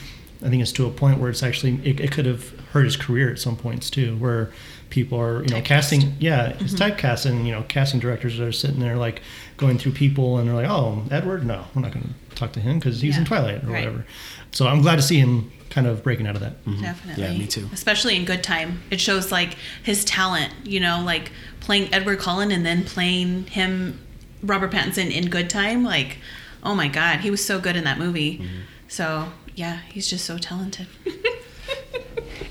[0.44, 2.96] I think it's to a point where it's actually it, it could have hurt his
[2.96, 4.50] career at some points too, where
[4.90, 5.64] people are you know Typecast.
[5.64, 9.20] casting yeah it's typecast and you know casting directors are sitting there like
[9.58, 12.60] going through people and they're like oh Edward no we're not going to talk to
[12.60, 13.84] him because he's in Twilight or right.
[13.84, 14.06] whatever.
[14.52, 16.64] So I'm glad to see him kind of breaking out of that.
[16.80, 17.22] Definitely.
[17.22, 17.68] Yeah, me too.
[17.72, 18.82] Especially in Good Time.
[18.90, 24.00] It shows like his talent, you know, like playing Edward Cullen and then playing him,
[24.42, 25.84] Robert Pattinson, in Good Time.
[25.84, 26.18] Like,
[26.62, 28.38] oh my God, he was so good in that movie.
[28.38, 28.56] Mm-hmm.
[28.88, 30.86] So, yeah, he's just so talented.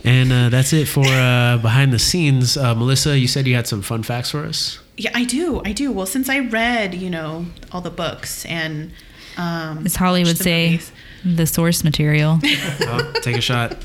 [0.07, 2.55] And uh, that's it for uh, behind the scenes.
[2.57, 4.79] Uh, Melissa, you said you had some fun facts for us.
[4.95, 5.61] yeah, I do.
[5.65, 5.91] I do.
[5.91, 8.91] Well, since I read, you know, all the books and.
[9.37, 10.91] Um, As Holly would the say, movies.
[11.23, 12.39] the source material.
[12.89, 13.75] Oh, take a shot.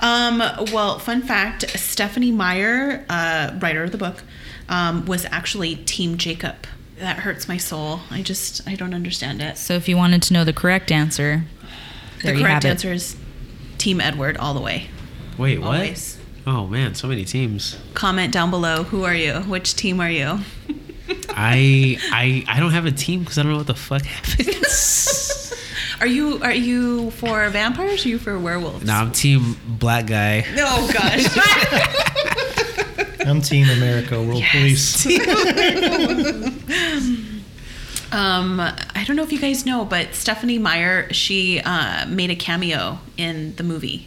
[0.00, 0.38] Um,
[0.72, 4.22] well, fun fact Stephenie Meyer, uh, writer of the book,
[4.68, 6.54] um, was actually Team Jacob.
[6.98, 8.00] That hurts my soul.
[8.10, 9.56] I just, I don't understand it.
[9.58, 11.44] so if you wanted to know the correct answer,
[12.22, 13.16] there the you correct have answer is
[13.78, 14.88] Team Edward all the way.
[15.38, 15.74] Wait, what?
[15.74, 16.18] Always.
[16.46, 17.76] Oh man, so many teams.
[17.94, 18.82] Comment down below.
[18.84, 19.34] Who are you?
[19.40, 20.38] Which team are you?
[21.30, 25.52] I I I don't have a team because I don't know what the fuck happens.
[26.00, 28.84] Are you are you for vampires or are you for werewolves?
[28.84, 30.44] nah, I'm team black guy.
[30.58, 31.24] Oh gosh.
[33.26, 35.06] I'm Team America World Police.
[38.12, 42.36] Um, I don't know if you guys know, but Stephenie Meyer, she uh, made a
[42.36, 44.06] cameo in the movie.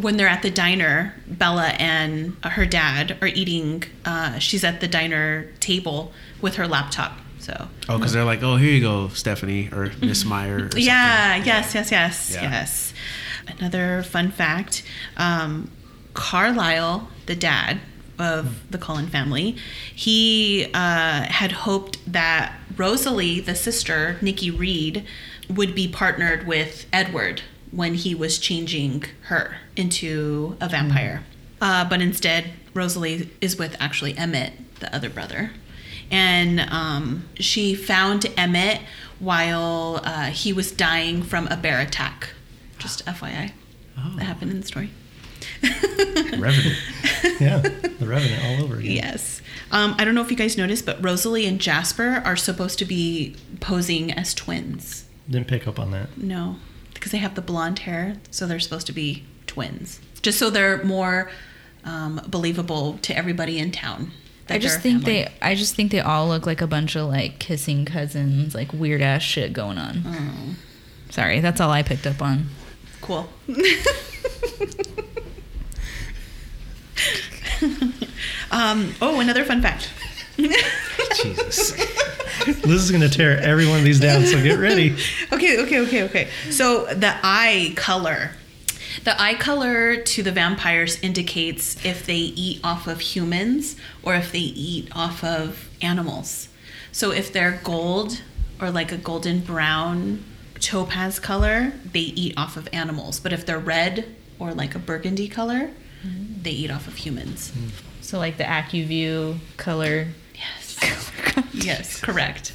[0.00, 3.84] When they're at the diner, Bella and her dad are eating.
[4.04, 7.18] Uh, she's at the diner table with her laptop.
[7.38, 10.56] So Oh, because they're like, oh, here you go, Stephenie or Miss Meyer.
[10.56, 10.82] Or something.
[10.82, 12.42] yeah, yes, yes, yes, Yeah.
[12.42, 12.92] yes.
[13.58, 14.82] Another fun fact:
[15.16, 15.70] um,
[16.14, 17.80] Carlisle, the dad
[18.18, 19.56] of the Cullen family,
[19.94, 25.04] he uh, had hoped that Rosalie, the sister, Nikki Reed,
[25.48, 31.24] would be partnered with Edward when he was changing her into a vampire.
[31.60, 35.50] Uh, but instead, Rosalie is with actually Emmett, the other brother.
[36.10, 38.80] And um, she found Emmett
[39.18, 42.30] while uh, he was dying from a bear attack.
[42.78, 43.52] Just FYI.
[44.16, 44.90] That happened in the story.
[45.62, 46.76] Revenant.
[47.40, 48.92] Yeah, the Revenant all over again.
[48.92, 49.42] Yes.
[49.70, 52.84] Um, I don't know if you guys noticed, but Rosalie and Jasper are supposed to
[52.84, 55.04] be posing as twins.
[55.28, 56.16] Didn't pick up on that.
[56.16, 56.56] No,
[56.98, 60.00] because they have the blonde hair, so they're supposed to be twins.
[60.22, 61.30] Just so they're more
[61.84, 64.10] um, believable to everybody in town.
[64.50, 65.24] I just think family.
[65.24, 68.72] they I just think they all look like a bunch of like kissing cousins, like
[68.72, 70.02] weird ass shit going on.
[70.06, 70.54] Oh,
[71.10, 72.46] Sorry, that's all I picked up on.
[73.00, 73.28] cool.
[78.50, 79.90] um, oh, another fun fact.
[81.22, 81.76] Jesus.
[82.64, 84.96] Liz is going to tear every one of these down, so get ready.
[85.32, 86.28] okay, okay, okay, okay.
[86.50, 88.30] So the eye color.
[89.04, 94.30] The eye color to the vampires indicates if they eat off of humans or if
[94.30, 96.48] they eat off of animals.
[96.92, 98.22] So if they're gold
[98.60, 100.24] or like a golden brown
[100.60, 103.18] topaz color, they eat off of animals.
[103.20, 105.70] But if they're red or like a burgundy color,
[106.04, 106.42] mm-hmm.
[106.42, 107.52] they eat off of humans.
[107.56, 107.70] Mm.
[108.00, 110.08] So like the Acuvue color
[110.82, 111.12] Yes.
[111.52, 112.52] yes, correct.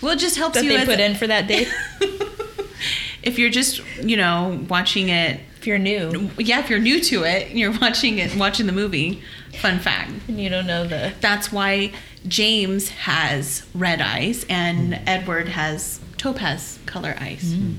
[0.00, 1.66] Well, it just helps that you they as put in for that day.
[3.22, 7.24] if you're just, you know, watching it if you're new yeah, if you're new to
[7.24, 9.22] it, you're watching it, watching the movie.
[9.60, 10.12] Fun fact.
[10.28, 11.92] and you don't know the That's why
[12.28, 17.54] James has red eyes and Edward has topaz color eyes.
[17.54, 17.74] Hmm.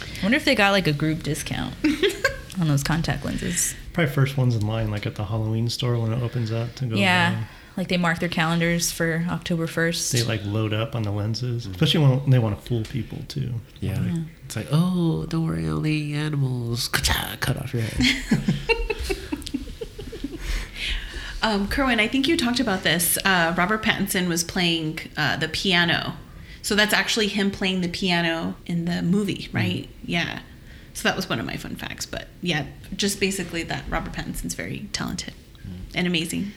[0.00, 1.74] I wonder if they got like a group discount
[2.60, 3.76] on those contact lenses.
[3.92, 6.86] Probably first ones in line, like at the Halloween store when it opens up to
[6.86, 6.96] go.
[6.96, 7.34] Yeah.
[7.34, 7.46] buy.
[7.80, 10.12] Like they mark their calendars for October 1st.
[10.12, 13.54] They like load up on the lenses, especially when they want to fool people too.
[13.80, 14.18] Yeah.
[14.44, 16.88] It's like, oh, don't worry, only animals.
[16.92, 18.22] Ka-cha, Cut off your head.
[21.42, 23.16] Um, Kerwin, I think you talked about this.
[23.24, 26.16] Uh, Robert Pattinson was playing uh, the piano.
[26.60, 29.88] So that's actually him playing the piano in the movie, right?
[30.04, 30.40] Yeah.
[30.92, 32.04] So that was one of my fun facts.
[32.04, 35.32] But yeah, just basically that Robert Pattinson's very talented
[35.94, 36.52] and amazing.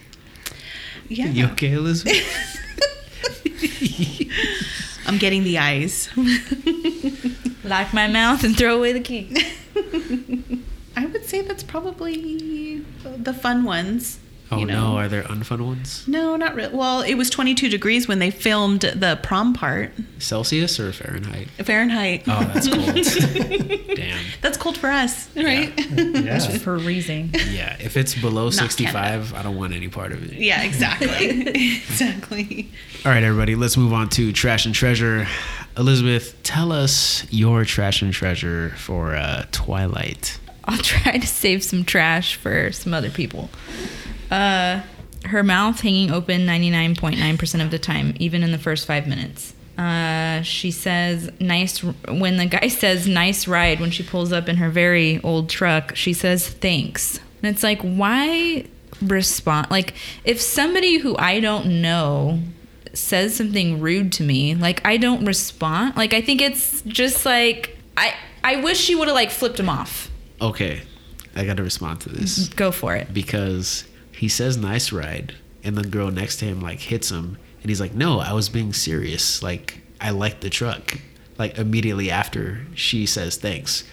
[1.07, 1.27] Yeah.
[1.27, 2.59] You okay, Elizabeth?
[5.05, 6.09] I'm getting the eyes.
[7.63, 9.35] Lock my mouth and throw away the key.
[10.95, 14.19] I would say that's probably the fun ones.
[14.53, 14.91] Oh you know?
[14.91, 16.07] no, are there unfun ones?
[16.07, 16.75] No, not really.
[16.75, 19.91] Well, it was 22 degrees when they filmed the prom part.
[20.19, 21.47] Celsius or Fahrenheit?
[21.63, 22.23] Fahrenheit.
[22.27, 23.95] Oh, that's cold.
[23.95, 24.23] Damn.
[24.41, 25.71] That's cold for us, right?
[25.93, 26.39] Yeah.
[26.39, 27.31] For freezing.
[27.49, 30.33] Yeah, if it's below Not 65, I don't want any part of it.
[30.33, 31.47] Yeah, exactly.
[31.47, 32.71] exactly.
[33.05, 35.27] All right, everybody, let's move on to trash and treasure.
[35.77, 40.39] Elizabeth, tell us your trash and treasure for uh, Twilight.
[40.65, 43.49] I'll try to save some trash for some other people.
[44.31, 44.81] Uh,
[45.25, 49.53] her mouth hanging open 99.9% of the time, even in the first five minutes.
[49.77, 51.79] Uh, she says, nice.
[51.83, 55.95] When the guy says, nice ride, when she pulls up in her very old truck,
[55.95, 57.19] she says, thanks.
[57.41, 58.65] And it's like, why
[59.01, 59.71] respond?
[59.71, 62.39] Like, if somebody who I don't know
[62.93, 65.95] says something rude to me, like, I don't respond.
[65.97, 68.13] Like, I think it's just like, I,
[68.43, 70.11] I wish she would have, like, flipped him off.
[70.41, 70.81] Okay,
[71.35, 73.11] I got to respond to this Go for it.
[73.13, 73.85] because
[74.15, 77.81] he says nice ride, and the girl next to him like hits him, and he's
[77.81, 79.41] like, "No, I was being serious.
[79.43, 80.99] Like, I like the truck."
[81.37, 83.83] Like immediately after she says thanks.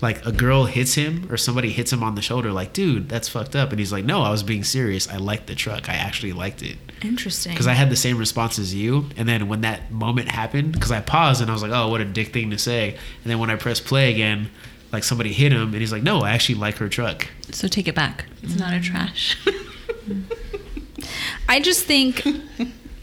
[0.00, 3.28] Like a girl hits him or somebody hits him on the shoulder, like, dude, that's
[3.28, 3.70] fucked up.
[3.70, 5.08] And he's like, no, I was being serious.
[5.08, 5.88] I liked the truck.
[5.88, 6.76] I actually liked it.
[7.02, 7.52] Interesting.
[7.52, 9.06] because I had the same response as you.
[9.16, 12.00] And then when that moment happened, because I paused and I was like, "Oh, what
[12.00, 14.50] a dick thing to say." And then when I pressed play again,
[14.92, 17.88] like somebody hit him, and he's like, "No, I actually like her truck." So take
[17.88, 18.26] it back.
[18.42, 18.84] It's not a mm.
[18.84, 19.38] trash.
[21.48, 22.26] I just think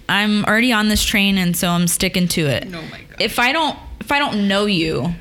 [0.07, 2.67] I'm already on this train, and so I'm sticking to it.
[2.67, 3.15] Oh my God.
[3.19, 5.15] If I don't, if I don't know you,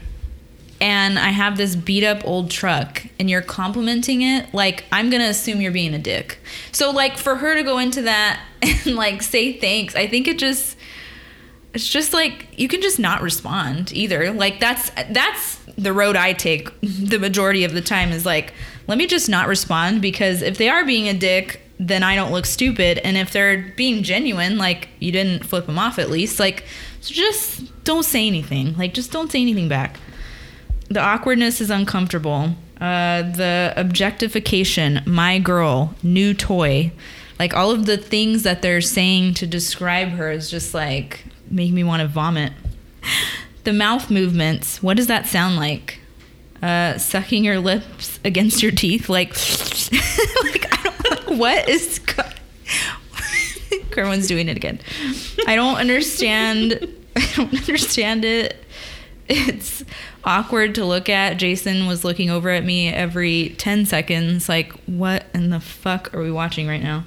[0.81, 5.25] and I have this beat up old truck, and you're complimenting it, like I'm gonna
[5.25, 6.39] assume you're being a dick.
[6.73, 10.39] So like for her to go into that and like say thanks, I think it
[10.39, 10.77] just.
[11.75, 14.33] It's just like you can just not respond either.
[14.33, 18.53] Like that's that's the road I take the majority of the time is like
[18.89, 22.33] let me just not respond because if they are being a dick, then I don't
[22.33, 26.41] look stupid and if they're being genuine, like you didn't flip them off at least,
[26.41, 26.65] like
[27.01, 28.77] so just don't say anything.
[28.77, 29.99] Like just don't say anything back.
[30.89, 32.55] The awkwardness is uncomfortable.
[32.81, 36.93] Uh, the objectification, my girl, new toy,
[37.39, 41.73] like all of the things that they're saying to describe her is just like make
[41.73, 42.53] me want to vomit.
[43.65, 46.01] The mouth movements, what does that sound like?
[46.63, 49.31] Uh, sucking your lips against your teeth, like,
[50.43, 52.01] like I don't like what is.
[53.91, 54.81] Kerwin's doing it again.
[55.47, 56.73] I don't understand.
[57.17, 58.57] I don't understand it.
[59.29, 59.85] It's
[60.25, 61.37] awkward to look at.
[61.37, 66.23] Jason was looking over at me every 10 seconds, like, what in the fuck are
[66.23, 67.05] we watching right now?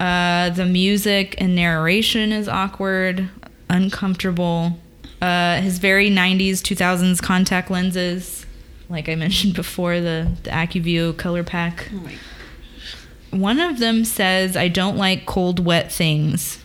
[0.00, 3.28] Uh, the music and narration is awkward,
[3.68, 4.78] uncomfortable.
[5.20, 8.46] Uh, his very 90s, 2000s contact lenses,
[8.88, 11.90] like I mentioned before, the, the Acuvue color pack.
[11.92, 12.08] Oh
[13.36, 16.58] One of them says, I don't like cold, wet things.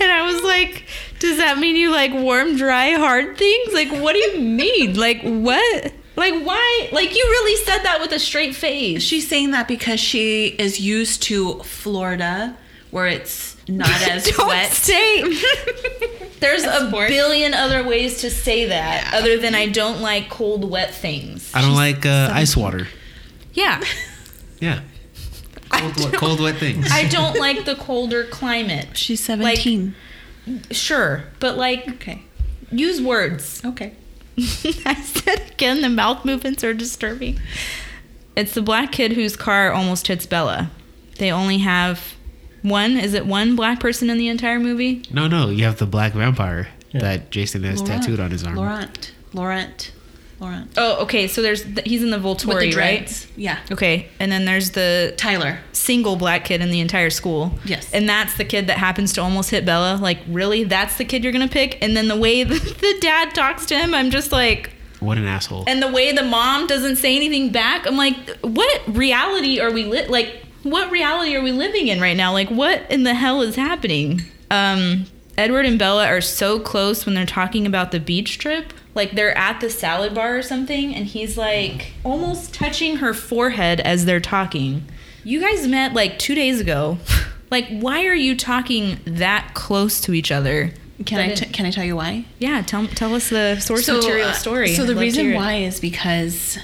[0.00, 0.84] and I was like,
[1.18, 3.72] does that mean you like warm, dry, hard things?
[3.72, 4.94] Like, what do you mean?
[4.94, 5.92] Like, what?
[6.14, 6.88] Like why?
[6.92, 9.02] Like you really said that with a straight face.
[9.02, 12.56] She's saying that because she is used to Florida,
[12.92, 14.70] where it's not as Don't wet.
[14.70, 15.22] say.
[16.40, 17.10] There's a Sports.
[17.10, 19.18] billion other ways to say that Yeah.
[19.18, 21.50] other than I don't like cold, wet things.
[21.54, 22.86] I don't like uh, ice water.
[23.54, 23.82] Yeah.
[24.60, 24.82] Yeah.
[25.70, 26.86] Cold, wet, cold, wet things.
[26.92, 28.96] I don't like the colder climate.
[28.96, 29.92] She's 17.
[30.70, 32.22] Sure, but like okay.
[32.70, 33.60] use words.
[33.64, 33.94] Okay.
[34.38, 37.40] I said again, the mouth movements are disturbing.
[38.36, 40.70] It's the black kid whose car almost hits Bella.
[41.18, 42.14] They only have
[42.62, 42.96] one.
[42.96, 45.02] Is it one black person in the entire movie?
[45.10, 47.00] no, no, you have the black vampire Yeah.
[47.00, 48.02] that Jason has Laurent.
[48.02, 48.56] tattooed on his arm.
[48.56, 49.12] Laurent.
[49.32, 49.92] Laurent.
[50.40, 50.70] Laurent.
[50.76, 51.28] Oh, okay.
[51.28, 53.26] So there's th- he's in the With the Volturi, right?
[53.36, 53.58] Yeah.
[53.70, 55.60] Okay, and then there's the Tyler.
[55.72, 57.56] single black kid in the entire school.
[57.64, 57.88] Yes.
[57.92, 59.98] And that's the kid that happens to almost hit Bella.
[60.02, 60.64] Like, really?
[60.64, 61.78] That's the kid you're gonna pick?
[61.80, 65.26] And then the way the, the dad talks to him, I'm just like, What an
[65.26, 65.62] asshole.
[65.68, 69.84] and the way the mom doesn't say anything back, I'm like, what reality are we
[69.84, 70.10] lit?
[70.10, 72.32] Like, what reality are we living in right now?
[72.32, 74.22] Like, what in the hell is happening?
[74.50, 75.06] Um,
[75.38, 78.72] Edward and Bella are so close when they're talking about the beach trip.
[78.94, 83.80] Like they're at the salad bar or something, and he's like almost touching her forehead
[83.80, 84.84] as they're talking.
[85.24, 86.98] You guys met like two days ago.
[87.50, 90.72] like, why are you talking that close to each other?
[91.06, 92.26] Can That I it- can I tell you why?
[92.38, 94.74] yeah, tell tell us the source material uh, story.
[94.74, 96.58] So the I'd love to reason why is because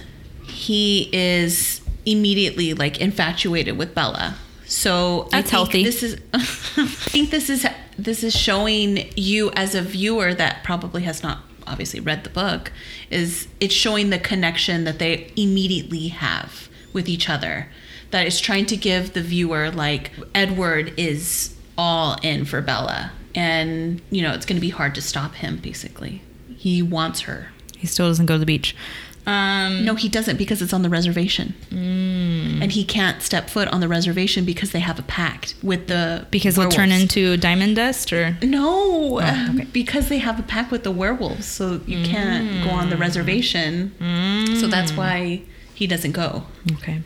[0.47, 1.78] he is
[2.11, 4.37] immediately like infatuated with Bella.
[4.67, 5.85] So That's I think healthy.
[5.85, 7.67] This is I think this is
[7.99, 12.73] this is showing you as a viewer that probably has not obviously read the book
[13.11, 17.69] is it's showing the connection that they immediately have with each other
[18.11, 24.01] that is trying to give the viewer like Edward is all in for Bella and
[24.11, 26.23] you know it's going to be hard to stop him basically
[26.57, 27.49] he wants her
[27.79, 28.75] He still doesn't go to the beach.
[29.29, 31.55] Um, no, he doesn't because it's on the reservation.
[31.71, 36.27] And he can't step foot on the reservation because they have a pact with the
[36.31, 39.65] because he'll turn into diamond dust, or No, Oh, okay.
[39.73, 43.01] because they have a pact with the werewolves, so you can't go on the Mm.
[43.01, 43.93] reservation.
[44.61, 45.43] So that's why
[45.75, 46.45] he doesn't go.
[46.73, 47.03] okay.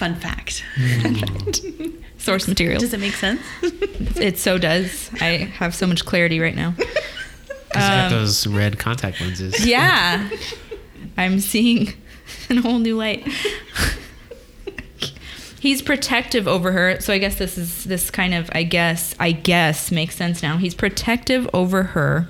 [0.00, 0.64] Fun fact.
[2.18, 2.78] Source material.
[2.80, 3.40] Does it make sense?
[4.16, 5.10] It so does.
[5.20, 6.74] I have so much clarity right now.
[7.72, 9.64] 'Cause you got Um, those red contact lenses.
[9.66, 10.28] Yeah,
[11.16, 11.92] I'm seeing
[12.48, 13.26] in a whole new light.
[15.60, 19.32] He's protective over her, so I guess this is this kind of I guess I
[19.32, 20.56] guess makes sense now.
[20.56, 22.28] He's protective over her.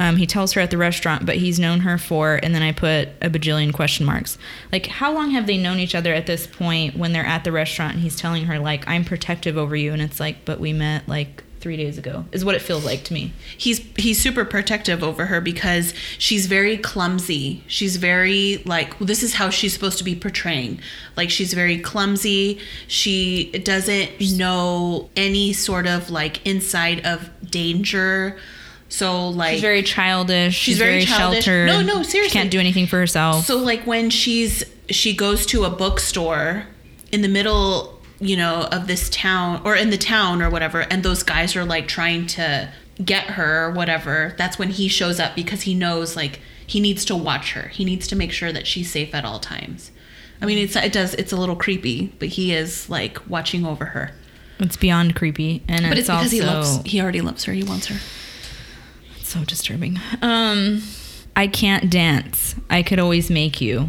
[0.00, 2.72] Um, he tells her at the restaurant, but he's known her for, and then I
[2.72, 4.38] put a bajillion question marks.
[4.72, 7.52] Like, how long have they known each other at this point when they're at the
[7.52, 9.92] restaurant and he's telling her, like, I'm protective over you?
[9.92, 13.02] And it's like, but we met like three days ago, is what it feels like
[13.04, 13.32] to me.
[13.56, 17.64] he's he's super protective over her because she's very clumsy.
[17.66, 20.78] She's very like well, this is how she's supposed to be portraying.
[21.16, 22.60] Like she's very clumsy.
[22.86, 28.36] She doesn't know any sort of like inside of danger.
[28.90, 30.54] So like She's very childish.
[30.54, 31.44] She's, She's very very, childish.
[31.46, 31.66] sheltered.
[31.66, 32.38] No, no, She seriously.
[32.38, 33.46] can't do anything for herself.
[33.46, 36.66] so like when she's she goes to a bookstore
[37.10, 41.02] in the middle, you know, of this town or in the town or whatever, and
[41.02, 42.72] those guys are like trying to
[43.04, 44.34] get her or whatever.
[44.38, 47.68] That's when he shows up because he knows like he needs to watch her.
[47.68, 49.90] He needs to make sure that she's safe at all times.
[50.40, 53.86] I mean, it's it does it's a little creepy, but he is like watching over
[53.86, 54.12] her.
[54.58, 57.52] it's beyond creepy, and But it's, it's, because also he loves he already loves her.
[57.52, 57.98] He wants her.
[59.22, 59.98] so disturbing.
[60.22, 60.82] Um,
[61.36, 62.54] I can't dance.
[62.70, 63.88] I could always make you.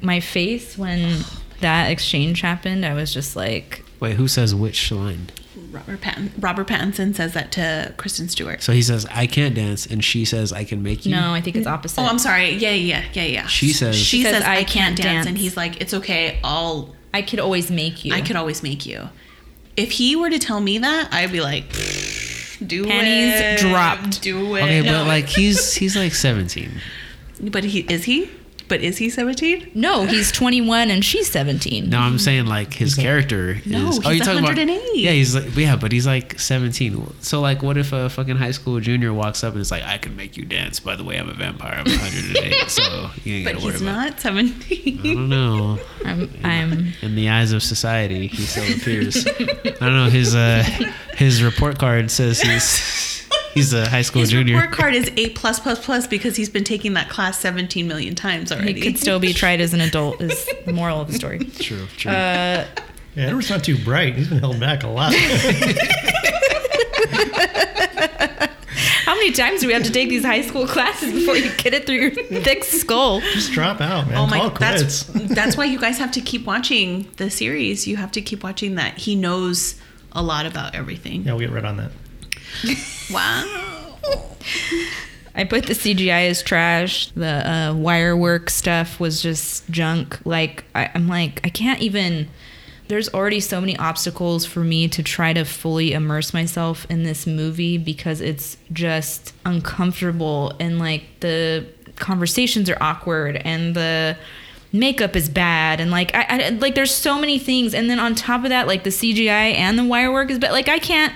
[0.00, 1.22] My face when
[1.60, 5.28] that exchange happened, I was just like, Wait, who says which line?
[5.70, 8.62] Robert Pattin, Robert Pattinson says that to Kristen Stewart.
[8.62, 11.12] So he says, I can't dance, and she says, I can make you.
[11.14, 12.00] no, I think it's opposite.
[12.00, 12.50] Oh, I'm sorry.
[12.50, 13.46] Yeah, yeah, yeah, yeah.
[13.46, 15.06] She says- she She says, says, I, "I can't can't dance.
[15.06, 15.26] dance.
[15.26, 16.38] and he's like, it's okay.
[16.44, 18.12] I'll I could always make you.
[18.14, 19.08] I could always make you.
[19.76, 21.68] If he were to tell me that, I'd be like,
[22.64, 24.22] do Panties it, dropped.
[24.22, 24.62] Do it.
[24.62, 26.70] Okay, but like he's he's like 17.
[27.50, 28.30] but he is he?
[28.66, 29.72] But is he 17?
[29.74, 31.90] No, he's 21 and she's 17.
[31.90, 33.66] No, I'm saying like his character is.
[33.66, 34.56] No, oh, he's you're talking about.
[34.56, 34.80] 108.
[34.94, 37.14] Yeah, he's like yeah, but he's like 17.
[37.20, 39.98] So like, what if a fucking high school junior walks up and is like, I
[39.98, 40.80] can make you dance.
[40.80, 41.74] By the way, I'm a vampire.
[41.84, 42.54] I'm 108.
[42.70, 44.10] so you ain't But gotta worry about But he's about.
[44.10, 44.98] not 17.
[45.00, 45.78] I don't know.
[46.04, 49.26] I'm, I'm In the eyes of society, he still appears.
[49.26, 49.32] I
[49.80, 50.08] don't know.
[50.08, 50.62] His uh,
[51.16, 52.64] his report card says he's
[53.54, 54.56] he's a high school His junior.
[54.56, 58.14] report card is A plus plus plus because he's been taking that class 17 million
[58.14, 58.74] times already.
[58.74, 60.20] he could still be tried as an adult.
[60.20, 61.38] Is the moral of the story.
[61.38, 62.10] True, true.
[62.10, 62.66] Uh,
[63.14, 64.16] Yeah, Edward's not too bright.
[64.16, 65.14] He's been held back a lot.
[69.04, 71.74] how many times do we have to take these high school classes before you get
[71.74, 72.10] it through your
[72.42, 73.20] thick skull?
[73.20, 74.16] Just drop out, man.
[74.18, 74.38] Oh my!
[74.38, 75.34] Call it That's quits.
[75.34, 77.86] that's why you guys have to keep watching the series.
[77.86, 78.98] You have to keep watching that.
[78.98, 79.76] He knows
[80.12, 81.22] a lot about everything.
[81.22, 81.90] Yeah, we'll get right on that.
[83.10, 83.98] Wow.
[85.34, 87.08] I put the CGI as trash.
[87.10, 90.18] The uh, wire work stuff was just junk.
[90.24, 92.28] Like I, I'm like I can't even.
[92.86, 97.26] There's already so many obstacles for me to try to fully immerse myself in this
[97.26, 101.66] movie because it's just uncomfortable and like the
[101.96, 104.18] conversations are awkward and the
[104.70, 108.14] makeup is bad and like I, I like there's so many things and then on
[108.14, 110.52] top of that like the CGI and the wire work is bad.
[110.52, 111.14] Like I can't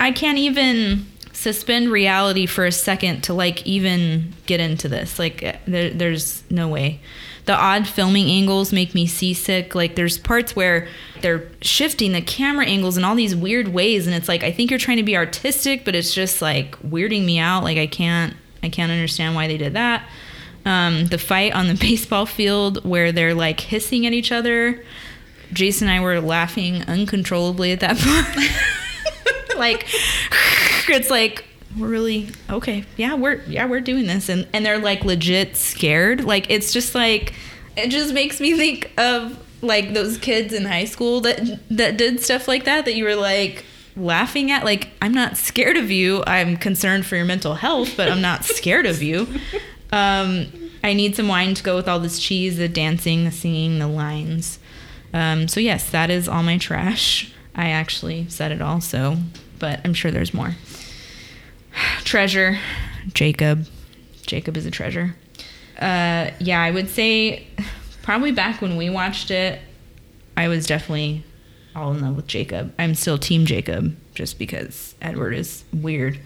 [0.00, 5.18] I can't even suspend reality for a second to like even get into this.
[5.18, 7.00] Like uh, there, there's no way.
[7.44, 9.74] The odd filming angles make me seasick.
[9.74, 10.88] Like there's parts where
[11.20, 14.70] they're shifting the camera angles in all these weird ways and it's like I think
[14.70, 17.62] you're trying to be artistic but it's just like weirding me out.
[17.62, 20.08] Like I can't I can't understand why they did that.
[20.64, 24.82] Um, the fight on the baseball field where they're like hissing at each other.
[25.52, 28.89] Jason and I were laughing uncontrollably at that part.
[29.56, 29.86] Like
[30.88, 31.44] it's like
[31.78, 34.28] we're really okay yeah we're yeah we're doing this.
[34.28, 36.24] And and they're like legit scared.
[36.24, 37.34] Like it's just like
[37.76, 41.40] it just makes me think of like those kids in high school that
[41.70, 43.64] that did stuff like that that you were like
[43.96, 44.64] laughing at.
[44.64, 46.24] Like i'm not scared of you.
[46.26, 49.26] I'm concerned for your mental health but i'm not scared of you.
[49.92, 50.46] Um
[50.84, 53.88] i need some wine to go with all this cheese the dancing the singing the
[53.88, 54.60] lines.
[55.12, 59.16] Um so yes that is all my trash i actually said it all so
[59.58, 60.54] but i'm sure there's more.
[62.04, 62.58] Treasure.
[63.12, 63.66] Jacob.
[64.22, 65.14] Jacob is a treasure.
[65.78, 67.46] Uh yeah i would say
[68.02, 69.60] probably back when we watched it
[70.36, 71.24] i was definitely
[71.74, 72.74] all in love with jacob.
[72.78, 76.18] I'm still team jacob just because edward is weird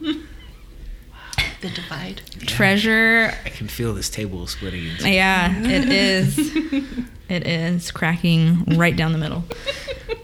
[1.62, 2.20] The divide.
[2.46, 4.86] treasure I can feel this table splitting.
[4.86, 6.38] Into yeah it is
[7.28, 9.44] it is cracking right down the middle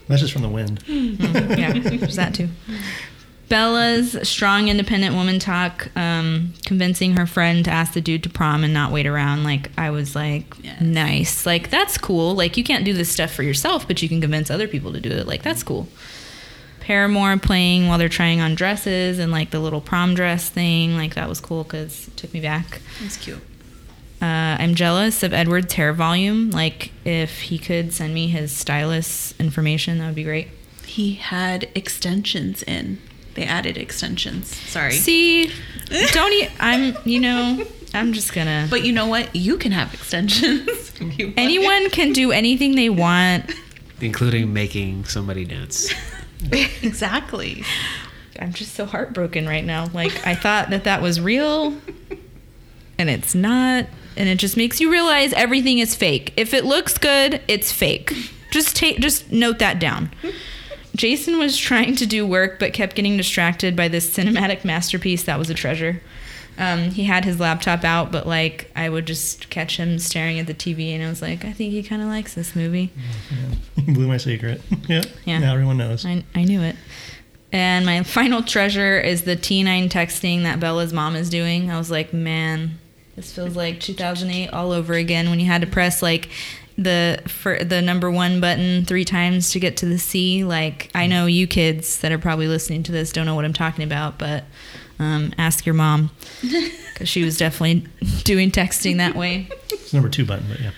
[0.07, 0.83] That's just from the wind.
[0.87, 2.49] yeah, there's that too.
[3.47, 8.63] Bella's strong, independent woman talk, um, convincing her friend to ask the dude to prom
[8.63, 9.43] and not wait around.
[9.43, 10.79] Like, I was like, Yes.
[10.81, 11.45] nice.
[11.47, 12.35] Like, that's cool.
[12.35, 14.99] Like, you can't do this stuff for yourself, but you can convince other people to
[14.99, 15.25] do it.
[15.25, 15.87] Like, that's cool.
[16.89, 20.97] Paramore playing while they're trying on dresses and like the little prom dress thing.
[20.97, 22.81] Like, that was cool because it took me back.
[23.05, 23.37] It's cute.
[24.19, 26.49] Uh, I'm jealous of Edward's hair volume.
[26.49, 30.47] Like, if he could send me his stylist information, that would be great.
[30.83, 32.99] He had extensions in.
[33.35, 34.47] They added extensions.
[34.47, 34.93] Sorry.
[34.93, 35.51] See,
[36.11, 36.47] don't you?
[36.59, 38.65] I'm, you know, I'm just gonna.
[38.71, 39.35] But you know what?
[39.35, 40.67] You can have extensions.
[40.99, 41.37] if you want.
[41.37, 43.53] Anyone can do anything they want.
[44.01, 45.93] including making somebody dance.
[46.81, 47.63] exactly.
[48.39, 49.87] I'm just so heartbroken right now.
[49.93, 51.75] Like, I thought that that was real,
[52.97, 53.87] and it's not.
[54.15, 56.33] And it just makes you realize everything is fake.
[56.35, 58.13] If it looks good, it's fake.
[58.51, 60.11] Just take, just note that down.
[60.95, 65.39] Jason was trying to do work, but kept getting distracted by this cinematic masterpiece that
[65.39, 66.01] was a treasure.
[66.59, 70.45] Um, he had his laptop out, but like I would just catch him staring at
[70.45, 72.91] the TV, and I was like, I think he kind of likes this movie.
[73.77, 73.83] Yeah.
[73.93, 74.61] Blew my secret.
[74.87, 75.03] yeah.
[75.25, 75.39] Yeah.
[75.39, 76.05] Now everyone knows.
[76.05, 76.75] I, I knew it.
[77.51, 81.71] And my final treasure is the T9 texting that Bella's mom is doing.
[81.71, 82.77] I was like, man,
[83.15, 86.29] this feels like 2008 all over again when you had to press like
[86.77, 90.43] the for the number one button three times to get to the C.
[90.43, 93.53] Like I know you kids that are probably listening to this don't know what I'm
[93.53, 94.43] talking about, but
[94.99, 96.11] um, ask your mom
[96.41, 97.87] because she was definitely
[98.23, 99.47] doing texting that way.
[99.71, 100.71] It's number two button, but yeah.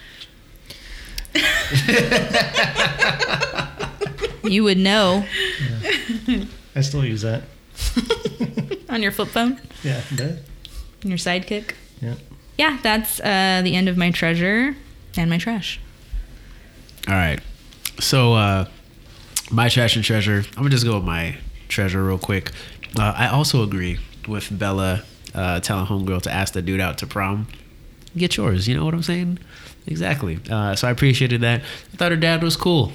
[4.43, 5.25] You would know
[6.75, 7.43] I still use that.
[8.89, 10.01] on your flip phone, Yeah.
[10.13, 10.39] That.
[11.03, 11.71] your sidekick.
[12.01, 12.15] Yeah.
[12.57, 14.75] Yeah, that's uh, the end of my treasure
[15.17, 15.79] and my trash.
[17.07, 17.39] All right.
[17.99, 18.65] So, uh,
[19.49, 20.43] my trash and treasure.
[20.49, 21.37] I'm gonna just go with my
[21.69, 22.51] treasure real quick.
[22.99, 25.03] Uh, I also agree with Bella
[25.33, 27.47] uh, telling homegirl to ask the dude out to prom.
[28.15, 28.67] Get yours.
[28.67, 29.39] You know what I'm saying?
[29.87, 30.39] Exactly.
[30.49, 31.61] Uh, so I appreciated that.
[31.93, 32.91] I thought her dad was cool.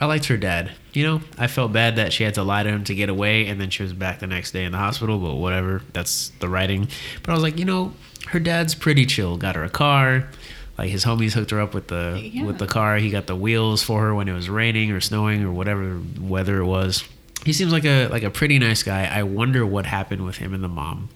[0.00, 0.70] I liked her dad.
[0.92, 3.46] You know, I felt bad that she had to lie to him to get away,
[3.46, 5.18] and then she was back the next day in the hospital.
[5.18, 6.88] But whatever, that's the writing.
[7.22, 7.92] But I was like, you know,
[8.28, 9.36] her dad's pretty chill.
[9.36, 10.28] Got her a car.
[10.76, 12.44] Like his homies hooked her up with the Yeah.
[12.44, 12.98] with the car.
[12.98, 16.60] He got the wheels for her when it was raining or snowing or whatever weather
[16.60, 17.02] it was.
[17.44, 19.04] He seems like a like a pretty nice guy.
[19.04, 21.08] I wonder what happened with him and the mom.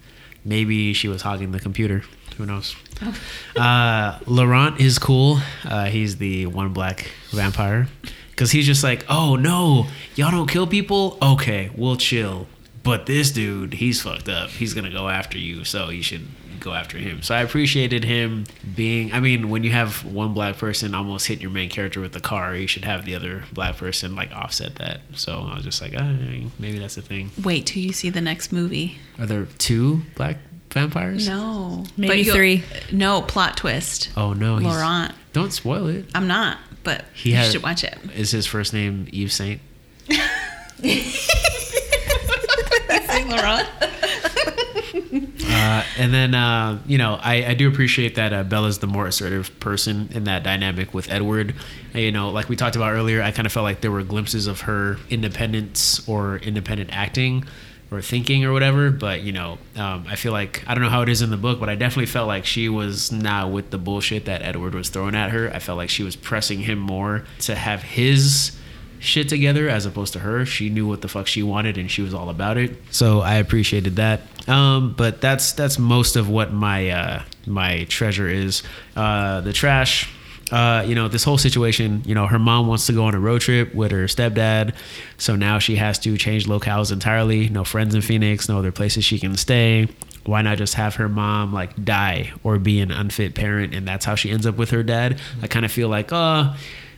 [0.45, 2.03] Maybe she was hogging the computer.
[2.37, 2.75] Who knows?
[3.55, 5.39] Uh, Laurent is cool.
[5.65, 7.87] Uh, he's the one black vampire.
[8.31, 11.17] Because he's just like, oh no, y'all don't kill people?
[11.21, 12.47] Okay, we'll chill.
[12.81, 14.49] but this dude, he's fucked up.
[14.49, 16.25] He's gonna go after you, so you should
[16.63, 17.21] go after him.
[17.21, 18.45] So I appreciated him
[18.75, 19.13] being.
[19.13, 22.19] I mean, when you have one black person almost hit your main character with the
[22.19, 25.01] car, you should have the other black person like offset that.
[25.15, 26.15] So I was just like, ah,
[26.57, 27.31] maybe that's the thing.
[27.43, 28.97] Wait till you see the next movie.
[29.19, 30.37] Are there two black
[30.71, 31.27] vampires?
[31.27, 32.63] No, Maybe you'll- three.
[32.91, 34.09] No plot twist.
[34.17, 35.13] Oh no, Laurent.
[35.33, 36.05] Don't spoil it.
[36.15, 37.97] I'm not, but He you had- should watch it.
[38.15, 39.61] Is his first name Yves Saint?
[43.29, 43.67] Laurent.
[45.13, 49.05] Uh, and then, uh, you know, I, I do appreciate that uh, Bella's the more
[49.05, 51.53] assertive person in that dynamic with Edward.
[51.93, 54.47] You know, like we talked about earlier, I kind of felt like there were glimpses
[54.47, 57.45] of her independence or independent acting
[57.91, 58.89] or thinking or whatever.
[58.89, 61.37] But, you know, um, I feel like, I don't know how it is in the
[61.37, 64.89] book, but I definitely felt like she was not with the bullshit that Edward was
[64.89, 65.51] throwing at her.
[65.53, 68.57] I felt like she was pressing him more to have his
[69.03, 70.45] shit together as opposed to her.
[70.45, 72.71] She knew what the fuck she wanted and she was all about it.
[72.91, 74.21] So I appreciated that.
[74.47, 78.63] Um, but that's that's most of what my uh, my treasure is.
[78.95, 80.09] Uh, the trash.
[80.51, 83.19] Uh, you know, this whole situation, you know, her mom wants to go on a
[83.19, 84.75] road trip with her stepdad.
[85.17, 87.49] So now she has to change locales entirely.
[87.49, 89.87] No friends in Phoenix, no other places she can stay.
[90.25, 94.05] Why not just have her mom like die or be an unfit parent and that's
[94.05, 95.19] how she ends up with her dad?
[95.41, 96.55] I kind of feel like, oh,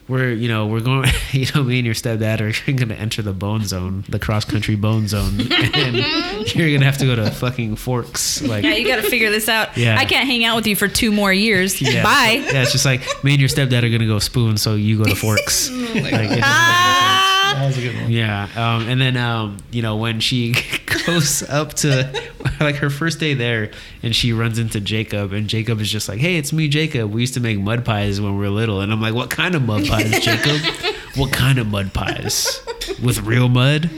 [0.07, 3.22] we're you know we're going you know me and your stepdad are going to enter
[3.22, 5.95] the bone zone the cross country bone zone and
[6.56, 9.32] you're going to have to go to fucking forks like Yeah, you got to figure
[9.32, 9.76] this out.
[9.77, 9.98] Yeah.
[9.98, 11.82] I can't hang out with you for two more years.
[11.82, 12.44] yeah, Bye.
[12.52, 14.98] yeah it's just like me and your stepdad are going to go spoon so you
[14.98, 17.53] go to forks like, it doesn't make Ah.
[17.56, 18.11] That was a good one.
[18.11, 20.56] yeah, um, and then um, you know when she
[21.06, 22.11] goes up to
[22.60, 23.72] like her first day there,
[24.03, 27.11] and she runs into Jacob, and Jacob is just like, "Hey, it's me, Jacob.
[27.11, 29.56] We used to make mud pies when we were little." And I'm like, "What kind
[29.56, 30.61] of mud pies, Jacob?
[31.15, 32.61] what kind of mud pies?
[33.03, 33.90] With real mud?"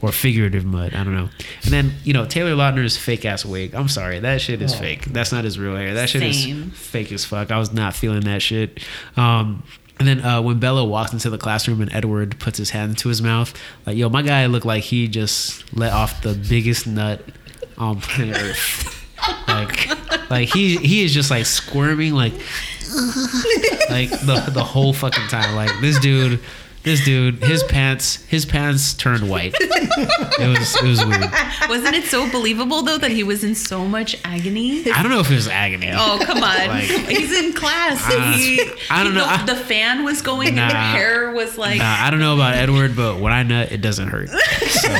[0.00, 1.28] Or figurative mud, I don't know.
[1.64, 3.74] And then you know Taylor Lautner's fake ass wig.
[3.74, 5.04] I'm sorry, that shit is fake.
[5.06, 5.94] That's not his real hair.
[5.94, 6.72] That shit Same.
[6.72, 7.50] is fake as fuck.
[7.50, 8.80] I was not feeling that shit.
[9.16, 9.62] Um,
[9.98, 13.08] and then uh, when Bella walks into the classroom and Edward puts his hand into
[13.08, 13.54] his mouth,
[13.86, 17.22] like, yo, my guy looked like he just let off the biggest nut
[17.78, 18.92] on planet Earth.
[19.48, 22.32] Like, like he he is just like squirming, like,
[23.90, 25.54] like the the whole fucking time.
[25.56, 26.40] Like this dude,
[26.82, 29.54] this dude, his pants his pants turned white.
[29.58, 31.30] It was it was weird.
[31.68, 34.90] Wasn't it so believable though that he was in so much agony?
[34.92, 35.90] I don't know if it was agony.
[35.92, 36.68] Oh come on!
[36.68, 38.02] Like- He's in class.
[38.06, 39.26] Uh, he, I don't the, know.
[39.26, 40.68] I- the fan was going, and Nah.
[40.68, 41.78] the hair was like.
[41.78, 44.28] Nah, I don't know about Edward, but when I nut, it doesn't hurt.
[44.28, 44.88] So,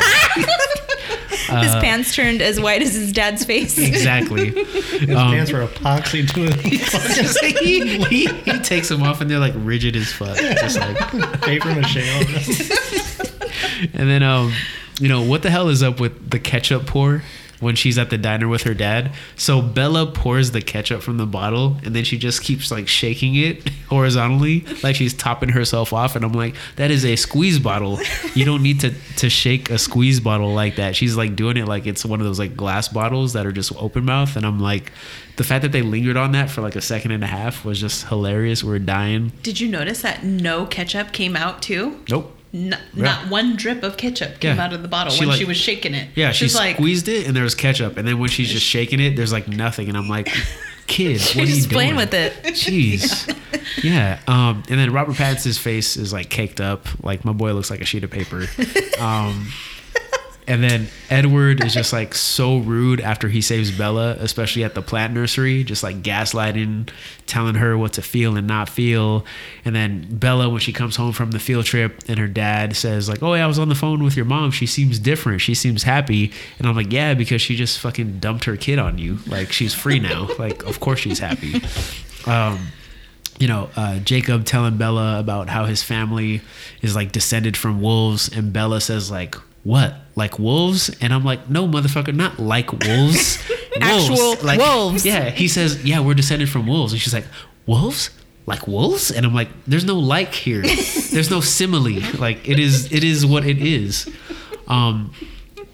[1.47, 3.79] His pants turned as white as his dad's face.
[3.79, 4.51] exactly.
[4.65, 7.57] His Um, pants were epoxy to it.
[7.65, 10.37] he, he, he takes them off and they're like rigid as fuck.
[10.37, 10.97] Just like,
[11.43, 12.27] Paper mache on
[13.95, 14.53] and then um,
[15.01, 17.23] you know what the hell is up with the ketchup pour
[17.61, 19.13] when she's at the diner with her dad?
[19.37, 23.35] So Bella pours the ketchup from the bottle and then she just keeps like shaking
[23.35, 26.17] it horizontally, like she's topping herself off.
[26.17, 27.99] And I'm like, that is a squeeze bottle.
[28.35, 30.97] You don't need to to shake a squeeze bottle like that.
[30.97, 33.75] She's like doing it like it's one of those like glass bottles that are just
[33.77, 34.37] open mouth.
[34.37, 34.93] And I'm like,
[35.37, 37.81] the fact that they lingered on that for like a second and a half was
[37.81, 38.65] just hilarious.
[38.65, 39.33] We're dying.
[39.43, 42.01] Did you notice that no ketchup came out too?
[42.09, 42.36] Nope.
[42.57, 43.03] N- Yeah.
[43.05, 44.65] Not one drip of ketchup came Yeah.
[44.65, 46.09] out of the bottle She, when like- she was shaking it.
[46.15, 48.65] Yeah, she She's like, squeezed it and there was ketchup, and then when she's just
[48.65, 50.29] shaking it, there's like nothing, and I'm like,
[50.87, 52.33] kid, what are you Just playing with it.
[52.45, 53.33] Jeez.
[53.83, 54.21] Yeah.
[54.27, 57.81] Um, and then Robert Pattinson's face is like caked up, like my boy looks like
[57.81, 58.47] a sheet of paper.
[59.01, 59.53] Um,
[60.49, 64.83] and then Edward is just like so rude after he saves Bella, especially at the
[64.83, 66.89] plant nursery, just like gaslighting,
[67.27, 69.25] telling her what to feel and not feel.
[69.65, 73.09] And then Bella, when she comes home from the field trip, and her dad says
[73.09, 74.53] like, "Oh yeah, I was on the phone with your mom.
[74.53, 75.41] She seems different.
[75.41, 78.99] She seems happy." And I'm like, "Yeah, because she just fucking dumped her kid on
[78.99, 79.19] you.
[79.27, 80.29] Like she's free now.
[80.39, 81.61] like of course she's happy."
[82.27, 82.69] Um,
[83.39, 86.41] you know, uh, Jacob telling Bella about how his family
[86.83, 89.37] is like descended from wolves, and Bella says like,
[89.67, 89.97] "What?
[90.15, 93.39] Like wolves?" And I'm like, "No, motherfucker, not like wolves.
[93.81, 95.05] Actual like, wolves.
[95.05, 97.27] Yeah." He says, "Yeah, we're descended from wolves," and she's like,
[97.67, 98.11] "Wolves?
[98.47, 100.63] Like wolves?" And I'm like, "There's no like here.
[101.13, 102.01] There's no simile.
[102.17, 102.93] Like it is.
[102.93, 104.09] It is what it is."
[104.69, 105.13] Um,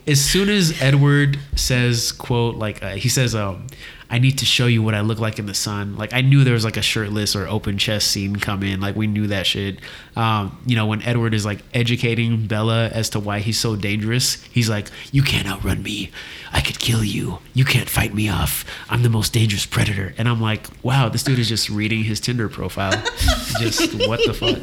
[0.07, 3.67] as soon as Edward says, "quote," like uh, he says, um,
[4.09, 6.45] "I need to show you what I look like in the sun." Like I knew
[6.45, 8.81] there was like a shirtless or open chest scene come in.
[8.81, 9.81] Like we knew that shit.
[10.15, 14.43] Um, you know, when Edward is like educating Bella as to why he's so dangerous,
[14.45, 16.11] he's like, "You can't outrun me.
[16.53, 17.39] I could kill you.
[17.55, 18.65] You can't fight me off.
[18.91, 22.21] I'm the most dangerous predator." And I'm like, "Wow, this dude is just reading his
[22.21, 22.93] Tinder profile.
[23.59, 24.59] just what the fuck."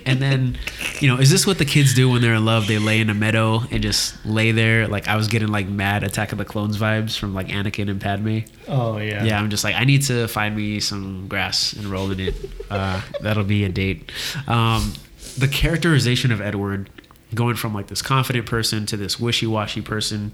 [0.06, 0.58] and then
[1.00, 2.66] you know, is this what the kids do when they're in love?
[2.66, 4.88] They lay in a meadow and just lay there.
[4.88, 8.00] Like I was getting like mad Attack of the Clones vibes from like Anakin and
[8.00, 8.40] Padme.
[8.68, 9.24] Oh yeah.
[9.24, 12.34] Yeah, I'm just like I need to find me some grass and roll in it.
[12.70, 14.10] Uh, that'll be a date.
[14.46, 14.94] Um,
[15.38, 16.90] the characterization of Edward,
[17.34, 20.32] going from like this confident person to this wishy-washy person,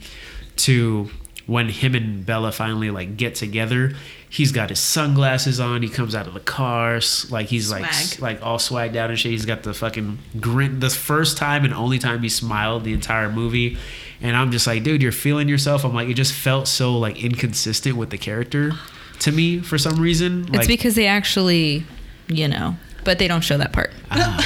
[0.57, 1.11] to
[1.47, 3.95] when him and Bella finally like get together,
[4.29, 5.83] he's got his sunglasses on.
[5.83, 7.01] He comes out of the car,
[7.31, 8.21] like he's like Swag.
[8.23, 9.33] like all swagged out and shit.
[9.33, 10.81] He's got the fucking grin.
[10.81, 13.77] The first time and only time he smiled the entire movie.
[14.21, 15.85] And I'm just like, dude, you're feeling yourself.
[15.85, 18.73] I'm like, it just felt so like inconsistent with the character
[19.21, 20.43] to me for some reason.
[20.49, 21.85] It's Like, because they actually,
[22.29, 23.91] you know, but they don't show that part.
[24.13, 24.39] Ah.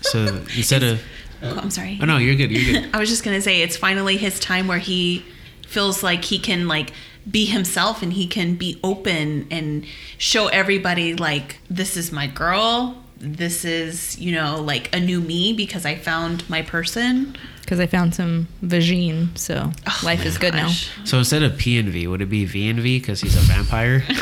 [0.00, 0.26] so
[0.56, 1.02] instead of,
[1.42, 1.98] Oh, I'm sorry.
[2.02, 2.90] oh no, you're good, you're good.
[2.94, 5.24] I was just gonna say it's finally his time where he
[5.70, 6.92] feels like he can like
[7.30, 9.86] be himself and he can be open and
[10.18, 13.02] show everybody like this is my girl.
[13.16, 17.36] This is you know like a new me because I found my person.
[17.60, 20.90] Because I found some vagine, so oh life is good Gosh.
[21.04, 23.40] So instead of P and V, would it be V and V because he's a
[23.40, 24.02] vampire?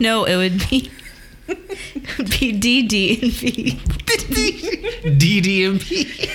[0.00, 0.90] No, it would be
[1.48, 3.70] it would be D D and V.
[5.06, 6.28] DDMP.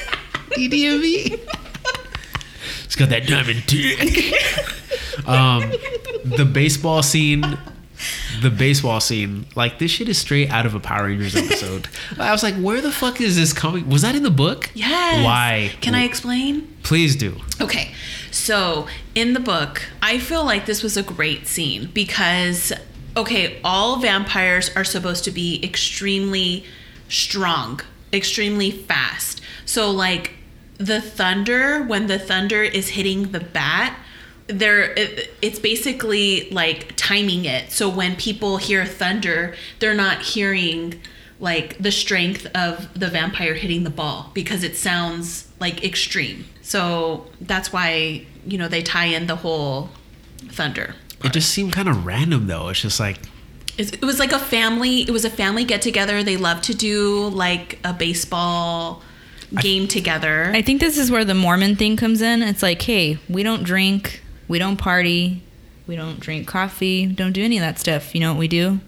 [0.51, 1.57] DDMP.
[2.91, 4.33] It's got that diamond dick.
[5.25, 5.71] um,
[6.25, 7.57] the baseball scene.
[8.41, 11.87] The baseball scene, like this shit is straight out of a Power Rangers episode.
[12.19, 13.89] I was like, where the fuck is this coming?
[13.89, 14.71] Was that in the book?
[14.73, 15.23] Yes.
[15.23, 15.71] Why?
[15.79, 16.67] Can I explain?
[16.83, 17.39] Please do.
[17.61, 17.93] Okay,
[18.29, 22.73] so in the book, I feel like this was a great scene because,
[23.15, 26.65] okay, all vampires are supposed to be extremely
[27.07, 27.79] strong,
[28.11, 29.39] extremely fast.
[29.63, 30.33] So, like,
[30.81, 33.97] the thunder, when the thunder is hitting the bat,
[34.47, 37.71] they're it, it's basically like timing it.
[37.71, 40.99] So when people hear thunder they're not hearing
[41.39, 46.45] like the strength of the vampire hitting the ball because it sounds like extreme.
[46.61, 49.89] So that's why you know they tie in the whole
[50.49, 50.95] thunder.
[51.23, 52.69] It just seemed kind of random though.
[52.69, 53.19] It's just like
[53.77, 57.29] it was like a family it was a family get together they love to do
[57.29, 59.01] like a baseball
[59.59, 62.41] game together I think this is where the Mormon thing comes in.
[62.41, 65.43] It's like, hey, we don't drink, we don't party,
[65.87, 68.15] we don't drink coffee, don't do any of that stuff.
[68.15, 68.79] You know what we do?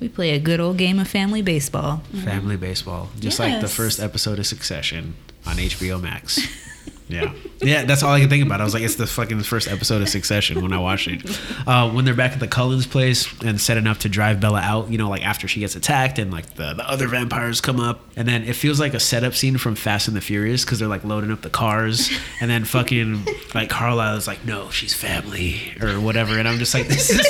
[0.00, 2.02] We play a good old game of family baseball.
[2.24, 5.16] family baseball, just like the first episode of Succession
[5.46, 6.38] on HBO Max.
[7.08, 8.60] Yeah, yeah, that's all I could think about.
[8.60, 11.40] I was like, it's the fucking first episode of Succession when I watched it.
[11.64, 14.90] Uh, when they're back at the Cullens place and setting up to drive Bella out,
[14.90, 18.00] you know, like after she gets attacked and like the, the other vampires come up,
[18.16, 20.88] and then it feels like a setup scene from Fast and the Furious because they're
[20.88, 22.10] like loading up the cars,
[22.40, 23.24] and then fucking
[23.54, 27.24] like Carlisle is like, no, she's family or whatever, and I'm just like, this is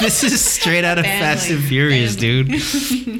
[0.00, 1.68] this is straight out of Fast and Family.
[1.70, 2.50] Furious, dude.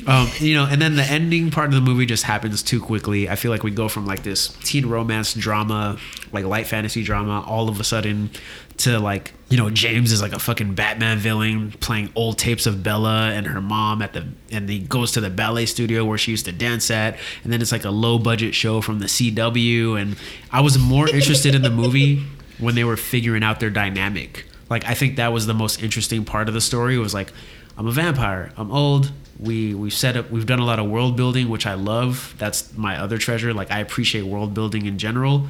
[0.06, 3.30] um, you know, and then the ending part of the movie just happens too quickly.
[3.30, 5.98] I feel like we go from like this teen romance drama,
[6.32, 8.30] like light fantasy drama, all of a sudden
[8.78, 12.82] to like you know James is like a fucking Batman villain playing old tapes of
[12.82, 16.30] Bella and her mom at the and he goes to the ballet studio where she
[16.30, 20.00] used to dance at, and then it's like a low budget show from the CW,
[20.00, 20.16] and
[20.50, 22.22] I was more interested in the movie
[22.58, 24.46] when they were figuring out their dynamic.
[24.70, 27.32] Like I think that was the most interesting part of the story was like
[27.76, 28.52] I'm a vampire.
[28.56, 29.12] I'm old.
[29.38, 32.34] We we've set up we've done a lot of world building, which I love.
[32.38, 33.52] That's my other treasure.
[33.52, 35.46] Like I appreciate world building in general.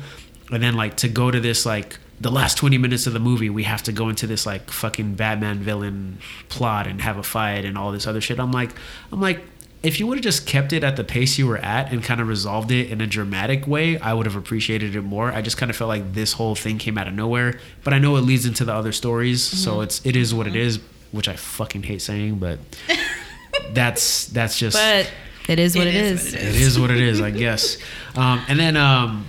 [0.52, 3.50] And then like to go to this like the last 20 minutes of the movie,
[3.50, 6.18] we have to go into this like fucking Batman villain
[6.48, 8.38] plot and have a fight and all this other shit.
[8.38, 8.70] I'm like
[9.10, 9.40] I'm like
[9.82, 12.20] if you would have just kept it at the pace you were at and kind
[12.20, 15.32] of resolved it in a dramatic way, I would have appreciated it more.
[15.32, 17.98] I just kind of felt like this whole thing came out of nowhere, but I
[17.98, 20.78] know it leads into the other stories, so it's it is what it is,
[21.10, 22.60] which I fucking hate saying, but
[23.72, 25.10] that's that's just But
[25.48, 26.32] it is what It it is is.
[26.34, 27.78] what it is what it is, I guess.
[28.14, 29.24] Um, and then um,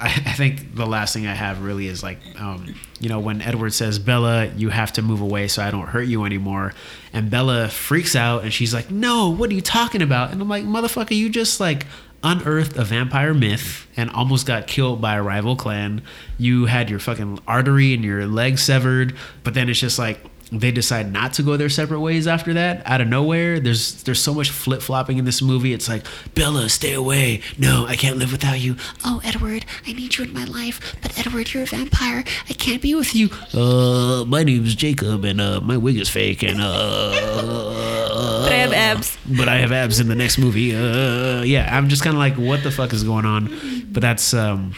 [0.00, 3.42] I, I think the last thing I have really is like, um, you know, when
[3.42, 6.72] Edward says, Bella, you have to move away so I don't hurt you anymore.
[7.12, 10.32] And Bella freaks out and she's like, no, what are you talking about?
[10.32, 11.86] And I'm like, motherfucker, you just like
[12.22, 16.02] unearthed a vampire myth and almost got killed by a rival clan.
[16.38, 19.14] You had your fucking artery and your leg severed,
[19.44, 20.20] but then it's just like,
[20.52, 24.20] they decide not to go their separate ways after that out of nowhere there's there's
[24.20, 25.72] so much flip-flopping in this movie.
[25.72, 26.04] It's like
[26.34, 27.40] bella stay away.
[27.58, 28.76] No i can't live without you.
[29.04, 32.24] Oh, Edward, I need you in my life, but Edward, you're a vampire.
[32.48, 33.28] I can't be with you.
[33.54, 38.72] Uh my name's jacob and uh my wig is fake and uh But I have
[38.72, 39.18] abs.
[39.26, 40.74] but i have abs in the next movie.
[40.74, 43.84] Uh yeah i'm just kind of like what the fuck is going on?
[43.92, 44.74] But that's um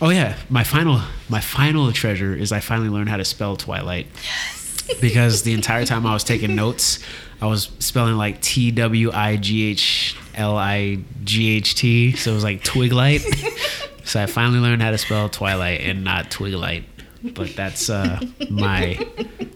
[0.00, 4.06] oh yeah my final my final treasure is i finally learned how to spell twilight
[5.00, 6.98] because the entire time I was taking notes,
[7.40, 12.30] I was spelling like T W I G H L I G H T, so
[12.32, 13.20] it was like Twiglight.
[14.04, 16.84] so I finally learned how to spell Twilight and not Twiglight.
[17.34, 19.04] But that's uh, my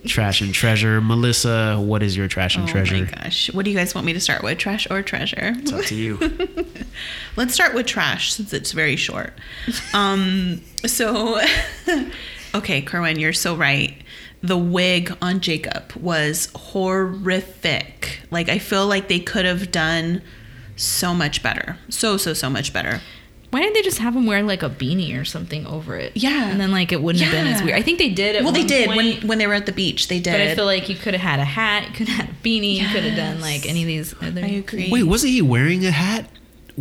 [0.07, 1.01] trash and treasure.
[1.01, 2.97] Melissa, what is your trash and Oh treasure?
[2.97, 3.52] my gosh.
[3.52, 4.59] What do you guys want me to start with?
[4.59, 5.52] Trash or treasure?
[5.57, 6.19] It's up to you.
[7.36, 9.35] Let's start with trash since it's very short.
[9.94, 11.40] Um, so,
[12.55, 13.94] okay, Kerwin, you're so right.
[14.42, 18.20] The wig on Jacob was horrific.
[18.30, 20.22] Like, I feel like they could have done
[20.76, 21.76] so much better.
[21.88, 23.00] So, so, so much better.
[23.50, 26.12] Why didn't they just have him wear like a beanie or something over it?
[26.16, 26.50] Yeah.
[26.50, 27.76] and then like it wouldn't have been as weird.
[27.76, 28.36] I think they did.
[28.36, 30.06] At well, they one did point, when when they were at the beach.
[30.06, 30.32] They did.
[30.32, 32.38] But I feel like you could have had a hat, you could have had a
[32.44, 34.44] beanie, you could have done like any of these other.
[34.44, 34.88] I agree.
[34.90, 36.30] Wait, wasn't he wearing a hat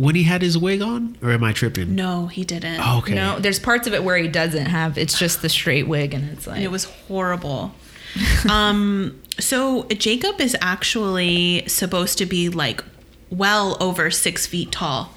[0.00, 1.14] when he had his wig on?
[1.22, 1.94] Or am I tripping?
[1.94, 2.80] no, he didn't.
[2.80, 3.14] Oh, okay.
[3.14, 4.96] No, there's parts of it where he doesn't have.
[4.96, 7.74] It's just the straight wig, and it's like And it was horrible.
[8.50, 12.82] um, so Jacob is actually supposed to be like
[13.28, 15.12] well over six feet tall.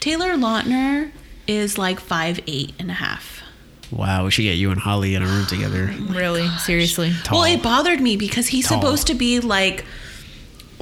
[0.00, 1.12] Taylor Lautner
[1.46, 3.40] is like five eight and a half.
[3.92, 5.94] Wow, we should get you and Holly in a room together.
[6.08, 7.12] really seriously.
[7.22, 7.38] Tall.
[7.38, 8.80] Well, it bothered me because he's Tall.
[8.80, 9.84] supposed to be like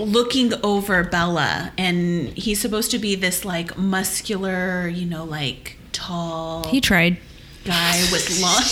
[0.03, 6.67] looking over Bella, and he's supposed to be this like muscular, you know, like tall
[6.69, 7.19] He tried.
[7.65, 8.63] guy with long.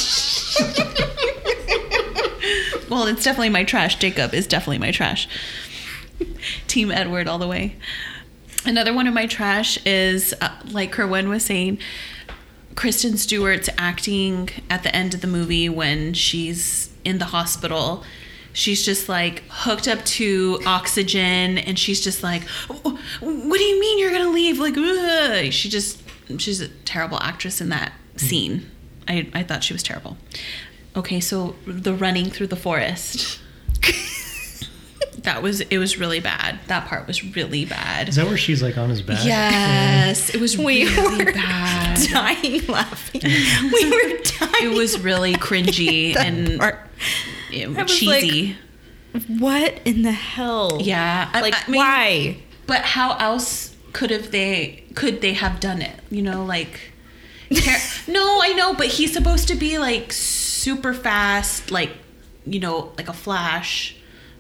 [2.91, 3.97] well, it's definitely my trash.
[3.99, 5.29] Jacob is definitely my trash.
[6.67, 7.77] Team Edward all the way.
[8.65, 11.79] Another one of my trash is, uh, like Kerwin was saying,
[12.75, 18.05] Kristen Stewart's acting at the end of the movie when she's in the hospital.
[18.53, 23.99] She's just like hooked up to oxygen, and she's just like, "What do you mean
[23.99, 25.53] you're gonna leave?" Like, ugh.
[25.53, 26.03] she just,
[26.39, 28.21] she's a terrible actress in that mm.
[28.21, 28.71] scene.
[29.09, 30.17] I, I thought she was terrible.
[30.97, 33.41] Okay, so the running through the forest.
[35.23, 36.59] that was it was really bad.
[36.67, 38.09] That part was really bad.
[38.09, 39.25] Is that where she's like on his back?
[39.25, 42.09] Yes, it was We really were bad.
[42.11, 43.21] dying laughing.
[43.73, 44.73] we were dying.
[44.73, 46.79] It was really cringy and part.
[47.53, 48.57] I cheesy.
[49.27, 50.79] What in the hell?
[50.81, 52.37] yeah, I- Like I mean, why?
[52.67, 55.99] But how else could have they could they have done it?
[56.11, 56.93] You know, like
[58.09, 61.91] no, I know, but he's supposed to be like super fast, like
[62.47, 63.97] you know, like a flash.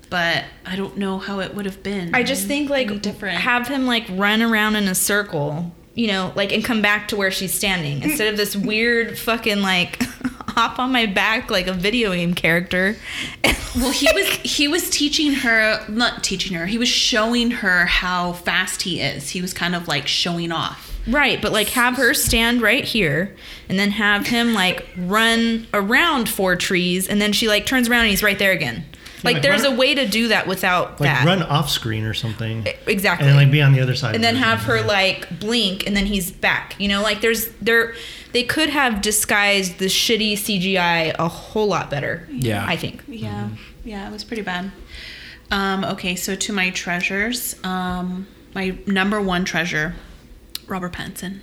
[0.08, 2.14] But I don't know how it would have been.
[2.14, 3.38] I just think like different.
[3.38, 7.16] have him like run around in a circle, you know, like and come back to
[7.16, 8.04] where she's standing mm.
[8.04, 10.02] instead of this weird fucking like
[10.50, 12.96] hop on my back like a video game character.
[13.76, 16.66] Well, he was he was teaching her, not teaching her.
[16.66, 19.30] He was showing her how fast he is.
[19.30, 20.90] He was kind of like showing off.
[21.06, 23.34] Right, but like have her stand right here
[23.68, 28.02] and then have him like run around four trees and then she like turns around
[28.02, 28.84] and he's right there again.
[29.24, 31.24] Like, like, there's run- a way to do that without Like that.
[31.26, 32.66] run off screen or something.
[32.86, 33.26] exactly.
[33.28, 34.14] And then like be on the other side.
[34.14, 36.74] and then have her like blink and then he's back.
[36.78, 37.94] You know, like there's there
[38.32, 42.26] they could have disguised the shitty CGI a whole lot better.
[42.30, 42.64] Yeah.
[42.66, 43.02] I think.
[43.08, 43.48] Yeah,
[43.84, 44.70] yeah, it was pretty bad.
[45.50, 49.94] Um, okay, so to my treasures, um, my number one treasure,
[50.68, 51.40] Robert Pattinson,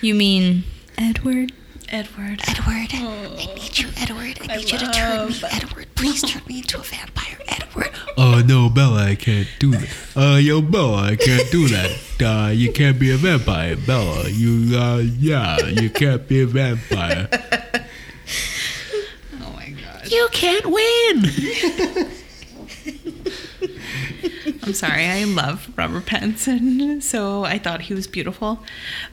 [0.00, 0.64] You mean
[0.98, 1.52] Edward?
[1.88, 2.40] Edward.
[2.48, 4.38] Edward, I need you, Edward.
[4.50, 5.86] I need you to turn me, Edward.
[6.02, 7.90] Please turn me into a vampire, Edward.
[8.16, 9.88] Oh no, Bella, I can't do that.
[10.16, 11.92] Uh, yo, Bella, I can't do that.
[12.20, 14.28] Uh, you can't be a vampire, Bella.
[14.28, 17.28] You, uh, yeah, you can't be a vampire.
[19.40, 20.10] Oh my god.
[20.10, 22.10] You can't win.
[24.64, 28.58] I'm sorry, I love Robert Pattinson, so I thought he was beautiful.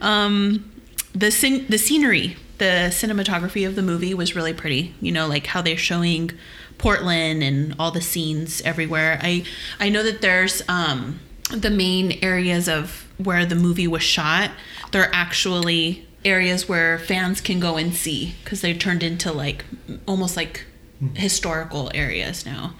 [0.01, 0.71] Um,
[1.13, 4.95] the scen- the scenery, the cinematography of the movie was really pretty.
[5.01, 6.31] You know, like how they're showing
[6.79, 9.19] Portland and all the scenes everywhere.
[9.21, 9.45] I
[9.79, 11.19] I know that there's um,
[11.51, 14.49] the main areas of where the movie was shot.
[14.91, 19.63] They're actually areas where fans can go and see because they're turned into like
[20.07, 20.65] almost like
[21.13, 22.73] historical areas now.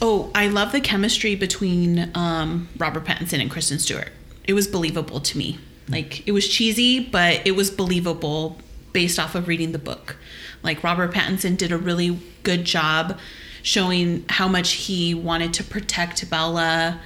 [0.00, 4.10] Oh, I love the chemistry between um, Robert Pattinson and Kristen Stewart.
[4.44, 5.58] It was believable to me.
[5.88, 8.58] Like it was cheesy, but it was believable
[8.92, 10.16] based off of reading the book.
[10.62, 13.18] Like Robert Pattinson did a really good job
[13.62, 17.00] showing how much he wanted to protect Bella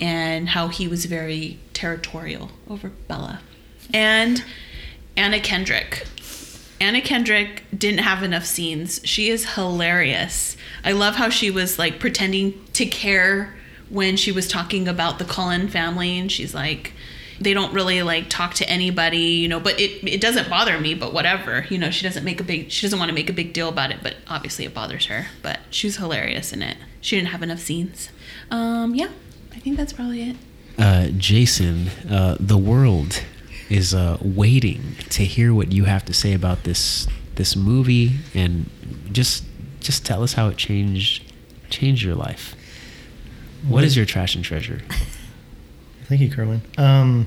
[0.00, 3.40] and how he was very territorial over Bella.
[3.92, 4.44] And
[5.16, 6.06] Anna Kendrick.
[6.80, 9.00] Anna Kendrick didn't have enough scenes.
[9.04, 10.56] She is hilarious.
[10.84, 13.54] I love how she was like pretending to care
[13.88, 16.92] when she was talking about the Cullen family and she's like
[17.40, 20.94] they don't really like talk to anybody, you know, but it it doesn't bother me,
[20.94, 21.66] but whatever.
[21.68, 23.68] You know, she doesn't make a big she doesn't want to make a big deal
[23.68, 25.26] about it, but obviously it bothers her.
[25.42, 26.76] But she was hilarious in it.
[27.00, 28.10] She didn't have enough scenes.
[28.50, 29.08] Um, yeah,
[29.52, 30.36] I think that's probably it.
[30.78, 33.22] Uh, Jason, uh, the world
[33.70, 37.06] is uh, waiting to hear what you have to say about this
[37.36, 38.70] this movie, and
[39.12, 39.44] just
[39.80, 41.22] just tell us how it changed
[41.70, 42.54] changed your life.
[43.66, 44.82] What is your trash and treasure?
[46.04, 46.62] Thank you, Kerwin.
[46.78, 47.26] Um,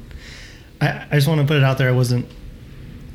[0.81, 1.89] I, I just want to put it out there.
[1.89, 2.27] I wasn't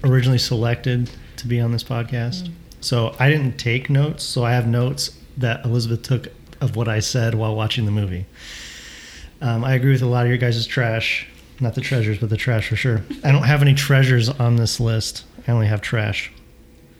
[0.04, 4.24] originally selected to be on this podcast, so I didn't take notes.
[4.24, 6.28] So I have notes that Elizabeth took
[6.60, 8.26] of what I said while watching the movie.
[9.40, 11.26] Um, I agree with a lot of your guys' trash,
[11.60, 13.02] not the treasures, but the trash for sure.
[13.24, 15.24] I don't have any treasures on this list.
[15.46, 16.30] I only have trash.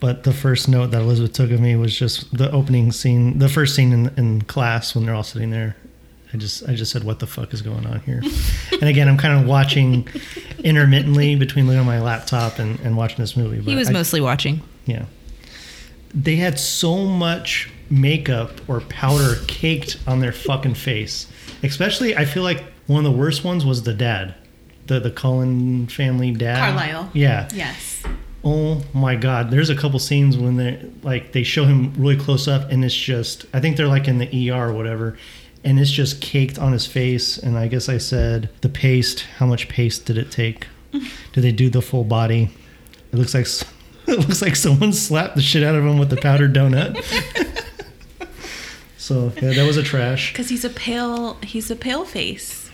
[0.01, 3.47] But the first note that Elizabeth took of me was just the opening scene, the
[3.47, 5.77] first scene in, in class when they're all sitting there.
[6.33, 8.21] I just, I just said, "What the fuck is going on here?"
[8.71, 10.07] and again, I'm kind of watching
[10.63, 13.61] intermittently between looking at my laptop and, and watching this movie.
[13.61, 14.61] He was I- mostly watching.
[14.85, 15.05] yeah.
[16.15, 21.27] They had so much makeup or powder caked on their fucking face.
[21.63, 24.35] Especially, I feel like one of the worst ones was the dad,
[24.87, 26.57] the the Cullen family dad.
[26.59, 27.09] Carlisle.
[27.13, 27.49] Yeah.
[27.53, 28.03] Yes.
[28.43, 29.49] Oh my God.
[29.49, 32.93] There's a couple scenes when they like they show him really close up, and it's
[32.95, 35.17] just I think they're like in the ER or whatever,
[35.63, 37.37] and it's just caked on his face.
[37.37, 39.21] And I guess I said the paste.
[39.37, 40.67] How much paste did it take?
[41.33, 42.49] Did they do the full body?
[43.11, 43.47] It looks like
[44.07, 46.97] it looks like someone slapped the shit out of him with a powdered donut.
[48.97, 50.31] so yeah, that was a trash.
[50.31, 52.69] Because he's a pale, he's a pale face.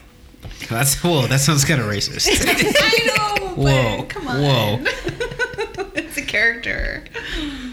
[0.70, 1.28] That's whoa.
[1.28, 2.28] That sounds kind of racist.
[2.46, 3.48] I know.
[3.56, 4.42] Whoa, But come on.
[4.42, 4.86] whoa.
[6.30, 7.04] It's a character.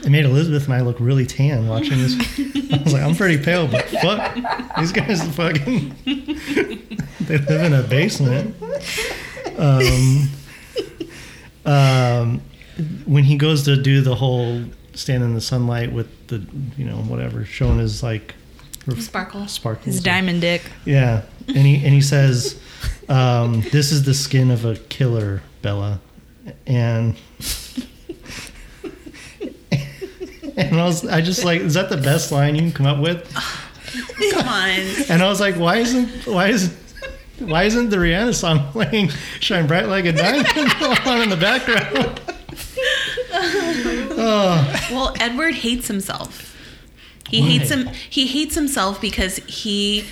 [0.05, 2.15] It made Elizabeth and I look really tan watching this.
[2.73, 4.35] I was like, I'm pretty pale, but fuck,
[4.79, 5.95] these guys fucking.
[7.21, 8.57] they live in a basement.
[9.59, 10.29] Um,
[11.65, 12.43] um,
[13.07, 14.65] when he goes to do the whole
[14.95, 16.47] stand in the sunlight with the,
[16.77, 18.35] you know, whatever, showing his like
[18.99, 19.49] Sparkle.
[19.49, 19.87] sparkles.
[19.87, 20.63] His diamond dick.
[20.85, 22.61] Yeah, and he and he says,
[23.09, 26.01] um, "This is the skin of a killer, Bella,"
[26.69, 27.17] and
[30.71, 32.99] and I was I just like, is that the best line you can come up
[32.99, 33.33] with?
[34.33, 34.71] Come on.
[35.09, 36.73] And I was like, why isn't why isn't
[37.39, 39.09] why isn't the Rihanna song playing
[39.41, 40.47] "Shine Bright Like a Diamond"
[41.07, 42.21] on in the background?
[44.19, 46.55] oh, Well, Edward hates himself.
[47.29, 47.49] He Why?
[47.49, 47.89] hates him.
[48.09, 50.05] He hates himself because he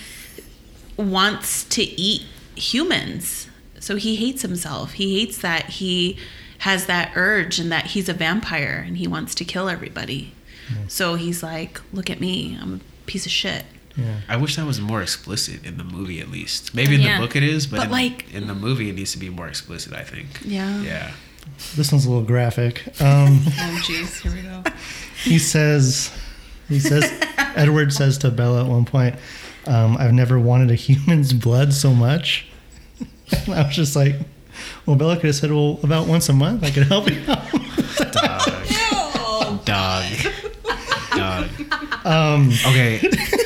[0.97, 2.23] wants to eat
[2.55, 3.47] humans.
[3.79, 4.93] So he hates himself.
[4.93, 6.17] He hates that he
[6.59, 10.33] has that urge and that he's a vampire and he wants to kill everybody.
[10.87, 12.57] So he's like, "Look at me.
[12.61, 13.63] I'm a piece of shit."
[13.97, 14.21] yeah.
[14.27, 16.73] I wish that was more explicit in the movie, at least.
[16.75, 17.19] Maybe in Yeah.
[17.19, 19.29] the book it is, but, But, in, like- in the movie it needs to be
[19.29, 19.93] more explicit.
[19.93, 20.27] I think.
[20.43, 20.81] Yeah.
[20.81, 21.11] Yeah.
[21.75, 22.83] This one's a little graphic.
[23.01, 24.21] Um, Oh, jeez.
[24.21, 24.63] Here we go.
[25.23, 26.11] he says
[26.67, 27.03] he says
[27.37, 29.15] edward says to bella at one point
[29.67, 32.47] um, i've never wanted a human's blood so much
[33.31, 34.15] and i was just like
[34.85, 37.43] well bella could have said well about once a month i could help you out
[39.65, 40.05] Dog.
[41.15, 41.49] Dog.
[42.05, 42.99] um, Okay.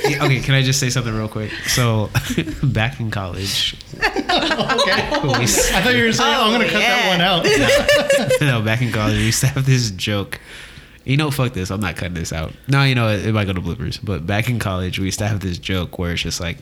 [0.09, 0.39] Yeah, okay.
[0.39, 1.51] Can I just say something real quick?
[1.67, 2.09] So,
[2.63, 7.07] back in college, okay we, i thought you were saying oh, i'm gonna cut that
[7.09, 7.43] one out
[8.41, 10.39] no, back in college, we used to have this joke.
[11.05, 11.71] You know, fuck this.
[11.71, 12.53] I'm not cutting this out.
[12.67, 13.99] No, you know, it, it might go to bloopers.
[14.03, 16.57] But back in college, we used to have this joke where it's just like,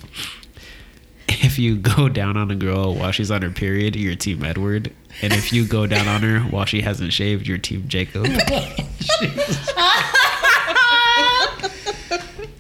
[1.44, 4.94] if you go down on a girl while she's on her period, you're Team Edward,
[5.22, 8.26] and if you go down on her while she hasn't shaved, you're Team Jacob.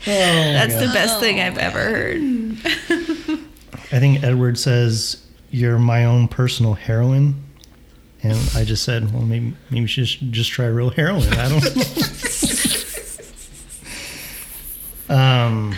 [0.06, 2.22] That's the best thing I've ever heard.
[3.89, 7.41] i think edward says you're my own personal heroine.
[8.23, 11.23] And i just said well maybe maybe you should just, just try real heroin.
[11.34, 11.64] I don't
[15.10, 15.15] know.
[15.15, 15.76] Um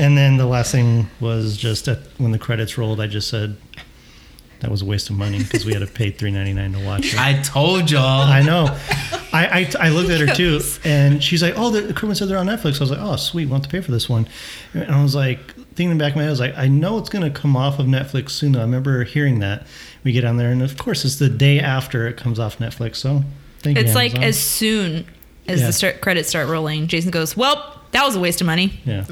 [0.00, 3.56] And then the last thing was just at, when the credits rolled, I just said
[4.60, 6.84] that was a waste of money because we had to pay three ninety nine to
[6.84, 7.20] watch it.
[7.20, 8.22] I told y'all.
[8.22, 8.64] I know.
[9.32, 12.38] I, I, I looked at her too, and she's like, "Oh, the Kerwin said they're
[12.38, 14.26] on Netflix." I was like, "Oh, sweet, we'll have to pay for this one."
[14.74, 16.66] And I was like, thinking in the back of my head, I was like, "I
[16.66, 18.60] know it's going to come off of Netflix soon." Though.
[18.60, 19.66] I remember hearing that.
[20.02, 22.96] We get on there, and of course, it's the day after it comes off Netflix.
[22.96, 23.22] So,
[23.60, 23.84] thank you.
[23.84, 24.24] It's like Amazon.
[24.28, 25.06] as soon
[25.46, 25.66] as Yeah.
[25.68, 29.04] the start, credits start rolling, Jason goes, "Well, that was a waste of money." Yeah.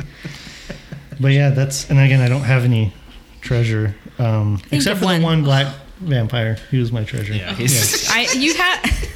[1.21, 2.93] But yeah, that's and again, I don't have any
[3.41, 5.21] treasure um, except for one.
[5.21, 6.57] the one black vampire.
[6.71, 7.35] He was my treasure.
[7.35, 9.09] yeah, he's, I you have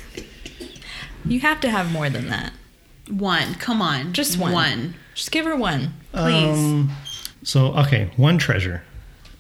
[1.25, 2.53] you have to have more than that.
[3.09, 3.55] One.
[3.57, 4.13] Come on.
[4.13, 4.53] Just one.
[4.53, 4.95] One.
[5.15, 5.95] Just give her one.
[6.13, 6.59] Please.
[6.59, 6.91] Um,
[7.43, 8.83] so okay, one treasure.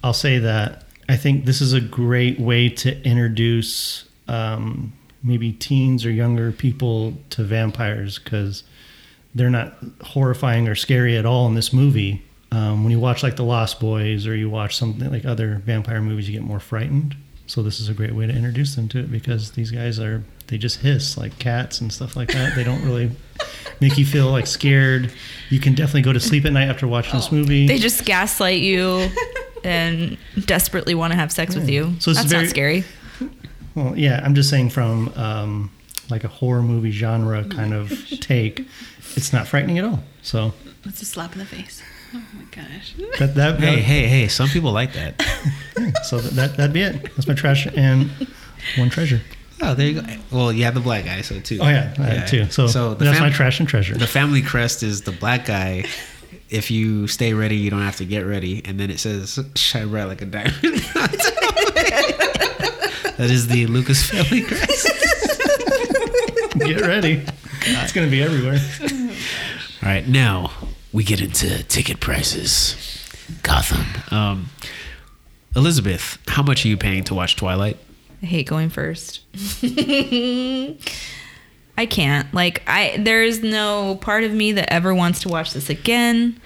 [0.04, 6.04] I'll say that I think this is a great way to introduce um, maybe teens
[6.04, 8.64] or younger people to vampires because
[9.34, 12.22] they're not horrifying or scary at all in this movie.
[12.52, 16.00] Um, when you watch like The Lost Boys or you watch something like other vampire
[16.00, 17.16] movies, you get more frightened.
[17.46, 20.22] So this is a great way to introduce them to it because these guys are
[20.46, 22.54] they just hiss like cats and stuff like that.
[22.54, 23.10] They don't really
[23.80, 25.12] make you feel like scared.
[25.50, 27.66] You can definitely go to sleep at night after watching this movie.
[27.66, 29.08] They just gaslight you
[29.64, 31.94] and desperately want to have sex with you.
[32.00, 32.84] So it's That's very- not scary.
[33.74, 35.70] Well, yeah, I'm just saying from um,
[36.10, 38.66] like a horror movie genre kind of take,
[39.16, 40.02] it's not frightening at all.
[40.20, 40.52] So
[40.84, 41.82] That's a slap in the face.
[42.14, 42.94] Oh my gosh.
[43.18, 44.28] that that, Hey, hey, hey!
[44.28, 45.20] Some people like that.
[46.04, 47.02] so that, that that'd be it.
[47.02, 48.10] That's my trash and
[48.76, 49.20] one treasure.
[49.62, 50.06] Oh, there you go.
[50.30, 51.58] Well, you have the black guy, so too.
[51.60, 52.46] Oh yeah, I had two.
[52.50, 53.94] So, the that's fam- my trash and treasure.
[53.94, 55.84] The family crest is the black guy.
[56.50, 59.88] If you stay ready, you don't have to get ready, and then it says "shine
[59.88, 60.54] bright like a diamond."
[63.16, 64.88] that is the Lucas family crest.
[66.58, 67.24] Get ready.
[67.64, 68.58] It's gonna be everywhere.
[69.82, 70.50] All right, now
[70.92, 72.76] we get into ticket prices.
[73.42, 73.86] Gotham.
[74.10, 74.50] Um,
[75.54, 77.78] Elizabeth, how much are you paying to watch Twilight?
[78.22, 79.20] I hate going first.
[81.76, 82.32] I can't.
[82.32, 86.40] Like I there's no part of me that ever wants to watch this again.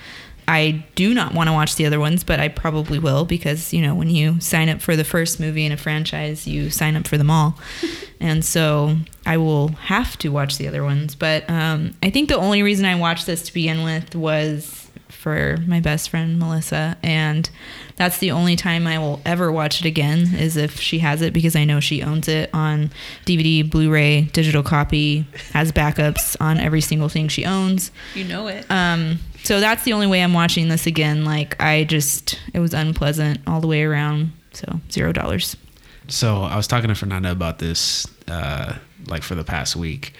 [0.48, 3.82] I do not want to watch the other ones, but I probably will because, you
[3.82, 7.06] know, when you sign up for the first movie in a franchise, you sign up
[7.06, 7.58] for them all.
[8.20, 11.14] and so I will have to watch the other ones.
[11.14, 15.58] But um, I think the only reason I watched this to begin with was for
[15.66, 16.96] my best friend Melissa.
[17.02, 17.48] And
[17.96, 21.32] that's the only time I will ever watch it again is if she has it
[21.32, 22.90] because I know she owns it on
[23.24, 27.90] DVD, Blu ray, digital copy, has backups on every single thing she owns.
[28.14, 28.70] You know it.
[28.70, 31.24] Um, so that's the only way I'm watching this again.
[31.24, 34.32] Like I just, it was unpleasant all the way around.
[34.52, 35.56] So zero dollars.
[36.08, 38.74] So I was talking to Fernanda about this, uh,
[39.06, 40.14] like for the past week,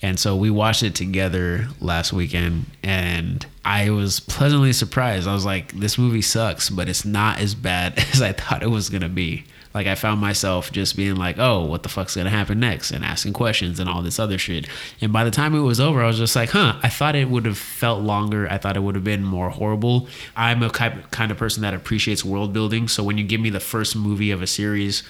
[0.00, 5.28] and so we watched it together last weekend, and I was pleasantly surprised.
[5.28, 8.70] I was like, "This movie sucks, but it's not as bad as I thought it
[8.70, 9.44] was gonna be."
[9.74, 13.04] Like I found myself just being like, "Oh, what the fuck's gonna happen next?" and
[13.04, 14.66] asking questions and all this other shit.
[15.00, 17.28] And by the time it was over, I was just like, "Huh." I thought it
[17.28, 18.48] would have felt longer.
[18.50, 20.08] I thought it would have been more horrible.
[20.36, 23.60] I'm a kind of person that appreciates world building, so when you give me the
[23.60, 25.02] first movie of a series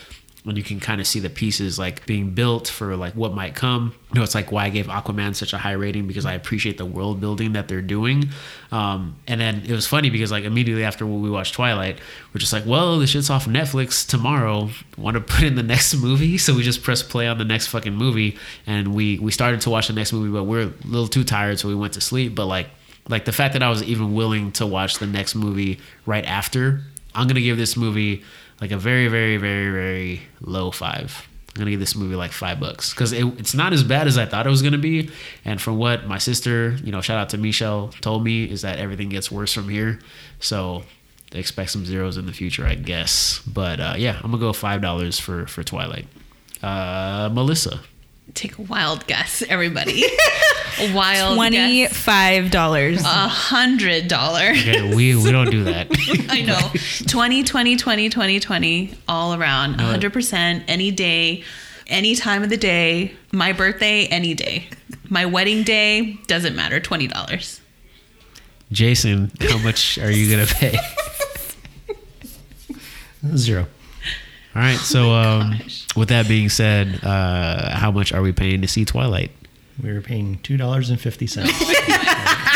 [0.45, 3.55] and you can kind of see the pieces like being built for like what might
[3.55, 3.95] come.
[4.13, 6.79] You know, it's like why I gave Aquaman such a high rating because I appreciate
[6.79, 8.29] the world building that they're doing.
[8.73, 12.01] Um, and then it was funny because like immediately after we watched Twilight,
[12.35, 14.71] we're just like, well, this shit's off Netflix tomorrow.
[14.99, 16.39] Want to put in the next movie?
[16.39, 18.37] So we just pressed play on the next fucking movie,
[18.67, 21.61] and we we started to watch the next movie, but we're a little too tired,
[21.61, 22.35] so we went to sleep.
[22.35, 22.69] But like
[23.09, 26.83] like the fact that I was even willing to watch the next movie right after,
[27.15, 28.25] I'm gonna give this movie
[28.63, 31.29] like a very, very, very, very low five.
[31.49, 34.17] I'm gonna give this movie like five bucks because it, it's not as bad as
[34.17, 35.11] I thought it was gonna be.
[35.45, 38.79] And from what my sister, you know, shout out to Michelle, told me is that
[38.79, 39.99] everything gets worse from here.
[40.39, 40.85] So
[41.33, 43.41] expect some zeros in the future, I guess.
[43.41, 46.07] But uh, yeah, I'm gonna go five dollars for for Twilight.
[46.63, 47.81] Uh, Melissa,
[48.35, 50.05] Take a wild guess, everybody.
[50.81, 53.01] a wild twenty-five dollars.
[53.03, 54.51] A hundred dollar.
[54.51, 55.89] okay, we we don't do that.
[56.31, 56.71] I know.
[57.09, 59.77] 20, 20, 20, 20, 20, all around.
[59.77, 59.85] No.
[59.97, 61.45] 100% any day,
[61.87, 63.13] any time of the day.
[63.33, 64.69] My birthday, any day.
[65.11, 66.81] My wedding day, doesn't matter.
[66.81, 67.61] $20.
[68.73, 70.79] Jason, how much are you gonna pay?
[73.37, 73.67] Zero.
[74.55, 74.77] All right.
[74.77, 75.55] So, um,
[75.97, 79.31] with that being said, uh, how much are we paying to see Twilight?
[79.83, 81.51] We were paying two dollars and fifty cents.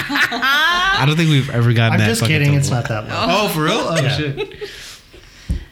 [0.09, 2.07] I don't think we've ever gotten I'm that.
[2.09, 2.53] just kidding.
[2.53, 2.59] low.
[2.59, 3.15] It's not that low.
[3.29, 3.73] Oh, for real?
[3.75, 4.09] Oh Yeah.
[4.17, 4.71] shit.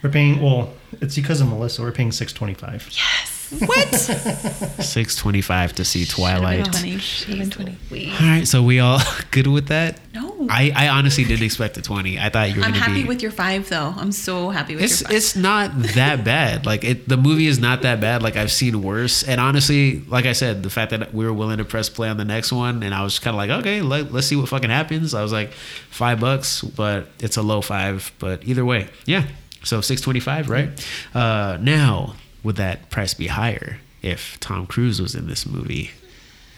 [0.02, 0.40] We're paying.
[0.42, 1.82] Well, it's because of Melissa.
[1.82, 2.88] We're paying six twenty-five.
[2.92, 3.55] Yes.
[3.60, 3.94] What?
[4.84, 6.64] six twenty-five to see Twilight.
[6.64, 6.98] 20.
[6.98, 8.10] Should've been 20.
[8.10, 8.46] All right.
[8.48, 10.01] So we all good with that?
[10.14, 10.34] No.
[10.50, 12.18] I, I honestly didn't expect a twenty.
[12.18, 13.08] I thought you were I'm happy be.
[13.08, 13.94] with your five, though.
[13.96, 15.16] I'm so happy with it's your five.
[15.16, 16.66] it's not that bad.
[16.66, 18.22] Like it, the movie is not that bad.
[18.22, 19.22] Like I've seen worse.
[19.22, 22.16] And honestly, like I said, the fact that we were willing to press play on
[22.16, 24.70] the next one, and I was kind of like, okay, let, let's see what fucking
[24.70, 25.14] happens.
[25.14, 28.12] I was like, five bucks, but it's a low five.
[28.18, 29.26] But either way, yeah.
[29.62, 30.68] So six twenty five, right?
[31.14, 35.90] Uh, now would that price be higher if Tom Cruise was in this movie?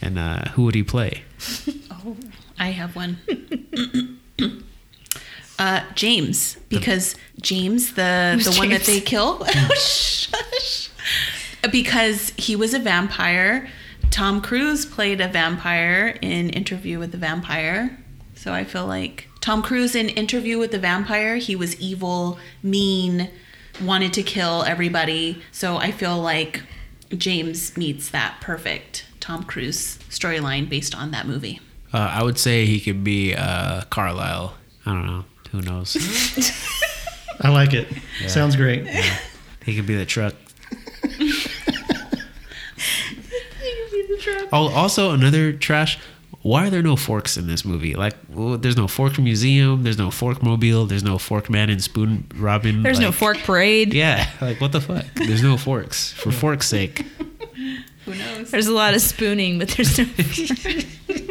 [0.02, 1.22] And uh, who would he play?
[2.59, 3.19] I have one.
[5.59, 9.45] uh, James, because James, the the one that they kill,
[9.77, 10.91] Shush.
[11.70, 13.69] because he was a vampire.
[14.11, 17.99] Tom Cruise played a vampire in Interview with the Vampire,
[18.35, 23.31] so I feel like Tom Cruise in Interview with the Vampire, he was evil, mean,
[23.83, 25.43] wanted to kill everybody.
[25.53, 26.62] So I feel like
[27.16, 31.61] James meets that perfect Tom Cruise storyline based on that movie.
[31.97, 34.52] Uh, I would say he could be uh, Carlisle.
[34.85, 35.24] I don't know.
[35.52, 35.97] Who knows?
[37.40, 37.89] I like it.
[38.27, 38.86] Sounds great.
[39.64, 40.35] He could be the truck.
[44.52, 45.98] Oh, also another trash.
[46.43, 47.94] Why are there no forks in this movie?
[47.94, 49.82] Like, well, there's no fork museum.
[49.82, 50.85] There's no fork mobile.
[50.85, 52.82] There's no fork man and spoon robin.
[52.82, 53.94] There's no fork parade.
[53.94, 55.06] Yeah, like what the fuck?
[55.14, 57.06] There's no forks for fork's sake.
[58.05, 58.51] Who knows?
[58.51, 60.05] There's a lot of spooning, but there's no.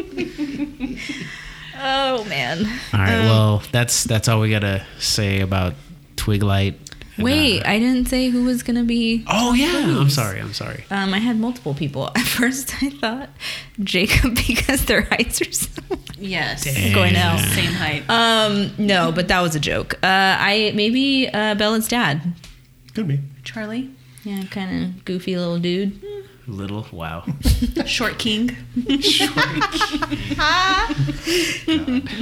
[1.78, 2.66] oh man.
[2.94, 5.74] All right, Um, well, that's that's all we gotta say about
[6.16, 6.76] Twiglight.
[7.18, 9.24] And, Wait, uh, I didn't say who was gonna be.
[9.28, 10.40] oh yeah, I'm sorry.
[10.40, 10.84] I'm sorry.
[10.92, 12.08] Um, I had multiple people.
[12.16, 13.30] At first, I thought
[13.82, 15.72] Jacob because their heights are so.
[16.18, 16.64] Yes.
[16.94, 17.40] Going out.
[17.40, 18.10] Same height.
[18.10, 19.96] Um, no, but that was a joke.
[19.96, 22.22] Uh, I maybe uh, Bella's dad.
[22.94, 23.20] Could be.
[23.44, 23.92] Charlie.
[24.24, 26.02] Yeah, kind of goofy little dude.
[26.48, 27.24] Little wow.
[27.86, 28.56] Short King.
[29.02, 29.36] short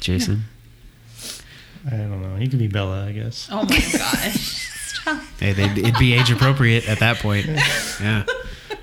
[0.00, 0.44] Jason.
[1.86, 2.36] I don't know.
[2.36, 3.48] He could be Bella, I guess.
[3.50, 4.68] Oh my gosh.
[4.86, 5.22] Stop.
[5.40, 7.46] Hey, it'd be age appropriate at that point.
[7.46, 8.24] Yeah.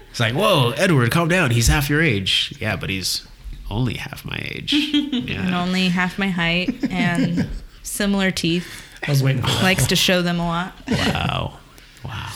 [0.09, 1.51] It's like, whoa, Edward, calm down.
[1.51, 2.53] He's half your age.
[2.59, 3.25] Yeah, but he's
[3.69, 4.73] only half my age.
[5.29, 7.47] And only half my height and
[7.83, 8.67] similar teeth.
[9.07, 9.63] I was waiting for that.
[9.63, 10.73] Likes to show them a lot.
[10.89, 11.59] Wow.
[12.03, 12.31] Wow.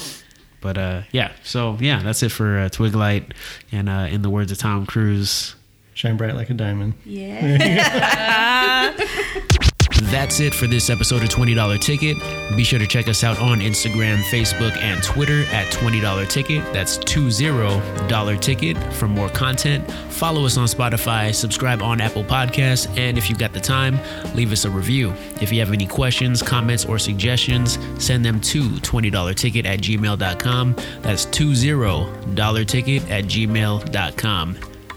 [0.64, 3.34] But uh, yeah, so yeah, that's it for uh, Twiglight.
[3.72, 5.56] And uh, in the words of Tom Cruise,
[5.94, 6.94] Shine bright like a diamond.
[7.06, 8.96] Yeah.
[10.02, 12.18] That's it for this episode of $20 Ticket.
[12.56, 16.64] Be sure to check us out on Instagram, Facebook, and Twitter at $20 Ticket.
[16.74, 19.90] That's $20 Ticket for more content.
[20.10, 24.00] Follow us on Spotify, subscribe on Apple Podcasts, and if you've got the time,
[24.36, 25.14] leave us a review.
[25.42, 30.76] If you have any questions, comments, or suggestions, send them to $20ticket at gmail.com.
[31.02, 34.56] That's $20 ticket at gmail.com.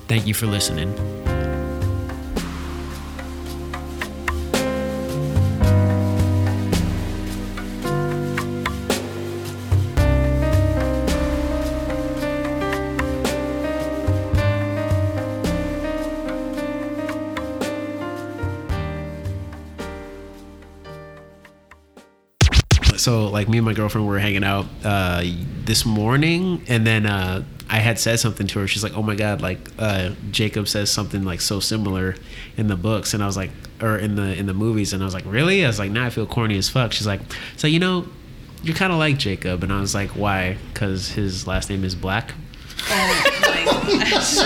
[0.09, 1.36] Thank you for listening.
[23.07, 25.23] So like me and my girlfriend were hanging out uh,
[25.65, 29.15] this morning and then uh, i had said something to her she's like oh my
[29.15, 32.17] god like uh, jacob says something like so similar
[32.57, 35.07] in the books and i was like or in the in the movies and i
[35.07, 37.21] was like really i was like now i feel corny as fuck she's like
[37.57, 38.05] so you know
[38.65, 41.95] you're kind of like jacob and i was like why because his last name is
[41.95, 42.35] black
[42.89, 44.37] Oh my gosh.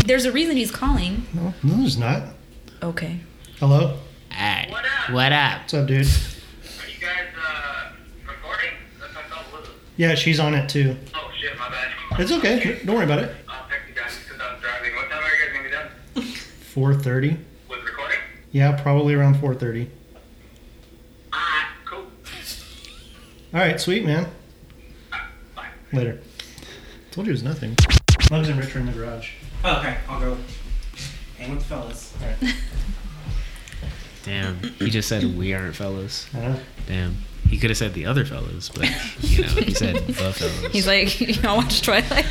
[0.06, 1.26] There's a reason he's calling.
[1.34, 2.34] No, no, there's not.
[2.82, 3.20] Okay.
[3.60, 3.96] Hello?
[4.40, 5.10] Hey What up?
[5.12, 6.06] what up What's up, dude?
[6.06, 7.90] Are you guys uh,
[8.26, 8.70] recording?
[8.98, 9.74] That's my phone Bluetooth.
[9.98, 10.96] Yeah, she's on it too.
[11.14, 11.90] Oh shit, my bad.
[12.18, 12.80] It's okay.
[12.86, 13.34] Don't worry about it.
[13.48, 14.94] I'll text you guys because I'm driving.
[14.96, 16.32] What time are you guys gonna be done
[16.74, 17.36] 4:30.
[17.68, 18.18] with recording?
[18.52, 19.88] Yeah, probably around 4:30.
[21.32, 21.98] Alright, cool.
[23.52, 24.26] All right, sweet man.
[25.54, 25.66] Bye.
[25.92, 26.18] Later.
[27.10, 27.76] Told you it was nothing.
[28.30, 29.32] Mugs and Rich are in the garage.
[29.64, 30.38] Oh, okay, I'll go
[31.36, 32.14] hang with the fellas.
[34.30, 36.60] damn he just said we aren't fellas I know.
[36.86, 37.16] damn
[37.48, 38.84] he could have said the other fellas but
[39.22, 42.24] you know he said the fellas He's like, y'all watch Twilight?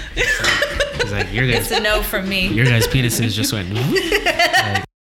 [1.02, 1.58] he's like your guys.
[1.60, 2.48] It's guys a no from me.
[2.48, 3.70] your guys penises just went